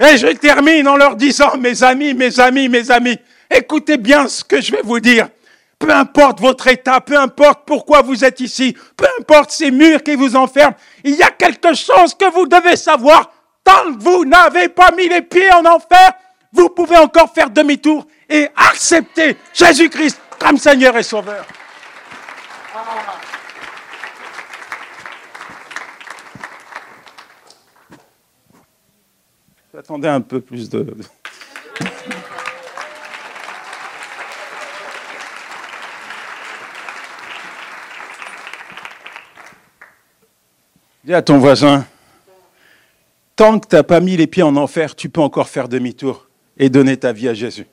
Et 0.00 0.16
je 0.16 0.28
termine 0.28 0.88
en 0.88 0.96
leur 0.96 1.16
disant, 1.16 1.56
mes 1.58 1.82
amis, 1.82 2.14
mes 2.14 2.40
amis, 2.40 2.68
mes 2.68 2.90
amis, 2.90 3.18
Écoutez 3.50 3.96
bien 3.96 4.28
ce 4.28 4.44
que 4.44 4.60
je 4.60 4.70
vais 4.70 4.82
vous 4.82 5.00
dire. 5.00 5.28
Peu 5.78 5.90
importe 5.90 6.40
votre 6.40 6.68
état, 6.68 7.00
peu 7.00 7.18
importe 7.18 7.62
pourquoi 7.66 8.02
vous 8.02 8.24
êtes 8.24 8.38
ici, 8.40 8.76
peu 8.96 9.06
importe 9.18 9.50
ces 9.50 9.70
murs 9.70 10.02
qui 10.02 10.14
vous 10.14 10.36
enferment, 10.36 10.76
il 11.02 11.16
y 11.16 11.22
a 11.22 11.30
quelque 11.30 11.74
chose 11.74 12.14
que 12.14 12.30
vous 12.30 12.46
devez 12.46 12.76
savoir. 12.76 13.32
Tant 13.64 13.92
que 13.92 13.98
vous 13.98 14.24
n'avez 14.24 14.68
pas 14.68 14.90
mis 14.92 15.08
les 15.08 15.22
pieds 15.22 15.50
en 15.52 15.64
enfer, 15.64 16.12
vous 16.52 16.68
pouvez 16.68 16.98
encore 16.98 17.32
faire 17.32 17.50
demi-tour 17.50 18.06
et 18.28 18.48
accepter 18.56 19.36
Jésus-Christ 19.52 20.20
comme 20.38 20.58
Seigneur 20.58 20.96
et 20.96 21.02
Sauveur. 21.02 21.44
J'attendais 29.80 30.08
un 30.08 30.20
peu 30.20 30.42
plus 30.42 30.68
de... 30.68 30.94
Dis 41.02 41.14
à 41.14 41.22
ton 41.22 41.38
voisin, 41.38 41.86
tant 43.34 43.58
que 43.58 43.68
tu 43.68 43.74
n'as 43.74 43.82
pas 43.82 44.00
mis 44.00 44.18
les 44.18 44.26
pieds 44.26 44.42
en 44.42 44.54
enfer, 44.56 44.94
tu 44.94 45.08
peux 45.08 45.22
encore 45.22 45.48
faire 45.48 45.66
demi-tour 45.66 46.28
et 46.58 46.68
donner 46.68 46.98
ta 46.98 47.14
vie 47.14 47.30
à 47.30 47.32
Jésus. 47.32 47.66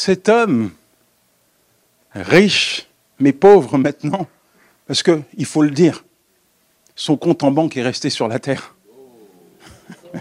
Cet 0.00 0.28
homme, 0.28 0.70
riche 2.14 2.86
mais 3.18 3.32
pauvre 3.32 3.78
maintenant, 3.78 4.28
parce 4.86 5.02
qu'il 5.02 5.44
faut 5.44 5.62
le 5.62 5.72
dire, 5.72 6.04
son 6.94 7.16
compte 7.16 7.42
en 7.42 7.50
banque 7.50 7.76
est 7.76 7.82
resté 7.82 8.08
sur 8.08 8.28
la 8.28 8.38
terre. 8.38 8.76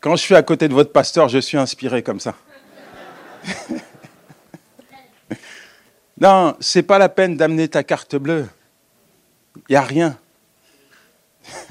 Quand 0.00 0.16
je 0.16 0.22
suis 0.22 0.34
à 0.34 0.42
côté 0.42 0.66
de 0.66 0.74
votre 0.74 0.90
pasteur, 0.90 1.28
je 1.28 1.38
suis 1.38 1.56
inspiré 1.56 2.02
comme 2.02 2.18
ça. 2.18 2.34
non, 6.20 6.56
c'est 6.58 6.82
pas 6.82 6.98
la 6.98 7.08
peine 7.08 7.36
d'amener 7.36 7.68
ta 7.68 7.84
carte 7.84 8.16
bleue. 8.16 8.48
Il 9.68 9.70
n'y 9.70 9.76
a 9.76 9.82
rien. 9.82 10.18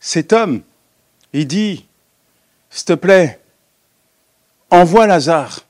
Cet 0.00 0.34
homme, 0.34 0.60
il 1.32 1.46
dit, 1.46 1.85
s'il 2.70 2.84
te 2.86 2.92
plaît, 2.94 3.40
envoie 4.70 5.06
Lazare. 5.06 5.60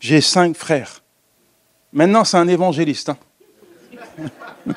J'ai 0.00 0.20
cinq 0.20 0.56
frères. 0.56 1.02
Maintenant, 1.92 2.24
c'est 2.24 2.36
un 2.36 2.48
évangéliste. 2.48 3.10
Hein. 3.10 3.18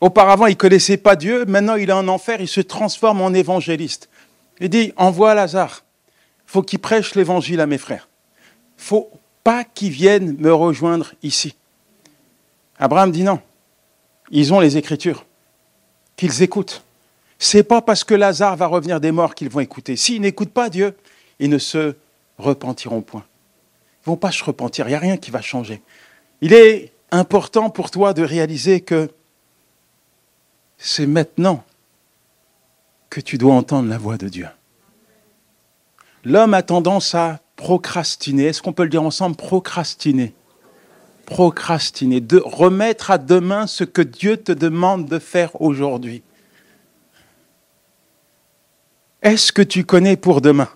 Auparavant, 0.00 0.46
il 0.46 0.52
ne 0.52 0.56
connaissait 0.56 0.96
pas 0.96 1.16
Dieu. 1.16 1.44
Maintenant, 1.44 1.74
il 1.74 1.90
est 1.90 1.92
en 1.92 2.08
enfer. 2.08 2.40
Il 2.40 2.48
se 2.48 2.60
transforme 2.60 3.20
en 3.20 3.32
évangéliste. 3.32 4.08
Il 4.60 4.68
dit 4.68 4.92
Envoie 4.96 5.34
Lazare. 5.34 5.84
Il 6.46 6.52
faut 6.52 6.62
qu'il 6.62 6.78
prêche 6.78 7.14
l'évangile 7.14 7.60
à 7.60 7.66
mes 7.66 7.78
frères. 7.78 8.08
Il 8.78 8.82
ne 8.82 8.84
faut 8.84 9.10
pas 9.42 9.64
qu'ils 9.64 9.90
viennent 9.90 10.36
me 10.38 10.52
rejoindre 10.52 11.12
ici. 11.22 11.56
Abraham 12.78 13.10
dit 13.10 13.24
non. 13.24 13.40
Ils 14.30 14.52
ont 14.52 14.60
les 14.60 14.76
Écritures. 14.76 15.24
Qu'ils 16.16 16.42
écoutent. 16.42 16.85
C'est 17.38 17.62
pas 17.62 17.82
parce 17.82 18.04
que 18.04 18.14
Lazare 18.14 18.56
va 18.56 18.66
revenir 18.66 19.00
des 19.00 19.12
morts 19.12 19.34
qu'ils 19.34 19.50
vont 19.50 19.60
écouter. 19.60 19.96
S'ils 19.96 20.20
n'écoutent 20.20 20.52
pas 20.52 20.70
Dieu, 20.70 20.96
ils 21.38 21.50
ne 21.50 21.58
se 21.58 21.94
repentiront 22.38 23.02
point 23.02 23.24
vont 24.06 24.16
pas 24.16 24.32
se 24.32 24.42
repentir, 24.42 24.86
il 24.86 24.90
n'y 24.90 24.94
a 24.94 25.00
rien 25.00 25.16
qui 25.16 25.30
va 25.30 25.42
changer. 25.42 25.82
Il 26.40 26.52
est 26.52 26.92
important 27.10 27.70
pour 27.70 27.90
toi 27.90 28.14
de 28.14 28.22
réaliser 28.22 28.80
que 28.80 29.10
c'est 30.78 31.06
maintenant 31.06 31.64
que 33.10 33.20
tu 33.20 33.38
dois 33.38 33.54
entendre 33.54 33.88
la 33.88 33.98
voix 33.98 34.16
de 34.16 34.28
Dieu. 34.28 34.48
L'homme 36.24 36.54
a 36.54 36.62
tendance 36.62 37.14
à 37.14 37.40
procrastiner. 37.56 38.46
Est-ce 38.46 38.62
qu'on 38.62 38.72
peut 38.72 38.82
le 38.82 38.88
dire 38.88 39.02
ensemble? 39.02 39.36
Procrastiner. 39.36 40.34
Procrastiner. 41.24 42.20
De 42.20 42.38
remettre 42.44 43.10
à 43.10 43.18
demain 43.18 43.66
ce 43.66 43.84
que 43.84 44.02
Dieu 44.02 44.36
te 44.36 44.52
demande 44.52 45.06
de 45.06 45.18
faire 45.18 45.60
aujourd'hui. 45.60 46.22
Est-ce 49.26 49.50
que 49.50 49.62
tu 49.62 49.84
connais 49.84 50.16
pour 50.16 50.40
demain? 50.40 50.68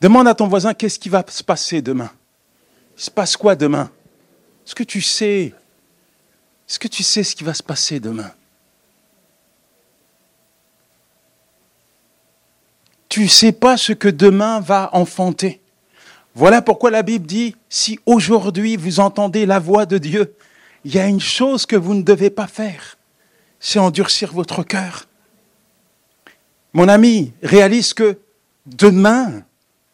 Demande 0.00 0.26
à 0.26 0.34
ton 0.34 0.48
voisin 0.48 0.72
qu'est-ce 0.72 0.98
qui 0.98 1.10
va 1.10 1.22
se 1.28 1.44
passer 1.44 1.82
demain? 1.82 2.10
Il 2.96 3.02
se 3.04 3.10
passe 3.10 3.36
quoi 3.36 3.54
demain? 3.56 3.90
Est-ce 4.64 4.74
que 4.74 4.84
tu 4.84 5.02
sais? 5.02 5.52
Est-ce 6.66 6.78
que 6.78 6.88
tu 6.88 7.02
sais 7.02 7.22
ce 7.22 7.36
qui 7.36 7.44
va 7.44 7.52
se 7.52 7.62
passer 7.62 8.00
demain? 8.00 8.30
Tu 13.10 13.24
ne 13.24 13.28
sais 13.28 13.52
pas 13.52 13.76
ce 13.76 13.92
que 13.92 14.08
demain 14.08 14.60
va 14.60 14.88
enfanter. 14.94 15.60
Voilà 16.34 16.62
pourquoi 16.62 16.90
la 16.90 17.02
Bible 17.02 17.26
dit, 17.26 17.54
si 17.68 18.00
aujourd'hui 18.06 18.78
vous 18.78 18.98
entendez 18.98 19.44
la 19.44 19.58
voix 19.58 19.84
de 19.84 19.98
Dieu, 19.98 20.34
il 20.86 20.94
y 20.94 20.98
a 20.98 21.06
une 21.06 21.20
chose 21.20 21.66
que 21.66 21.76
vous 21.76 21.92
ne 21.92 22.00
devez 22.00 22.30
pas 22.30 22.46
faire, 22.46 22.96
c'est 23.60 23.78
endurcir 23.78 24.32
votre 24.32 24.62
cœur. 24.62 25.04
Mon 26.78 26.86
ami, 26.86 27.32
réalise 27.42 27.92
que 27.92 28.20
demain 28.64 29.42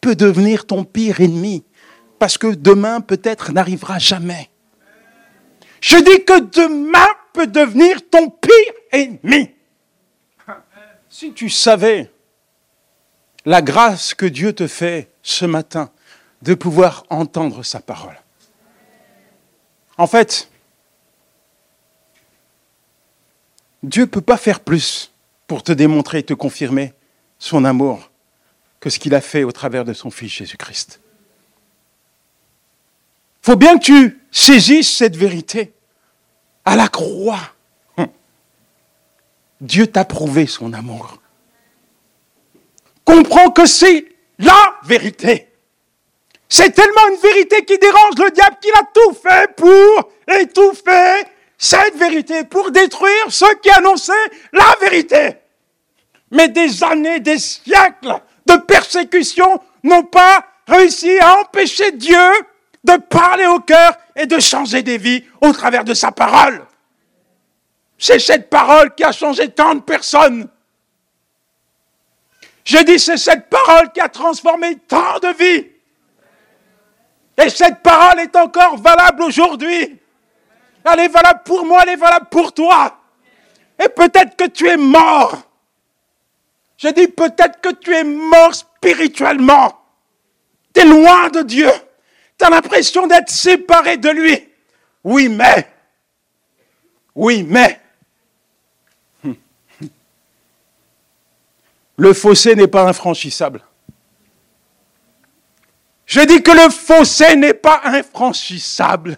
peut 0.01 0.15
devenir 0.15 0.67
ton 0.67 0.83
pire 0.83 1.19
ennemi 1.19 1.63
parce 2.19 2.37
que 2.37 2.53
demain 2.53 3.01
peut-être 3.01 3.51
n'arrivera 3.51 3.97
jamais. 3.97 4.51
Je 5.81 5.97
dis 5.97 6.23
que 6.23 6.41
demain 6.41 7.07
peut 7.33 7.47
devenir 7.47 8.07
ton 8.07 8.29
pire 8.29 8.73
ennemi. 8.91 9.49
Si 11.09 11.33
tu 11.33 11.49
savais 11.49 12.11
la 13.45 13.63
grâce 13.63 14.13
que 14.13 14.27
Dieu 14.27 14.53
te 14.53 14.67
fait 14.67 15.09
ce 15.23 15.45
matin 15.45 15.89
de 16.43 16.53
pouvoir 16.53 17.03
entendre 17.09 17.63
sa 17.63 17.79
parole. 17.79 18.21
En 19.97 20.05
fait, 20.05 20.51
Dieu 23.81 24.03
ne 24.03 24.07
peut 24.07 24.21
pas 24.21 24.37
faire 24.37 24.59
plus 24.59 25.14
pour 25.47 25.63
te 25.63 25.71
démontrer 25.71 26.19
et 26.19 26.23
te 26.23 26.33
confirmer 26.33 26.93
son 27.39 27.65
amour 27.65 28.11
que 28.79 28.89
ce 28.89 28.99
qu'il 28.99 29.15
a 29.15 29.21
fait 29.21 29.43
au 29.43 29.51
travers 29.51 29.85
de 29.85 29.93
son 29.93 30.11
Fils 30.11 30.31
Jésus-Christ. 30.31 30.99
Il 33.41 33.45
faut 33.45 33.55
bien 33.55 33.77
que 33.77 33.83
tu 33.83 34.21
saisisses 34.31 34.95
cette 34.95 35.15
vérité. 35.15 35.73
À 36.63 36.75
la 36.75 36.87
croix, 36.87 37.53
hum, 37.97 38.07
Dieu 39.61 39.87
t'a 39.87 40.03
prouvé 40.03 40.47
son 40.47 40.73
amour. 40.73 41.19
Comprends 43.03 43.51
que 43.51 43.67
c'est 43.67 44.05
la 44.39 44.79
vérité. 44.83 45.47
C'est 46.49 46.71
tellement 46.71 47.07
une 47.09 47.21
vérité 47.21 47.63
qui 47.65 47.77
dérange 47.77 48.15
le 48.17 48.31
diable 48.31 48.57
qu'il 48.61 48.73
a 48.73 48.83
tout 48.93 49.13
fait 49.13 49.55
pour 49.55 50.11
étouffer 50.27 51.23
cette 51.57 51.95
vérité, 51.95 52.43
pour 52.43 52.71
détruire 52.71 53.25
ceux 53.29 53.53
qui 53.55 53.69
annonçaient 53.69 54.13
la 54.51 54.75
vérité. 54.81 55.37
Mais 56.31 56.49
des 56.49 56.83
années, 56.83 57.19
des 57.19 57.39
siècles 57.39 58.19
de 58.45 58.55
persécution 58.57 59.61
n'ont 59.83 60.03
pas 60.03 60.45
réussi 60.67 61.17
à 61.19 61.39
empêcher 61.39 61.91
Dieu 61.93 62.17
de 62.83 62.97
parler 62.97 63.45
au 63.47 63.59
cœur 63.59 63.97
et 64.15 64.25
de 64.25 64.39
changer 64.39 64.83
des 64.83 64.97
vies 64.97 65.23
au 65.41 65.51
travers 65.51 65.83
de 65.83 65.93
sa 65.93 66.11
parole. 66.11 66.65
C'est 67.97 68.19
cette 68.19 68.49
parole 68.49 68.93
qui 68.93 69.03
a 69.03 69.11
changé 69.11 69.49
tant 69.49 69.75
de 69.75 69.81
personnes. 69.81 70.49
Je 72.63 72.77
dis, 72.83 72.99
c'est 72.99 73.17
cette 73.17 73.49
parole 73.49 73.91
qui 73.91 74.01
a 74.01 74.09
transformé 74.09 74.75
tant 74.87 75.19
de 75.19 75.33
vies. 75.37 75.67
Et 77.37 77.49
cette 77.49 77.81
parole 77.81 78.19
est 78.19 78.35
encore 78.35 78.77
valable 78.77 79.23
aujourd'hui. 79.23 79.99
Elle 80.85 80.99
est 80.99 81.07
valable 81.07 81.41
pour 81.43 81.65
moi, 81.65 81.81
elle 81.83 81.89
est 81.89 81.95
valable 81.95 82.27
pour 82.29 82.53
toi. 82.53 82.99
Et 83.83 83.89
peut-être 83.89 84.35
que 84.35 84.47
tu 84.47 84.67
es 84.67 84.77
mort. 84.77 85.41
Je 86.77 86.89
dis 86.89 87.07
peut-être 87.07 87.59
que 87.59 87.73
tu 87.73 87.93
es 87.93 88.03
mort 88.03 88.53
spirituellement. 88.53 89.81
Tu 90.73 90.81
es 90.81 90.85
loin 90.85 91.29
de 91.29 91.41
Dieu. 91.41 91.71
Tu 92.37 92.45
as 92.45 92.49
l'impression 92.49 93.07
d'être 93.07 93.29
séparé 93.29 93.97
de 93.97 94.09
lui. 94.09 94.47
Oui, 95.03 95.27
mais. 95.27 95.67
Oui, 97.15 97.43
mais. 97.43 97.81
Le 101.97 102.13
fossé 102.13 102.55
n'est 102.55 102.67
pas 102.67 102.87
infranchissable. 102.87 103.61
Je 106.05 106.21
dis 106.21 106.43
que 106.43 106.51
le 106.51 106.69
fossé 106.69 107.35
n'est 107.35 107.55
pas 107.55 107.81
infranchissable. 107.83 109.17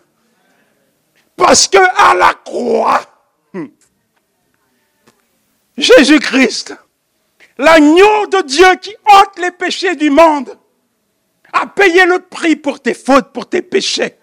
Parce 1.38 1.68
que 1.68 1.78
à 1.78 2.16
la 2.16 2.34
croix, 2.34 3.02
Jésus-Christ, 5.78 6.76
l'agneau 7.60 8.26
de 8.28 8.42
Dieu 8.42 8.76
qui 8.82 8.94
ôte 9.06 9.38
les 9.38 9.52
péchés 9.52 9.96
du 9.96 10.10
monde, 10.10 10.58
a 11.54 11.68
payé 11.68 12.06
le 12.06 12.20
prix 12.20 12.56
pour 12.56 12.82
tes 12.82 12.96
fautes, 12.96 13.32
pour 13.32 13.48
tes 13.48 13.62
péchés. 13.62 14.16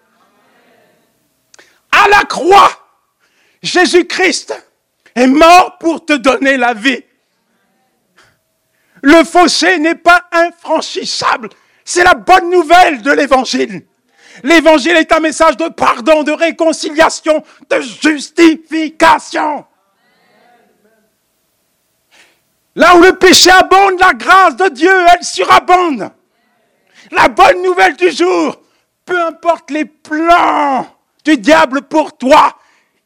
À 1.91 2.09
la 2.09 2.23
croix, 2.23 2.69
Jésus-Christ 3.63 4.53
est 5.15 5.27
mort 5.27 5.77
pour 5.79 6.05
te 6.05 6.13
donner 6.13 6.57
la 6.57 6.73
vie. 6.73 7.01
Le 9.01 9.23
fossé 9.23 9.79
n'est 9.79 9.95
pas 9.95 10.27
infranchissable. 10.31 11.49
C'est 11.85 12.03
la 12.03 12.15
bonne 12.15 12.49
nouvelle 12.49 13.01
de 13.01 13.11
l'évangile. 13.11 13.85
L'évangile 14.43 14.97
est 14.97 15.11
un 15.11 15.19
message 15.19 15.57
de 15.57 15.69
pardon, 15.69 16.23
de 16.23 16.31
réconciliation, 16.31 17.43
de 17.69 17.81
justification. 17.81 19.65
Là 22.75 22.95
où 22.97 23.01
le 23.01 23.17
péché 23.17 23.49
abonde, 23.51 23.99
la 23.99 24.13
grâce 24.13 24.55
de 24.57 24.67
Dieu, 24.69 24.91
elle 25.13 25.23
surabonde. 25.23 26.11
La 27.11 27.27
bonne 27.29 27.61
nouvelle 27.63 27.95
du 27.95 28.11
jour, 28.11 28.59
peu 29.05 29.21
importe 29.23 29.71
les 29.71 29.85
plans 29.85 30.85
du 31.23 31.37
diable 31.37 31.83
pour 31.83 32.17
toi, 32.17 32.57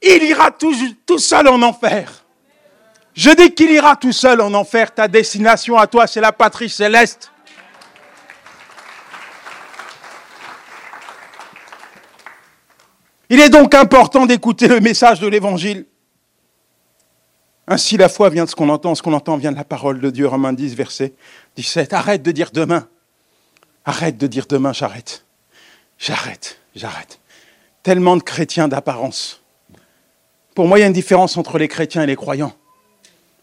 il 0.01 0.23
ira 0.23 0.51
tout, 0.51 0.73
seul 1.17 1.47
en 1.47 1.61
enfer. 1.61 2.25
Je 3.13 3.31
dis 3.31 3.53
qu'il 3.53 3.71
ira 3.71 3.95
tout 3.95 4.13
seul 4.13 4.41
en 4.41 4.53
enfer. 4.53 4.93
Ta 4.93 5.07
destination 5.07 5.77
à 5.77 5.87
toi, 5.87 6.07
c'est 6.07 6.21
la 6.21 6.31
patrie 6.31 6.69
céleste. 6.69 7.31
Il 13.29 13.39
est 13.39 13.49
donc 13.49 13.75
important 13.75 14.25
d'écouter 14.25 14.67
le 14.67 14.79
message 14.79 15.19
de 15.19 15.27
l'Évangile. 15.27 15.85
Ainsi, 17.67 17.95
la 17.97 18.09
foi 18.09 18.29
vient 18.29 18.45
de 18.45 18.49
ce 18.49 18.55
qu'on 18.55 18.69
entend, 18.69 18.95
ce 18.95 19.03
qu'on 19.03 19.13
entend 19.13 19.37
vient 19.37 19.51
de 19.51 19.57
la 19.57 19.63
parole 19.63 19.99
de 19.99 20.09
Dieu. 20.09 20.27
Romains 20.27 20.53
10, 20.53 20.73
verset 20.73 21.13
17. 21.55 21.93
Arrête 21.93 22.23
de 22.23 22.31
dire 22.31 22.49
demain. 22.51 22.87
Arrête 23.85 24.17
de 24.17 24.25
dire 24.25 24.47
demain, 24.47 24.73
j'arrête. 24.73 25.25
J'arrête, 25.99 26.59
j'arrête. 26.75 27.19
Tellement 27.83 28.17
de 28.17 28.23
chrétiens 28.23 28.67
d'apparence. 28.67 29.43
Pour 30.55 30.67
moi, 30.67 30.79
il 30.79 30.81
y 30.81 30.83
a 30.83 30.87
une 30.87 30.93
différence 30.93 31.37
entre 31.37 31.59
les 31.59 31.67
chrétiens 31.67 32.01
et 32.01 32.07
les 32.07 32.15
croyants. 32.15 32.53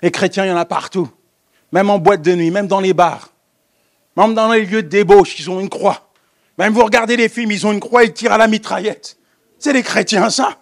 Les 0.03 0.11
chrétiens, 0.11 0.45
il 0.45 0.49
y 0.49 0.53
en 0.53 0.57
a 0.57 0.65
partout. 0.65 1.09
Même 1.71 1.91
en 1.91 2.01
boîte 2.01 2.23
de 2.23 2.35
nuit, 2.35 2.51
même 2.51 2.67
dans 2.67 2.81
les 2.81 2.93
bars. 2.93 3.33
Même 4.17 4.35
dans 4.35 4.51
les 4.51 4.67
lieux 4.67 4.83
de 4.83 4.89
débauche, 4.89 5.39
ils 5.39 5.49
ont 5.49 5.61
une 5.61 5.69
croix. 5.69 6.11
Même 6.59 6.73
vous 6.73 6.85
regardez 6.85 7.17
les 7.17 7.29
films, 7.29 7.53
ils 7.53 7.67
ont 7.67 7.73
une 7.73 7.81
croix, 7.81 8.03
ils 8.03 8.13
tirent 8.13 8.33
à 8.33 8.39
la 8.39 8.49
mitraillette. 8.49 9.17
C'est 9.59 9.73
les 9.73 9.83
chrétiens, 9.83 10.31
ça. 10.31 10.57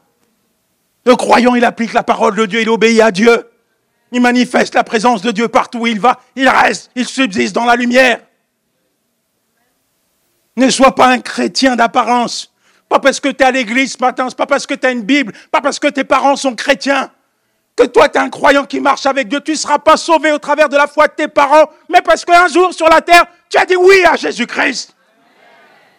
Le 1.05 1.17
croyant, 1.17 1.55
il 1.55 1.65
applique 1.65 1.93
la 1.93 2.03
parole 2.03 2.35
de 2.37 2.47
Dieu, 2.47 2.61
il 2.61 2.69
obéit 2.69 3.01
à 3.01 3.11
Dieu. 3.11 3.51
Il 4.13 4.21
manifeste 4.21 4.75
la 4.75 4.85
présence 4.85 5.23
de 5.23 5.31
Dieu 5.33 5.49
partout 5.49 5.81
où 5.81 5.87
il 5.87 6.01
va. 6.01 6.21
Il 6.37 6.49
reste, 6.49 6.91
il 6.95 7.07
subsiste 7.07 7.55
dans 7.55 7.65
la 7.65 7.77
lumière. 7.77 8.21
Ne 10.57 10.71
sois 10.71 10.95
pas 10.95 11.09
un 11.09 11.19
chrétien 11.19 11.75
d'apparence. 11.77 12.53
Pas 12.89 13.01
parce 13.01 13.19
que 13.19 13.29
tu 13.29 13.43
es 13.43 13.47
à 13.47 13.51
l'église 13.51 13.95
ce 13.95 13.99
matin, 13.99 14.29
pas 14.31 14.47
parce 14.47 14.67
que 14.67 14.75
tu 14.75 14.87
as 14.87 14.93
une 14.93 15.03
Bible, 15.03 15.33
pas 15.51 15.61
parce 15.61 15.79
que 15.79 15.89
tes 15.89 16.05
parents 16.05 16.37
sont 16.37 16.55
chrétiens. 16.55 17.11
Que 17.77 17.85
toi, 17.85 18.09
tu 18.09 18.19
es 18.19 18.21
un 18.21 18.31
croyant 18.31 18.65
qui 18.65 18.79
marche 18.79 19.05
avec 19.05 19.27
Dieu. 19.27 19.41
Tu 19.41 19.51
ne 19.51 19.57
seras 19.57 19.81
pas 19.81 19.97
sauvé 19.97 20.31
au 20.31 20.39
travers 20.39 20.69
de 20.69 20.77
la 20.77 20.87
foi 20.87 21.09
de 21.09 21.15
tes 21.15 21.27
parents, 21.29 21.69
mais 21.89 22.03
parce 22.03 22.25
qu'un 22.25 22.47
jour 22.47 22.73
sur 22.73 22.89
la 22.89 23.01
terre, 23.01 23.25
tu 23.51 23.59
as 23.59 23.67
dit 23.67 23.77
oui 23.77 24.05
à 24.05 24.15
Jésus-Christ. 24.15 24.95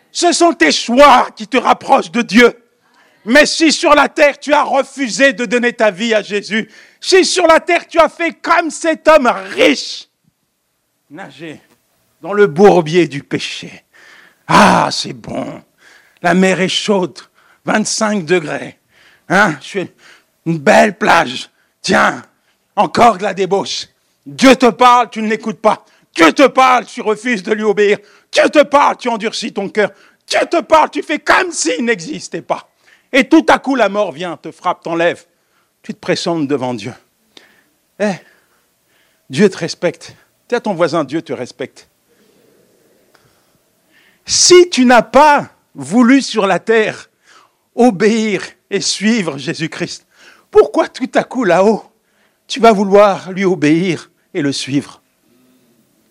Ce 0.10 0.31
sont 0.31 0.53
tes 0.53 0.71
choix 0.71 1.27
qui 1.36 1.47
te 1.47 1.58
rapprochent 1.58 2.12
de 2.12 2.21
Dieu. 2.21 2.64
Mais 3.25 3.45
si 3.45 3.71
sur 3.71 3.93
la 3.95 4.07
terre 4.07 4.39
tu 4.39 4.53
as 4.53 4.63
refusé 4.63 5.33
de 5.33 5.45
donner 5.45 5.73
ta 5.73 5.91
vie 5.91 6.13
à 6.13 6.21
Jésus, 6.21 6.69
si 7.01 7.25
sur 7.25 7.47
la 7.47 7.59
terre 7.59 7.88
tu 7.88 7.99
as 7.99 8.09
fait 8.09 8.33
comme 8.33 8.69
cet 8.69 9.07
homme 9.07 9.31
riche, 9.55 10.07
nager 11.09 11.59
dans 12.21 12.33
le 12.33 12.47
bourbier 12.47 13.07
du 13.07 13.23
péché, 13.23 13.83
ah, 14.47 14.89
c'est 14.91 15.13
bon, 15.13 15.63
la 16.21 16.33
mer 16.33 16.61
est 16.61 16.69
chaude, 16.69 17.19
25 17.65 18.25
degrés, 18.25 18.77
hein, 19.27 19.55
je 19.59 19.65
suis 19.65 19.91
une 20.45 20.59
belle 20.59 20.97
plage, 20.97 21.49
tiens, 21.81 22.21
encore 22.75 23.17
de 23.17 23.23
la 23.23 23.33
débauche. 23.33 23.88
Dieu 24.25 24.55
te 24.55 24.69
parle, 24.69 25.09
tu 25.09 25.21
ne 25.21 25.29
l'écoutes 25.29 25.61
pas. 25.61 25.85
Dieu 26.15 26.31
te 26.31 26.47
parle, 26.47 26.85
tu 26.85 27.01
refuses 27.01 27.43
de 27.43 27.53
lui 27.53 27.63
obéir. 27.63 27.97
Dieu 28.31 28.49
te 28.49 28.63
parle, 28.63 28.97
tu 28.97 29.09
endurcis 29.09 29.53
ton 29.53 29.69
cœur. 29.69 29.91
Dieu 30.27 30.39
te 30.49 30.61
parle, 30.61 30.89
tu 30.89 31.03
fais 31.03 31.19
comme 31.19 31.51
s'il 31.51 31.83
n'existait 31.85 32.41
pas. 32.41 32.69
Et 33.15 33.30
tout 33.30 33.45
à 33.47 33.60
coup, 33.60 33.75
la 33.75 33.88
mort 33.88 34.12
vient, 34.12 34.36
te 34.36 34.51
frappe, 34.51 34.84
t'enlève. 34.84 35.25
Tu 35.82 35.93
te 35.93 35.99
présentes 35.99 36.49
devant 36.49 36.73
Dieu. 36.73 36.91
Eh, 37.97 38.12
Dieu 39.30 39.49
te 39.49 39.58
respecte. 39.58 40.13
Tu 40.49 40.60
ton 40.60 40.73
voisin, 40.73 41.06
Dieu 41.06 41.21
te 41.21 41.32
respecte. 41.32 41.88
Si 44.25 44.69
tu 44.69 44.84
n'as 44.84 45.01
pas 45.01 45.47
voulu 45.73 46.21
sur 46.21 46.45
la 46.45 46.60
terre 46.60 47.10
obéir 47.73 48.43
et 48.69 48.82
suivre 48.82 49.38
Jésus-Christ, 49.38 50.06
pourquoi 50.51 50.89
tout 50.89 51.10
à 51.13 51.23
coup 51.23 51.45
là-haut, 51.45 51.86
tu 52.47 52.60
vas 52.60 52.73
vouloir 52.73 53.32
lui 53.32 53.45
obéir 53.45 54.12
et 54.34 54.41
le 54.41 54.51
suivre? 54.51 55.01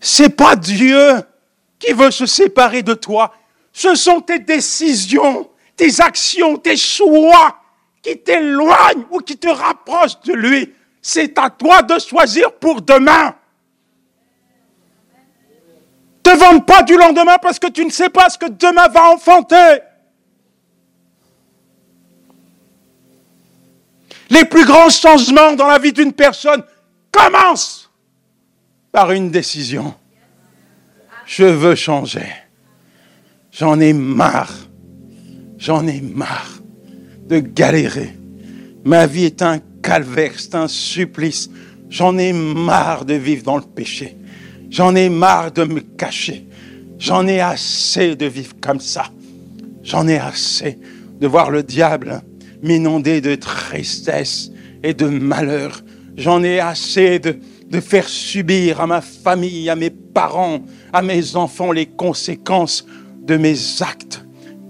C'est 0.01 0.35
pas 0.35 0.57
Dieu 0.57 1.21
qui 1.79 1.93
veut 1.93 2.11
se 2.11 2.25
séparer 2.25 2.83
de 2.83 2.95
toi, 2.95 3.35
ce 3.75 3.95
sont 3.95 4.23
tes 4.23 4.39
décisions 4.39 5.51
tes 5.77 6.01
actions, 6.01 6.57
tes 6.57 6.77
choix 6.77 7.59
qui 8.03 8.19
t'éloignent 8.19 9.07
ou 9.11 9.19
qui 9.19 9.37
te 9.37 9.49
rapprochent 9.49 10.21
de 10.23 10.35
lui. 10.35 10.73
C'est 11.01 11.39
à 11.39 11.51
toi 11.51 11.83
de 11.83 11.99
choisir 11.99 12.53
pour 12.53 12.83
demain. 12.83 13.35
Te 16.23 16.31
vende 16.31 16.67
pas 16.67 16.83
du 16.83 16.97
lendemain 16.97 17.37
parce 17.41 17.59
que 17.59 17.67
tu 17.67 17.85
ne 17.85 17.91
sais 17.91 18.09
pas 18.09 18.31
ce 18.31 18.39
que 18.39 18.49
demain 18.49 18.89
va 18.89 19.11
enfanter. 19.11 19.81
Les 24.31 24.45
plus 24.47 24.65
grands 24.65 24.89
changements 24.89 25.53
dans 25.53 25.67
la 25.67 25.79
vie 25.79 25.93
d'une 25.93 26.13
personne 26.13 26.63
commencent 27.13 27.91
par 28.91 29.13
une 29.13 29.31
décision. 29.31 29.95
Je 31.27 31.45
veux 31.45 31.75
changer. 31.75 32.27
J'en 33.53 33.79
ai 33.81 33.93
marre 33.93 34.53
J'en 35.65 35.87
ai 35.87 36.03
marre 36.03 36.61
de 37.27 37.39
galérer. 37.39 38.15
Ma 38.85 39.07
vie 39.07 39.25
est 39.25 39.41
un 39.41 39.61
calvaire, 39.83 40.33
c'est 40.37 40.57
un 40.57 40.69
supplice. 40.69 41.49
J'en 41.89 42.19
ai 42.19 42.35
marre 42.35 43.07
de 43.07 43.15
vivre 43.15 43.45
dans 43.45 43.57
le 43.57 43.63
péché. 43.63 44.15
J'en 44.69 44.95
ai 44.95 45.09
marre 45.09 45.53
de 45.53 45.65
me 45.65 45.81
cacher. 45.81 46.47
J'en 46.99 47.27
ai 47.27 47.41
assez 47.41 48.15
de 48.15 48.27
vivre 48.27 48.53
comme 48.61 48.79
ça. 48.79 49.07
J'en 49.83 50.07
ai 50.07 50.19
assez 50.19 50.79
de 51.19 51.27
voir 51.27 51.51
le 51.51 51.63
diable 51.63 52.21
m'inonder 52.63 53.23
de 53.23 53.35
tristesse 53.35 54.51
et 54.83 54.93
de 54.93 55.07
malheur. 55.07 55.81
J'en 56.19 56.45
ai 56.45 56.61
assez 56.61 57.19
de, 57.21 57.39
de 57.71 57.81
faire 57.81 58.11
subir 58.11 58.83
à 58.83 58.87
ma 58.87 59.01
famille, 59.01 59.71
à 59.71 59.77
mes 59.77 59.89
parents, 59.89 60.61
à 60.93 61.01
mes 61.01 61.37
enfants 61.37 61.73
les 61.73 61.87
conséquences 61.87 62.85
de 63.23 63.39
mes 63.39 63.57
actes 63.81 64.24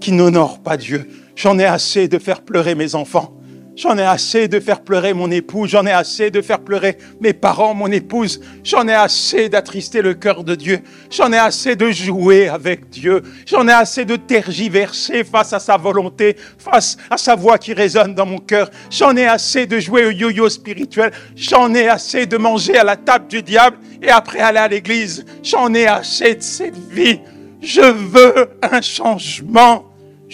qui 0.05 0.11
n'honorent 0.11 0.59
pas 0.59 0.77
Dieu. 0.77 1.09
J'en 1.35 1.57
ai 1.57 1.65
assez 1.65 2.07
de 2.07 2.19
faire 2.19 2.43
pleurer 2.43 2.75
mes 2.75 2.93
enfants. 2.93 3.35
J'en 3.75 3.97
ai 3.97 4.03
assez 4.03 4.47
de 4.47 4.59
faire 4.59 4.81
pleurer 4.81 5.15
mon 5.15 5.31
époux, 5.31 5.65
j'en 5.65 5.83
ai 5.83 5.91
assez 5.91 6.29
de 6.29 6.43
faire 6.43 6.59
pleurer 6.59 6.99
mes 7.19 7.33
parents, 7.33 7.73
mon 7.73 7.91
épouse, 7.91 8.39
j'en 8.63 8.87
ai 8.87 8.93
assez 8.93 9.49
d'attrister 9.49 10.03
le 10.03 10.13
cœur 10.13 10.43
de 10.43 10.53
Dieu, 10.53 10.79
j'en 11.09 11.33
ai 11.33 11.37
assez 11.37 11.75
de 11.75 11.89
jouer 11.89 12.47
avec 12.47 12.87
Dieu, 12.89 13.23
j'en 13.45 13.67
ai 13.67 13.73
assez 13.73 14.05
de 14.05 14.15
tergiverser 14.15 15.25
face 15.25 15.51
à 15.51 15.59
sa 15.59 15.75
volonté, 15.75 16.37
face 16.57 16.95
à 17.09 17.17
sa 17.17 17.35
voix 17.35 17.57
qui 17.57 17.73
résonne 17.73 18.13
dans 18.15 18.27
mon 18.27 18.37
cœur, 18.37 18.69
j'en 18.89 19.13
ai 19.17 19.25
assez 19.25 19.65
de 19.65 19.79
jouer 19.79 20.05
au 20.05 20.11
yo-yo 20.11 20.47
spirituel, 20.47 21.11
j'en 21.35 21.73
ai 21.73 21.89
assez 21.89 22.27
de 22.27 22.37
manger 22.37 22.77
à 22.77 22.85
la 22.85 22.95
table 22.95 23.27
du 23.27 23.41
diable 23.41 23.77
et 24.01 24.09
après 24.09 24.39
aller 24.39 24.59
à 24.59 24.69
l'église, 24.69 25.25
j'en 25.43 25.73
ai 25.73 25.87
assez 25.87 26.35
de 26.35 26.43
cette 26.43 26.77
vie. 26.91 27.19
Je 27.65 27.81
veux 27.81 28.51
un 28.61 28.79
changement, 28.79 29.85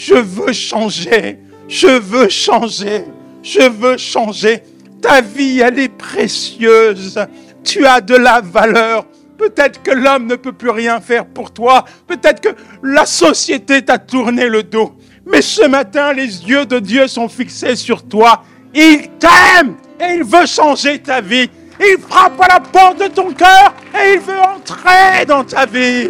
je 0.02 0.16
veux 0.16 0.52
changer, 0.52 1.38
je 1.68 2.00
veux 2.00 2.28
changer. 2.28 3.06
Je 3.44 3.70
veux 3.70 3.98
changer. 3.98 4.64
Ta 5.00 5.22
vie, 5.22 5.60
elle 5.60 5.78
est 5.78 5.96
précieuse. 5.96 7.20
Tu 7.64 7.86
as 7.86 8.02
de 8.02 8.16
la 8.16 8.42
valeur. 8.42 9.06
Peut-être 9.38 9.84
que 9.84 9.92
l'homme 9.92 10.26
ne 10.26 10.36
peut 10.36 10.54
plus 10.54 10.72
rien 10.72 11.00
faire 11.02 11.28
pour 11.28 11.52
toi. 11.52 11.86
Peut-être 12.08 12.42
que 12.42 12.50
la 12.82 13.06
société 13.06 13.84
t'a 13.84 14.00
tourné 14.00 14.48
le 14.50 14.64
dos. 14.64 14.96
Mais 15.28 15.44
ce 15.44 15.68
matin, 15.68 16.14
les 16.14 16.48
yeux 16.48 16.66
de 16.66 16.80
Dieu 16.80 17.08
sont 17.08 17.30
fixés 17.30 17.76
sur 17.76 18.04
toi. 18.04 18.44
Il 18.74 19.08
t'aime 19.20 19.76
et 20.00 20.16
il 20.16 20.24
veut 20.24 20.48
changer 20.48 20.98
ta 20.98 21.22
vie. 21.22 21.48
Il 21.80 21.98
frappe 22.00 22.42
à 22.42 22.48
la 22.48 22.60
porte 22.60 23.00
de 23.00 23.08
ton 23.08 23.32
cœur 23.34 23.76
et 23.94 24.14
il 24.14 24.20
veut 24.20 24.40
entrer 24.40 25.28
dans 25.28 25.44
ta 25.44 25.68
vie. 25.68 26.10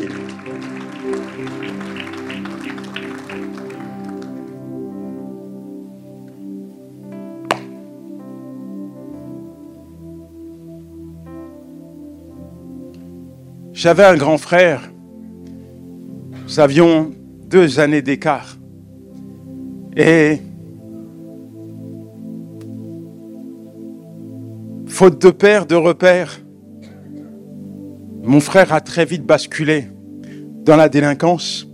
J'avais 13.84 14.04
un 14.04 14.15
grand 14.15 14.38
frère. 14.38 14.91
Nous 16.44 16.60
avions 16.60 17.13
deux 17.48 17.80
années 17.80 18.04
d'écart. 18.04 18.60
Et 19.98 20.38
faute 24.86 25.20
de 25.20 25.32
père, 25.32 25.65
de 25.65 25.74
repère, 25.74 26.41
mon 28.22 28.39
frère 28.39 28.72
a 28.72 28.82
très 28.82 29.04
vite 29.04 29.26
basculé 29.26 29.88
dans 30.63 30.76
la 30.76 30.88
délinquance 30.88 31.67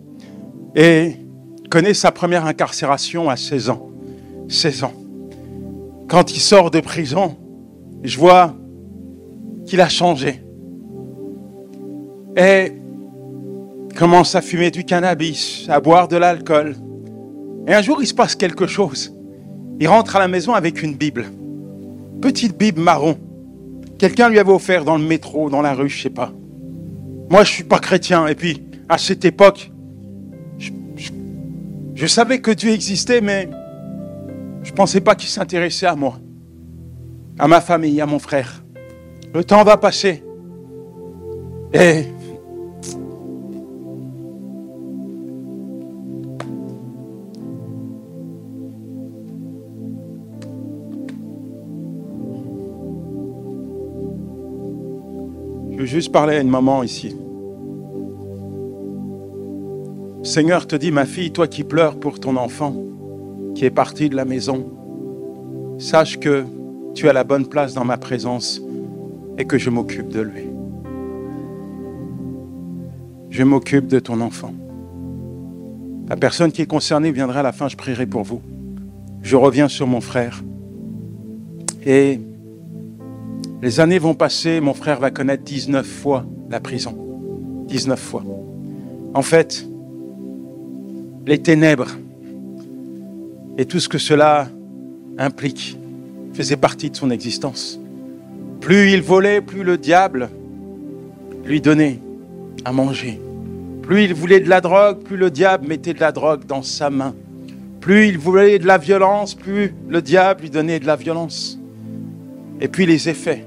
et 0.77 1.17
connaît 1.69 1.93
sa 1.93 2.13
première 2.13 2.45
incarcération 2.45 3.29
à 3.29 3.35
16 3.35 3.69
ans. 3.69 3.91
16 4.47 4.83
ans. 4.85 4.93
Quand 6.07 6.31
il 6.33 6.39
sort 6.39 6.71
de 6.71 6.79
prison, 6.79 7.35
je 8.01 8.17
vois 8.17 8.55
qu'il 9.65 9.81
a 9.81 9.89
changé 9.89 10.46
et 12.37 12.71
commence 13.97 14.35
à 14.35 14.41
fumer 14.41 14.69
du 14.69 14.85
cannabis, 14.85 15.65
à 15.69 15.79
boire 15.79 16.07
de 16.07 16.17
l'alcool. 16.17 16.75
Et 17.67 17.73
un 17.73 17.81
jour, 17.81 17.97
il 18.01 18.07
se 18.07 18.13
passe 18.13 18.35
quelque 18.35 18.67
chose. 18.67 19.13
Il 19.79 19.87
rentre 19.87 20.15
à 20.15 20.19
la 20.19 20.27
maison 20.27 20.53
avec 20.53 20.83
une 20.83 20.95
Bible. 20.95 21.25
Petite 22.21 22.57
Bible 22.57 22.79
marron. 22.79 23.17
Quelqu'un 23.97 24.29
lui 24.29 24.37
avait 24.37 24.51
offert 24.51 24.85
dans 24.85 24.97
le 24.97 25.03
métro, 25.03 25.49
dans 25.49 25.63
la 25.63 25.73
rue, 25.73 25.89
je 25.89 26.03
sais 26.03 26.11
pas. 26.11 26.31
Moi, 27.29 27.43
je 27.43 27.51
suis 27.51 27.63
pas 27.63 27.79
chrétien. 27.79 28.27
Et 28.27 28.35
puis, 28.35 28.63
à 28.87 28.99
cette 28.99 29.25
époque, 29.25 29.71
je, 31.95 32.05
savais 32.05 32.39
que 32.39 32.51
Dieu 32.51 32.71
existait, 32.71 33.21
mais 33.21 33.49
je 34.61 34.71
pensais 34.71 35.01
pas 35.01 35.15
qu'il 35.15 35.29
s'intéressait 35.29 35.87
à 35.87 35.95
moi, 35.95 36.19
à 37.39 37.47
ma 37.47 37.61
famille, 37.61 37.99
à 37.99 38.05
mon 38.05 38.19
frère. 38.19 38.63
Le 39.33 39.43
temps 39.43 39.63
va 39.63 39.77
passer. 39.77 40.23
Et 41.73 42.05
juste 55.87 56.11
parler 56.11 56.35
à 56.35 56.41
une 56.41 56.49
maman 56.49 56.83
ici. 56.83 57.15
Seigneur 60.23 60.67
te 60.67 60.75
dit, 60.75 60.91
ma 60.91 61.05
fille, 61.05 61.31
toi 61.31 61.47
qui 61.47 61.63
pleures 61.63 61.99
pour 61.99 62.19
ton 62.19 62.35
enfant 62.35 62.75
qui 63.55 63.65
est 63.65 63.71
parti 63.71 64.09
de 64.09 64.15
la 64.15 64.25
maison, 64.25 64.65
sache 65.79 66.19
que 66.19 66.45
tu 66.93 67.09
as 67.09 67.13
la 67.13 67.23
bonne 67.23 67.47
place 67.47 67.73
dans 67.73 67.85
ma 67.85 67.97
présence 67.97 68.61
et 69.37 69.45
que 69.45 69.57
je 69.57 69.69
m'occupe 69.69 70.09
de 70.09 70.21
lui. 70.21 70.43
Je 73.29 73.43
m'occupe 73.43 73.87
de 73.87 73.99
ton 73.99 74.21
enfant. 74.21 74.53
La 76.09 76.15
personne 76.15 76.51
qui 76.51 76.61
est 76.61 76.67
concernée 76.67 77.11
viendra 77.11 77.39
à 77.39 77.43
la 77.43 77.51
fin, 77.51 77.67
je 77.67 77.75
prierai 77.75 78.05
pour 78.05 78.23
vous. 78.23 78.41
Je 79.21 79.35
reviens 79.35 79.67
sur 79.67 79.87
mon 79.87 80.01
frère. 80.01 80.43
Et 81.85 82.19
les 83.61 83.79
années 83.79 83.99
vont 83.99 84.13
passer, 84.13 84.59
mon 84.61 84.73
frère 84.73 84.99
va 84.99 85.11
connaître 85.11 85.43
19 85.43 85.85
fois 85.85 86.25
la 86.49 86.59
prison. 86.59 86.95
19 87.67 87.99
fois. 87.99 88.23
En 89.13 89.21
fait, 89.21 89.67
les 91.25 91.39
ténèbres 91.39 91.89
et 93.57 93.65
tout 93.65 93.79
ce 93.79 93.89
que 93.89 93.97
cela 93.97 94.47
implique 95.17 95.77
faisait 96.33 96.57
partie 96.57 96.89
de 96.91 96.95
son 96.95 97.09
existence. 97.09 97.79
Plus 98.61 98.91
il 98.91 99.01
volait, 99.01 99.41
plus 99.41 99.63
le 99.63 99.77
diable 99.77 100.29
lui 101.43 101.61
donnait 101.61 101.99
à 102.63 102.71
manger. 102.71 103.19
Plus 103.81 104.03
il 104.03 104.13
voulait 104.13 104.39
de 104.39 104.49
la 104.49 104.61
drogue, 104.61 104.99
plus 104.99 105.17
le 105.17 105.31
diable 105.31 105.67
mettait 105.67 105.93
de 105.93 105.99
la 105.99 106.11
drogue 106.11 106.45
dans 106.45 106.61
sa 106.61 106.89
main. 106.89 107.15
Plus 107.81 108.07
il 108.07 108.17
voulait 108.17 108.59
de 108.59 108.67
la 108.67 108.77
violence, 108.77 109.33
plus 109.33 109.73
le 109.87 110.01
diable 110.01 110.41
lui 110.41 110.49
donnait 110.49 110.79
de 110.79 110.85
la 110.85 110.95
violence. 110.95 111.57
Et 112.59 112.67
puis 112.67 112.85
les 112.85 113.09
effets. 113.09 113.45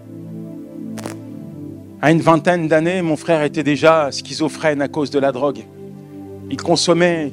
À 2.02 2.10
une 2.10 2.20
vingtaine 2.20 2.68
d'années, 2.68 3.02
mon 3.02 3.16
frère 3.16 3.42
était 3.42 3.62
déjà 3.62 4.10
schizophrène 4.10 4.80
à 4.80 4.88
cause 4.88 5.10
de 5.10 5.18
la 5.18 5.32
drogue. 5.32 5.64
Il 6.50 6.56
consommait 6.56 7.32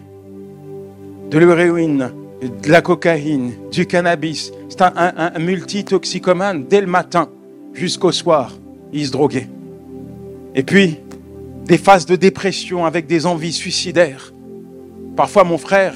de 1.31 1.37
l'héroïne, 1.37 2.11
de 2.41 2.69
la 2.69 2.81
cocaïne, 2.81 3.53
du 3.71 3.85
cannabis. 3.85 4.51
C'était 4.69 4.83
un, 4.83 4.93
un, 4.95 5.31
un 5.35 5.39
multitoxicomane 5.39 6.65
dès 6.67 6.81
le 6.81 6.87
matin 6.87 7.29
jusqu'au 7.73 8.11
soir. 8.11 8.53
Il 8.91 9.05
se 9.05 9.11
droguait. 9.11 9.47
Et 10.55 10.63
puis, 10.63 10.97
des 11.65 11.77
phases 11.77 12.05
de 12.05 12.15
dépression 12.15 12.85
avec 12.85 13.07
des 13.07 13.25
envies 13.25 13.53
suicidaires. 13.53 14.33
Parfois, 15.15 15.43
mon 15.43 15.57
frère 15.57 15.95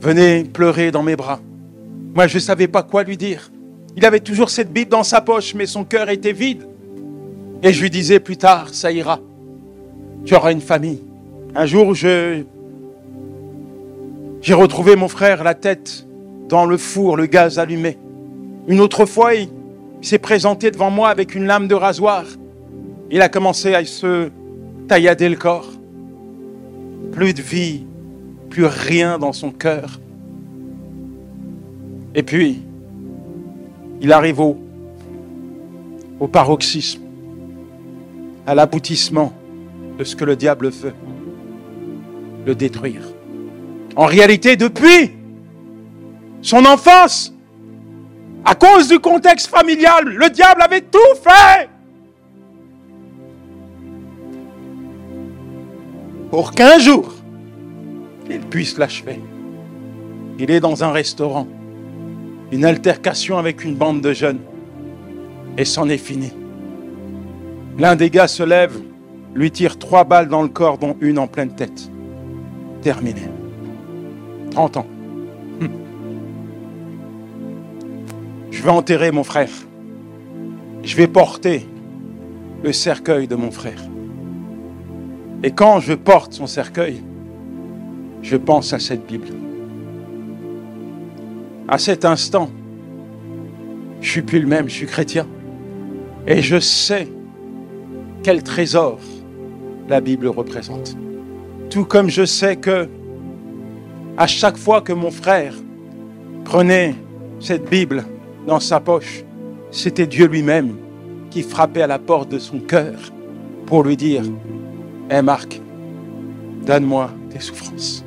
venait 0.00 0.44
pleurer 0.44 0.90
dans 0.90 1.02
mes 1.02 1.16
bras. 1.16 1.40
Moi, 2.14 2.28
je 2.28 2.36
ne 2.36 2.40
savais 2.40 2.68
pas 2.68 2.84
quoi 2.84 3.02
lui 3.02 3.16
dire. 3.16 3.50
Il 3.96 4.04
avait 4.04 4.20
toujours 4.20 4.50
cette 4.50 4.72
Bible 4.72 4.90
dans 4.90 5.02
sa 5.02 5.20
poche, 5.20 5.54
mais 5.54 5.66
son 5.66 5.84
cœur 5.84 6.08
était 6.10 6.32
vide. 6.32 6.66
Et 7.62 7.72
je 7.72 7.82
lui 7.82 7.90
disais 7.90 8.20
plus 8.20 8.36
tard, 8.36 8.68
ça 8.72 8.92
ira. 8.92 9.20
Tu 10.24 10.34
auras 10.34 10.52
une 10.52 10.60
famille. 10.60 11.02
Un 11.56 11.66
jour, 11.66 11.94
je, 11.94 12.42
j'ai 14.40 14.54
retrouvé 14.54 14.96
mon 14.96 15.08
frère 15.08 15.42
la 15.42 15.54
tête 15.54 16.06
dans 16.48 16.66
le 16.66 16.76
four, 16.76 17.16
le 17.16 17.26
gaz 17.26 17.58
allumé. 17.58 17.98
Une 18.68 18.80
autre 18.80 19.06
fois, 19.06 19.34
il, 19.34 19.48
il 20.00 20.06
s'est 20.06 20.18
présenté 20.18 20.70
devant 20.70 20.90
moi 20.90 21.08
avec 21.08 21.34
une 21.34 21.46
lame 21.46 21.66
de 21.66 21.74
rasoir. 21.74 22.24
Il 23.10 23.22
a 23.22 23.28
commencé 23.28 23.74
à 23.74 23.84
se 23.84 24.30
taillader 24.86 25.28
le 25.28 25.36
corps. 25.36 25.72
Plus 27.12 27.34
de 27.34 27.42
vie, 27.42 27.86
plus 28.50 28.66
rien 28.66 29.18
dans 29.18 29.32
son 29.32 29.50
cœur. 29.50 30.00
Et 32.14 32.22
puis, 32.22 32.62
il 34.00 34.12
arrive 34.12 34.40
au, 34.40 34.58
paroxysme, 36.30 37.02
à 38.46 38.54
l'aboutissement 38.54 39.32
de 39.98 40.04
ce 40.04 40.16
que 40.16 40.24
le 40.24 40.36
diable 40.36 40.70
veut, 40.70 40.94
le 42.46 42.54
détruire. 42.54 43.02
En 43.96 44.06
réalité, 44.06 44.56
depuis 44.56 45.12
son 46.40 46.64
enfance, 46.64 47.34
à 48.44 48.54
cause 48.54 48.88
du 48.88 48.98
contexte 49.00 49.48
familial, 49.48 50.04
le 50.04 50.30
diable 50.30 50.62
avait 50.62 50.82
tout 50.82 50.98
fait 51.22 51.68
pour 56.30 56.52
qu'un 56.52 56.78
jour, 56.78 57.14
il 58.28 58.40
puisse 58.40 58.76
l'achever. 58.76 59.20
Il 60.38 60.50
est 60.50 60.60
dans 60.60 60.82
un 60.82 60.90
restaurant, 60.90 61.46
une 62.54 62.64
altercation 62.64 63.36
avec 63.36 63.64
une 63.64 63.74
bande 63.74 64.00
de 64.00 64.12
jeunes, 64.12 64.38
et 65.58 65.64
c'en 65.64 65.88
est 65.88 65.98
fini. 65.98 66.32
L'un 67.78 67.96
des 67.96 68.10
gars 68.10 68.28
se 68.28 68.44
lève, 68.44 68.80
lui 69.34 69.50
tire 69.50 69.76
trois 69.76 70.04
balles 70.04 70.28
dans 70.28 70.40
le 70.40 70.48
corps, 70.48 70.78
dont 70.78 70.96
une 71.00 71.18
en 71.18 71.26
pleine 71.26 71.56
tête. 71.56 71.90
Terminé. 72.80 73.22
30 74.52 74.76
ans. 74.76 74.86
Hum. 75.60 75.68
Je 78.52 78.62
vais 78.62 78.70
enterrer 78.70 79.10
mon 79.10 79.24
frère. 79.24 79.50
Je 80.84 80.94
vais 80.94 81.08
porter 81.08 81.66
le 82.62 82.72
cercueil 82.72 83.26
de 83.26 83.34
mon 83.34 83.50
frère. 83.50 83.82
Et 85.42 85.50
quand 85.50 85.80
je 85.80 85.94
porte 85.94 86.32
son 86.32 86.46
cercueil, 86.46 87.02
je 88.22 88.36
pense 88.36 88.72
à 88.72 88.78
cette 88.78 89.04
Bible. 89.08 89.26
À 91.66 91.78
cet 91.78 92.04
instant, 92.04 92.50
je 94.00 94.10
suis 94.10 94.22
plus 94.22 94.40
le 94.40 94.46
même, 94.46 94.68
je 94.68 94.74
suis 94.74 94.86
chrétien. 94.86 95.26
Et 96.26 96.42
je 96.42 96.60
sais 96.60 97.08
quel 98.22 98.42
trésor 98.42 98.98
la 99.88 100.00
Bible 100.00 100.26
représente. 100.26 100.96
Tout 101.70 101.84
comme 101.84 102.08
je 102.08 102.24
sais 102.24 102.56
que 102.56 102.88
à 104.16 104.26
chaque 104.26 104.56
fois 104.56 104.80
que 104.80 104.92
mon 104.92 105.10
frère 105.10 105.54
prenait 106.44 106.94
cette 107.40 107.68
Bible 107.68 108.04
dans 108.46 108.60
sa 108.60 108.80
poche, 108.80 109.24
c'était 109.70 110.06
Dieu 110.06 110.26
lui-même 110.26 110.76
qui 111.30 111.42
frappait 111.42 111.82
à 111.82 111.86
la 111.86 111.98
porte 111.98 112.30
de 112.30 112.38
son 112.38 112.60
cœur 112.60 112.94
pour 113.66 113.82
lui 113.82 113.96
dire, 113.96 114.22
Hé 115.10 115.20
Marc, 115.20 115.60
donne-moi 116.64 117.10
tes 117.30 117.40
souffrances, 117.40 118.04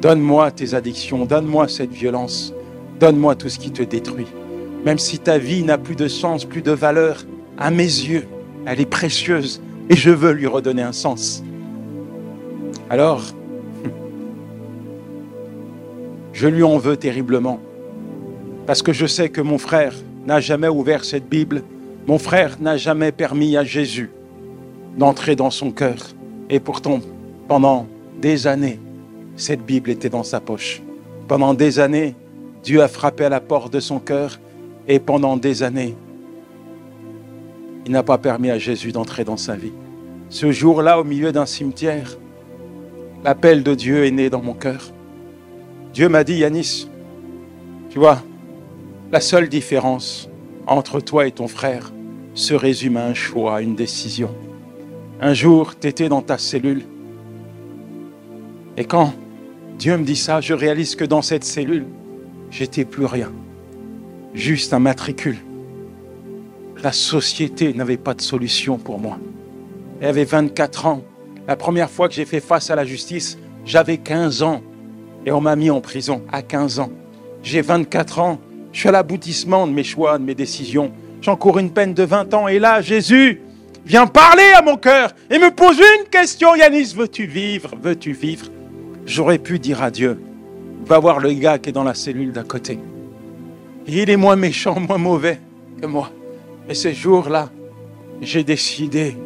donne-moi 0.00 0.50
tes 0.50 0.74
addictions, 0.74 1.26
donne-moi 1.26 1.68
cette 1.68 1.92
violence, 1.92 2.52
donne-moi 3.00 3.34
tout 3.34 3.48
ce 3.48 3.58
qui 3.58 3.72
te 3.72 3.82
détruit. 3.82 4.26
Même 4.84 4.98
si 4.98 5.18
ta 5.18 5.38
vie 5.38 5.64
n'a 5.64 5.78
plus 5.78 5.96
de 5.96 6.06
sens, 6.06 6.44
plus 6.44 6.62
de 6.62 6.70
valeur, 6.70 7.24
à 7.58 7.70
mes 7.70 7.82
yeux, 7.82 8.26
elle 8.66 8.80
est 8.80 8.86
précieuse 8.86 9.60
et 9.88 9.96
je 9.96 10.10
veux 10.10 10.32
lui 10.32 10.46
redonner 10.46 10.82
un 10.82 10.92
sens. 10.92 11.42
Alors, 12.88 13.24
je 16.32 16.46
lui 16.46 16.62
en 16.62 16.78
veux 16.78 16.96
terriblement, 16.96 17.60
parce 18.66 18.82
que 18.82 18.92
je 18.92 19.06
sais 19.06 19.30
que 19.30 19.40
mon 19.40 19.58
frère 19.58 19.94
n'a 20.26 20.40
jamais 20.40 20.68
ouvert 20.68 21.04
cette 21.04 21.28
Bible, 21.28 21.62
mon 22.06 22.18
frère 22.18 22.58
n'a 22.60 22.76
jamais 22.76 23.12
permis 23.12 23.56
à 23.56 23.64
Jésus 23.64 24.10
d'entrer 24.96 25.36
dans 25.36 25.50
son 25.50 25.70
cœur. 25.70 25.96
Et 26.48 26.60
pourtant, 26.60 27.00
pendant 27.48 27.86
des 28.20 28.46
années, 28.46 28.78
cette 29.36 29.64
Bible 29.64 29.90
était 29.90 30.08
dans 30.08 30.24
sa 30.24 30.40
poche. 30.40 30.82
Pendant 31.28 31.54
des 31.54 31.78
années, 31.78 32.14
Dieu 32.62 32.82
a 32.82 32.88
frappé 32.88 33.24
à 33.24 33.28
la 33.28 33.40
porte 33.40 33.72
de 33.72 33.80
son 33.80 33.98
cœur 33.98 34.38
et 34.86 34.98
pendant 34.98 35.36
des 35.36 35.62
années, 35.62 35.96
il 37.86 37.92
n'a 37.92 38.02
pas 38.02 38.18
permis 38.18 38.50
à 38.50 38.58
Jésus 38.58 38.92
d'entrer 38.92 39.24
dans 39.24 39.36
sa 39.36 39.56
vie. 39.56 39.72
Ce 40.28 40.52
jour-là, 40.52 41.00
au 41.00 41.04
milieu 41.04 41.32
d'un 41.32 41.46
cimetière, 41.46 42.18
l'appel 43.24 43.62
de 43.62 43.74
Dieu 43.74 44.04
est 44.04 44.10
né 44.10 44.30
dans 44.30 44.42
mon 44.42 44.54
cœur. 44.54 44.92
Dieu 45.92 46.08
m'a 46.08 46.22
dit, 46.22 46.36
Yanis, 46.36 46.88
tu 47.88 47.98
vois, 47.98 48.22
la 49.10 49.20
seule 49.20 49.48
différence 49.48 50.28
entre 50.66 51.00
toi 51.00 51.26
et 51.26 51.32
ton 51.32 51.48
frère 51.48 51.92
se 52.34 52.54
résume 52.54 52.96
à 52.96 53.06
un 53.06 53.14
choix, 53.14 53.56
à 53.56 53.60
une 53.60 53.74
décision. 53.74 54.30
Un 55.20 55.34
jour, 55.34 55.78
tu 55.78 55.88
étais 55.88 56.08
dans 56.08 56.22
ta 56.22 56.38
cellule. 56.38 56.82
Et 58.76 58.84
quand 58.84 59.14
Dieu 59.78 59.96
me 59.96 60.04
dit 60.04 60.16
ça, 60.16 60.40
je 60.40 60.54
réalise 60.54 60.94
que 60.94 61.04
dans 61.04 61.22
cette 61.22 61.44
cellule, 61.44 61.86
j'étais 62.50 62.84
plus 62.84 63.06
rien. 63.06 63.32
Juste 64.34 64.72
un 64.72 64.78
matricule. 64.78 65.38
La 66.82 66.92
société 66.92 67.74
n'avait 67.74 67.96
pas 67.96 68.14
de 68.14 68.20
solution 68.20 68.78
pour 68.78 68.98
moi. 68.98 69.18
Elle 70.00 70.08
avait 70.08 70.24
24 70.24 70.86
ans. 70.86 71.02
La 71.46 71.56
première 71.56 71.90
fois 71.90 72.08
que 72.08 72.14
j'ai 72.14 72.24
fait 72.24 72.40
face 72.40 72.70
à 72.70 72.76
la 72.76 72.84
justice, 72.84 73.38
j'avais 73.64 73.98
15 73.98 74.42
ans. 74.42 74.62
Et 75.26 75.32
on 75.32 75.40
m'a 75.40 75.56
mis 75.56 75.70
en 75.70 75.80
prison 75.80 76.22
à 76.32 76.42
15 76.42 76.78
ans. 76.78 76.90
J'ai 77.42 77.60
24 77.60 78.18
ans. 78.20 78.40
Je 78.72 78.80
suis 78.80 78.88
à 78.88 78.92
l'aboutissement 78.92 79.66
de 79.66 79.72
mes 79.72 79.84
choix, 79.84 80.18
de 80.18 80.24
mes 80.24 80.34
décisions. 80.34 80.92
J'encours 81.20 81.58
une 81.58 81.70
peine 81.70 81.92
de 81.92 82.02
20 82.02 82.32
ans. 82.34 82.48
Et 82.48 82.58
là, 82.58 82.80
Jésus 82.80 83.42
vient 83.84 84.06
parler 84.06 84.52
à 84.56 84.62
mon 84.62 84.76
cœur 84.76 85.10
et 85.28 85.38
me 85.38 85.50
pose 85.50 85.78
une 85.78 86.08
question. 86.08 86.54
Yanis, 86.54 86.94
veux-tu 86.96 87.26
vivre? 87.26 87.74
Veux-tu 87.82 88.12
vivre? 88.12 88.46
J'aurais 89.04 89.38
pu 89.38 89.58
dire 89.58 89.82
à 89.82 89.90
Dieu, 89.90 90.18
va 90.86 90.98
voir 90.98 91.20
le 91.20 91.32
gars 91.32 91.58
qui 91.58 91.70
est 91.70 91.72
dans 91.72 91.84
la 91.84 91.94
cellule 91.94 92.32
d'à 92.32 92.42
côté. 92.42 92.78
Il 93.86 94.10
est 94.10 94.16
moins 94.16 94.36
méchant, 94.36 94.78
moins 94.88 94.98
mauvais 94.98 95.40
que 95.80 95.86
moi. 95.86 96.10
Et 96.68 96.74
ce 96.74 96.92
jour-là, 96.92 97.50
j'ai 98.20 98.44
décidé 98.44 99.16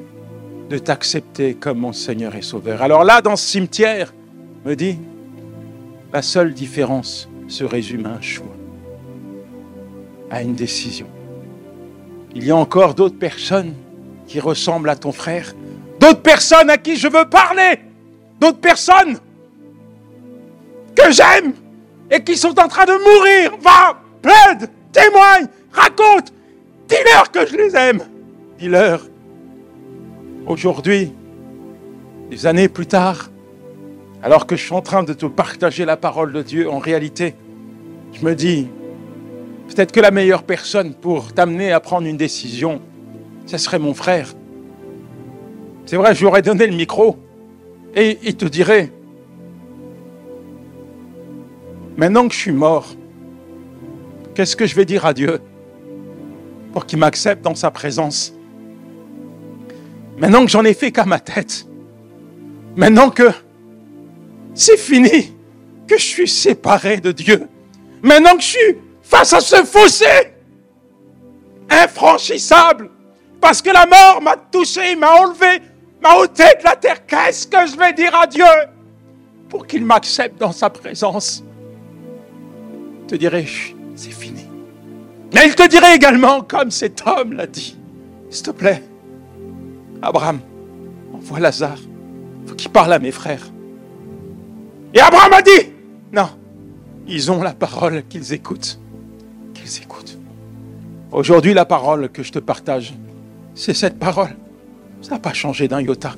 de 0.71 0.79
t'accepter 0.79 1.55
comme 1.55 1.79
mon 1.79 1.93
Seigneur 1.93 2.35
et 2.35 2.43
Sauveur. 2.43 2.83
Alors 2.83 3.05
là, 3.05 3.21
dans 3.21 3.37
ce 3.37 3.47
cimetière, 3.47 4.15
me 4.65 4.75
dit, 4.75 4.99
la 6.13 6.23
seule 6.23 6.55
différence 6.55 7.29
se 7.49 7.65
résume 7.65 8.07
à 8.07 8.11
un 8.11 8.21
choix, 8.21 8.55
à 10.31 10.43
une 10.43 10.55
décision. 10.55 11.07
Il 12.35 12.45
y 12.45 12.51
a 12.51 12.57
encore 12.57 12.95
d'autres 12.95 13.19
personnes 13.19 13.75
qui 14.27 14.41
ressemblent 14.41 14.89
à 14.89 14.97
ton 14.97 15.13
frère, 15.13 15.55
d'autres 16.01 16.23
personnes 16.23 16.71
à 16.71 16.79
qui 16.79 16.97
je 16.97 17.09
veux 17.09 17.29
parler, 17.29 17.81
d'autres 18.41 18.61
personnes 18.61 19.19
que 20.95 21.11
j'aime 21.11 21.53
et 22.11 22.22
qui 22.22 22.36
sont 22.36 22.59
en 22.59 22.68
train 22.68 22.84
de 22.84 22.92
mourir. 22.92 23.57
Va, 23.61 24.01
plaide, 24.22 24.70
témoigne, 24.92 25.47
raconte, 25.72 26.32
dis-leur 26.88 27.30
que 27.30 27.47
je 27.47 27.57
les 27.57 27.76
aime. 27.76 28.03
Dis-leur. 28.59 29.01
Aujourd'hui, 30.47 31.12
des 32.30 32.47
années 32.47 32.68
plus 32.68 32.86
tard, 32.86 33.30
alors 34.22 34.47
que 34.47 34.57
je 34.57 34.64
suis 34.64 34.74
en 34.74 34.82
train 34.82 35.03
de 35.03 35.12
te 35.12 35.26
partager 35.26 35.84
la 35.84 35.97
parole 35.97 36.32
de 36.32 36.42
Dieu, 36.42 36.70
en 36.70 36.78
réalité, 36.78 37.34
je 38.12 38.24
me 38.24 38.34
dis, 38.34 38.68
peut-être 39.68 39.92
que 39.92 40.01
la 40.01 40.11
meilleure 40.11 40.42
personne 40.42 40.95
pour 40.95 41.32
t'amener 41.32 41.72
à 41.72 41.80
prendre 41.80 42.07
une 42.07 42.16
décision, 42.16 42.80
ce 43.47 43.59
serait 43.59 43.78
mon 43.78 43.95
frère. 43.95 44.32
C'est 45.86 45.97
vrai, 45.97 46.14
je 46.14 46.20
lui 46.20 46.26
aurais 46.26 46.42
donné 46.42 46.66
le 46.66 46.76
micro 46.76 47.18
et 47.95 48.18
il 48.22 48.36
te 48.36 48.47
dirait, 48.47 48.90
maintenant 51.97 52.28
que 52.28 52.34
je 52.34 52.40
suis 52.40 52.53
mort, 52.53 52.86
qu'est-ce 54.34 54.57
que 54.57 54.66
je 54.66 54.74
vais 54.74 54.84
dire 54.84 55.07
à 55.07 55.14
Dieu 55.14 55.40
pour 56.72 56.86
qu'il 56.86 56.99
m'accepte 56.99 57.42
dans 57.42 57.55
sa 57.55 57.70
présence? 57.70 58.34
Maintenant 60.18 60.45
que 60.45 60.51
j'en 60.51 60.64
ai 60.64 60.74
fait 60.74 60.92
qu'à 60.92 61.05
ma 61.05 61.18
tête, 61.18 61.66
maintenant 62.76 63.11
que 63.11 63.30
c'est 64.55 64.76
fini, 64.76 65.34
que 65.86 65.99
je 65.99 66.05
suis 66.05 66.28
séparé 66.28 66.99
de 66.99 67.12
Dieu, 67.12 67.49
maintenant 68.03 68.36
que 68.36 68.42
je 68.42 68.49
suis 68.49 68.78
face 69.03 69.32
à 69.32 69.40
ce 69.40 69.57
fossé 69.64 70.07
infranchissable, 71.68 72.90
parce 73.40 73.61
que 73.61 73.70
la 73.70 73.86
mort 73.86 74.22
m'a 74.22 74.36
touché, 74.36 74.97
m'a 74.97 75.12
enlevé, 75.20 75.61
m'a 76.03 76.16
ôté 76.16 76.45
de 76.59 76.64
la 76.64 76.76
terre, 76.76 77.05
qu'est-ce 77.07 77.47
que 77.47 77.66
je 77.66 77.76
vais 77.76 77.92
dire 77.92 78.14
à 78.14 78.26
Dieu 78.26 78.45
pour 79.49 79.66
qu'il 79.66 79.84
m'accepte 79.84 80.40
dans 80.40 80.53
sa 80.53 80.70
présence? 80.70 81.45
Te 83.07 83.15
dirait, 83.15 83.47
c'est 83.95 84.13
fini. 84.13 84.47
Mais 85.35 85.47
il 85.47 85.55
te 85.55 85.69
dirait 85.69 85.97
également, 85.97 86.43
comme 86.43 86.71
cet 86.71 87.07
homme 87.07 87.33
l'a 87.33 87.47
dit, 87.47 87.77
s'il 88.31 88.45
te 88.45 88.51
plaît, 88.51 88.83
Abraham, 90.03 90.41
envoie 91.13 91.41
Lazare, 91.41 91.79
il 92.43 92.49
faut 92.49 92.55
qu'il 92.55 92.71
parle 92.71 92.93
à 92.93 92.99
mes 92.99 93.11
frères. 93.11 93.47
Et 94.93 95.01
Abraham 95.01 95.33
a 95.33 95.43
dit, 95.43 95.73
non, 96.13 96.29
ils 97.07 97.33
ont 97.33 97.43
la 97.43 97.53
parole 97.53 98.05
qu'ils 98.09 98.33
écoutent, 98.33 98.79
qu'ils 99.55 99.83
écoutent. 99.83 100.19
Aujourd'hui, 101.11 101.55
la 101.55 101.65
parole 101.65 102.09
que 102.11 102.23
je 102.23 102.33
te 102.33 102.39
partage, 102.39 102.95
c'est 103.55 103.75
cette 103.75 103.99
parole. 103.99 104.37
Ça 105.03 105.13
n'a 105.13 105.21
pas 105.21 105.33
changé 105.33 105.69
d'un 105.69 105.81
iota. 105.81 106.15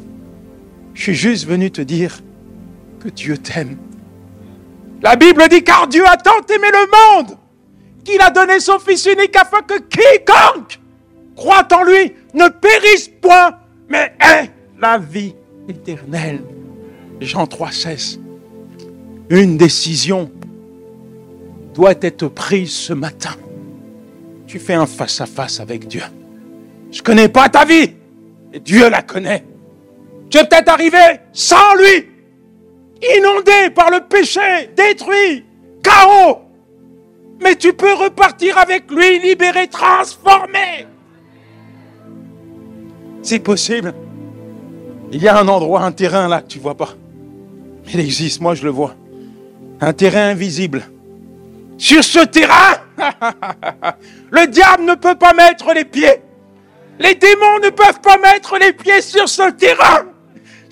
Je 0.95 1.03
suis 1.03 1.15
juste 1.15 1.47
venu 1.47 1.71
te 1.71 1.83
dire 1.83 2.21
que 3.01 3.09
Dieu 3.09 3.37
t'aime 3.37 3.77
la 5.03 5.17
Bible 5.17 5.49
dit 5.49 5.63
car 5.63 5.87
Dieu 5.87 6.05
a 6.07 6.17
tant 6.17 6.41
aimé 6.49 6.69
le 6.73 7.25
monde 7.27 7.37
qu'il 8.05 8.21
a 8.21 8.31
donné 8.31 8.61
son 8.61 8.79
Fils 8.79 9.07
unique 9.07 9.37
afin 9.37 9.63
que 9.63 9.79
quiconque 9.79 10.81
croit 11.35 11.67
en 11.73 11.83
lui 11.85 12.13
ne 12.35 12.49
périsse 12.49 13.11
point, 13.21 13.59
mais 13.89 14.15
ait 14.21 14.51
la 14.81 14.99
vie 14.99 15.35
éternelle. 15.69 16.41
Jean 17.21 17.45
3,16. 17.45 18.19
Une 19.29 19.57
décision 19.57 20.31
doit 21.75 21.95
être 22.01 22.29
prise 22.29 22.73
ce 22.73 22.93
matin. 22.93 23.35
Tu 24.47 24.59
fais 24.59 24.75
un 24.75 24.87
face-à-face 24.87 25.61
avec 25.61 25.89
Dieu. 25.89 26.03
Je 26.93 27.01
ne 27.01 27.05
connais 27.05 27.29
pas 27.29 27.49
ta 27.49 27.65
vie, 27.65 27.93
et 28.53 28.61
Dieu 28.61 28.89
la 28.89 29.03
connaît. 29.03 29.45
Tu 30.31 30.39
es 30.39 30.45
peut-être 30.45 30.69
arrivé 30.69 30.99
sans 31.33 31.75
lui, 31.77 32.09
inondé 33.17 33.71
par 33.75 33.91
le 33.91 34.01
péché, 34.01 34.71
détruit, 34.77 35.45
chaos. 35.83 36.41
Mais 37.43 37.57
tu 37.57 37.73
peux 37.73 37.93
repartir 37.93 38.57
avec 38.59 38.91
lui, 38.91 39.19
libéré, 39.21 39.69
transformé. 39.69 40.87
C'est 43.23 43.41
possible. 43.41 43.95
Il 45.13 45.23
y 45.23 45.29
a 45.29 45.39
un 45.39 45.49
endroit, 45.49 45.83
un 45.83 45.93
terrain 45.93 46.29
là 46.29 46.41
que 46.41 46.49
tu 46.49 46.59
vois 46.59 46.77
pas. 46.77 46.95
Il 47.93 48.01
existe, 48.01 48.41
moi 48.41 48.55
je 48.55 48.65
le 48.65 48.71
vois. 48.71 48.95
Un 49.81 49.93
terrain 49.93 50.31
invisible. 50.31 50.85
Sur 51.79 52.03
ce 52.03 52.25
terrain, 52.25 52.79
le 54.31 54.47
diable 54.47 54.85
ne 54.85 54.95
peut 54.95 55.15
pas 55.15 55.35
mettre 55.35 55.73
les 55.75 55.85
pieds. 55.85 56.23
Les 56.99 57.15
démons 57.15 57.59
ne 57.63 57.69
peuvent 57.69 58.01
pas 58.01 58.17
mettre 58.17 58.59
les 58.59 58.73
pieds 58.73 59.03
sur 59.03 59.29
ce 59.29 59.51
terrain. 59.51 60.07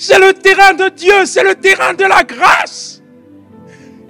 C'est 0.06 0.18
le 0.18 0.34
terrain 0.34 0.74
de 0.74 0.90
Dieu, 0.90 1.24
c'est 1.24 1.42
le 1.42 1.54
terrain 1.54 1.94
de 1.94 2.04
la 2.04 2.22
grâce. 2.24 3.02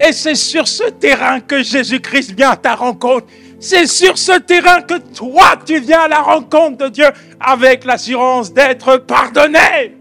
Et 0.01 0.13
c'est 0.13 0.35
sur 0.35 0.67
ce 0.67 0.91
terrain 0.91 1.39
que 1.39 1.63
Jésus-Christ 1.63 2.33
vient 2.33 2.51
à 2.51 2.57
ta 2.57 2.75
rencontre. 2.75 3.29
C'est 3.61 3.87
sur 3.87 4.19
ce 4.19 4.41
terrain 4.41 4.83
que 4.83 4.99
toi, 4.99 5.55
tu 5.65 5.79
viens 5.79 6.01
à 6.01 6.09
la 6.09 6.21
rencontre 6.21 6.79
de 6.79 6.89
Dieu 6.89 7.07
avec 7.39 7.85
l'assurance 7.85 8.53
d'être 8.53 8.97
pardonné. 8.97 9.97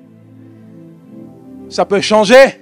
Ça 1.69 1.85
peut 1.85 2.01
changer. 2.01 2.59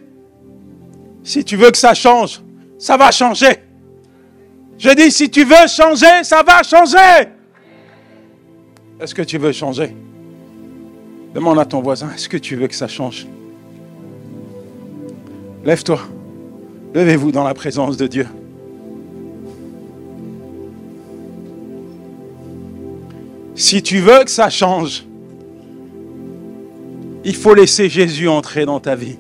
Si 1.24 1.46
tu 1.46 1.56
veux 1.56 1.72
que 1.72 1.78
ça 1.78 1.94
change, 1.94 2.42
ça 2.78 2.98
va 2.98 3.12
changer. 3.12 3.64
Je 4.78 4.90
dis, 4.90 5.10
si 5.10 5.30
tu 5.30 5.46
veux 5.46 5.68
changer, 5.70 6.24
ça 6.24 6.44
va 6.44 6.64
changer. 6.64 7.30
Est-ce 9.00 9.16
que 9.16 9.22
tu 9.22 9.38
veux 9.38 9.54
changer? 9.54 9.96
Demande 11.34 11.60
à 11.60 11.66
ton 11.66 11.82
voisin, 11.82 12.12
est-ce 12.14 12.28
que 12.28 12.38
tu 12.38 12.58
veux 12.58 12.68
que 12.68 12.76
ça 12.76 12.90
change? 12.90 13.26
Lève-toi. 15.64 16.00
Levez-vous 16.94 17.32
dans 17.32 17.46
la 17.46 17.54
présence 17.54 17.96
de 17.96 18.08
Dieu. 18.08 18.28
Si 23.56 23.82
tu 23.82 24.00
veux 24.00 24.26
que 24.26 24.32
ça 24.32 24.50
change, 24.50 25.06
il 27.24 27.36
faut 27.36 27.54
laisser 27.54 27.88
Jésus 27.88 28.28
entrer 28.28 28.66
dans 28.66 28.82
ta 28.82 28.96
vie. 28.96 29.18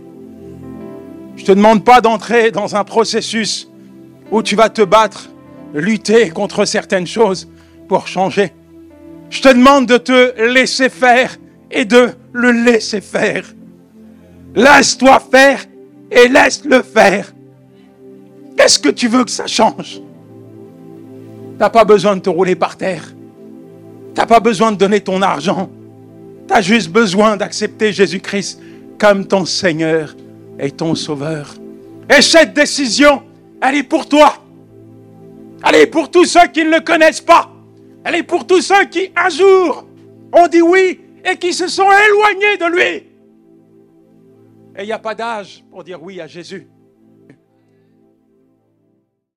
Je 1.37 1.43
ne 1.43 1.47
te 1.47 1.51
demande 1.53 1.85
pas 1.85 2.01
d'entrer 2.01 2.51
dans 2.51 2.75
un 2.75 2.83
processus 2.83 3.69
où 4.31 4.43
tu 4.43 4.55
vas 4.57 4.69
te 4.69 4.81
battre 4.81 5.29
lutter 5.73 6.29
contre 6.29 6.65
certaines 6.65 7.07
choses 7.07 7.47
pour 7.87 8.07
changer. 8.07 8.51
Je 9.29 9.41
te 9.41 9.47
demande 9.47 9.85
de 9.85 9.97
te 9.97 10.41
laisser 10.51 10.89
faire 10.89 11.37
et 11.71 11.85
de 11.85 12.09
le 12.33 12.51
laisser 12.51 13.01
faire. 13.01 13.45
Laisse-toi 14.55 15.19
faire 15.31 15.65
et 16.11 16.27
laisse-le 16.27 16.81
faire. 16.81 17.33
Qu'est-ce 18.57 18.79
que 18.79 18.89
tu 18.89 19.07
veux 19.07 19.23
que 19.23 19.31
ça 19.31 19.47
change? 19.47 20.01
Tu 20.01 21.57
n'as 21.59 21.69
pas 21.69 21.85
besoin 21.85 22.15
de 22.15 22.21
te 22.21 22.29
rouler 22.29 22.55
par 22.55 22.75
terre. 22.75 23.13
Tu 24.13 24.19
n'as 24.19 24.27
pas 24.27 24.39
besoin 24.39 24.71
de 24.71 24.77
donner 24.77 24.99
ton 24.99 25.21
argent. 25.21 25.69
Tu 26.47 26.53
as 26.53 26.61
juste 26.61 26.89
besoin 26.89 27.37
d'accepter 27.37 27.93
Jésus-Christ 27.93 28.59
comme 28.99 29.25
ton 29.25 29.45
Seigneur 29.45 30.15
et 30.59 30.71
ton 30.71 30.95
Sauveur. 30.95 31.55
Et 32.15 32.21
cette 32.21 32.53
décision, 32.53 33.23
elle 33.61 33.75
est 33.75 33.83
pour 33.83 34.07
toi. 34.09 34.35
Elle 35.65 35.75
est 35.75 35.87
pour 35.87 36.11
tous 36.11 36.25
ceux 36.25 36.47
qui 36.53 36.65
ne 36.65 36.71
le 36.71 36.81
connaissent 36.81 37.21
pas. 37.21 37.49
Elle 38.03 38.15
est 38.15 38.23
pour 38.23 38.45
tous 38.45 38.61
ceux 38.61 38.85
qui, 38.85 39.11
un 39.15 39.29
jour, 39.29 39.85
ont 40.33 40.47
dit 40.47 40.61
oui 40.61 40.99
et 41.23 41.37
qui 41.37 41.53
se 41.53 41.67
sont 41.67 41.89
éloignés 41.91 42.57
de 42.57 42.71
lui. 42.71 43.07
Et 44.77 44.83
il 44.83 44.85
n'y 44.85 44.91
a 44.91 44.99
pas 44.99 45.15
d'âge 45.15 45.63
pour 45.69 45.83
dire 45.83 46.01
oui 46.01 46.21
à 46.21 46.27
Jésus. 46.27 46.70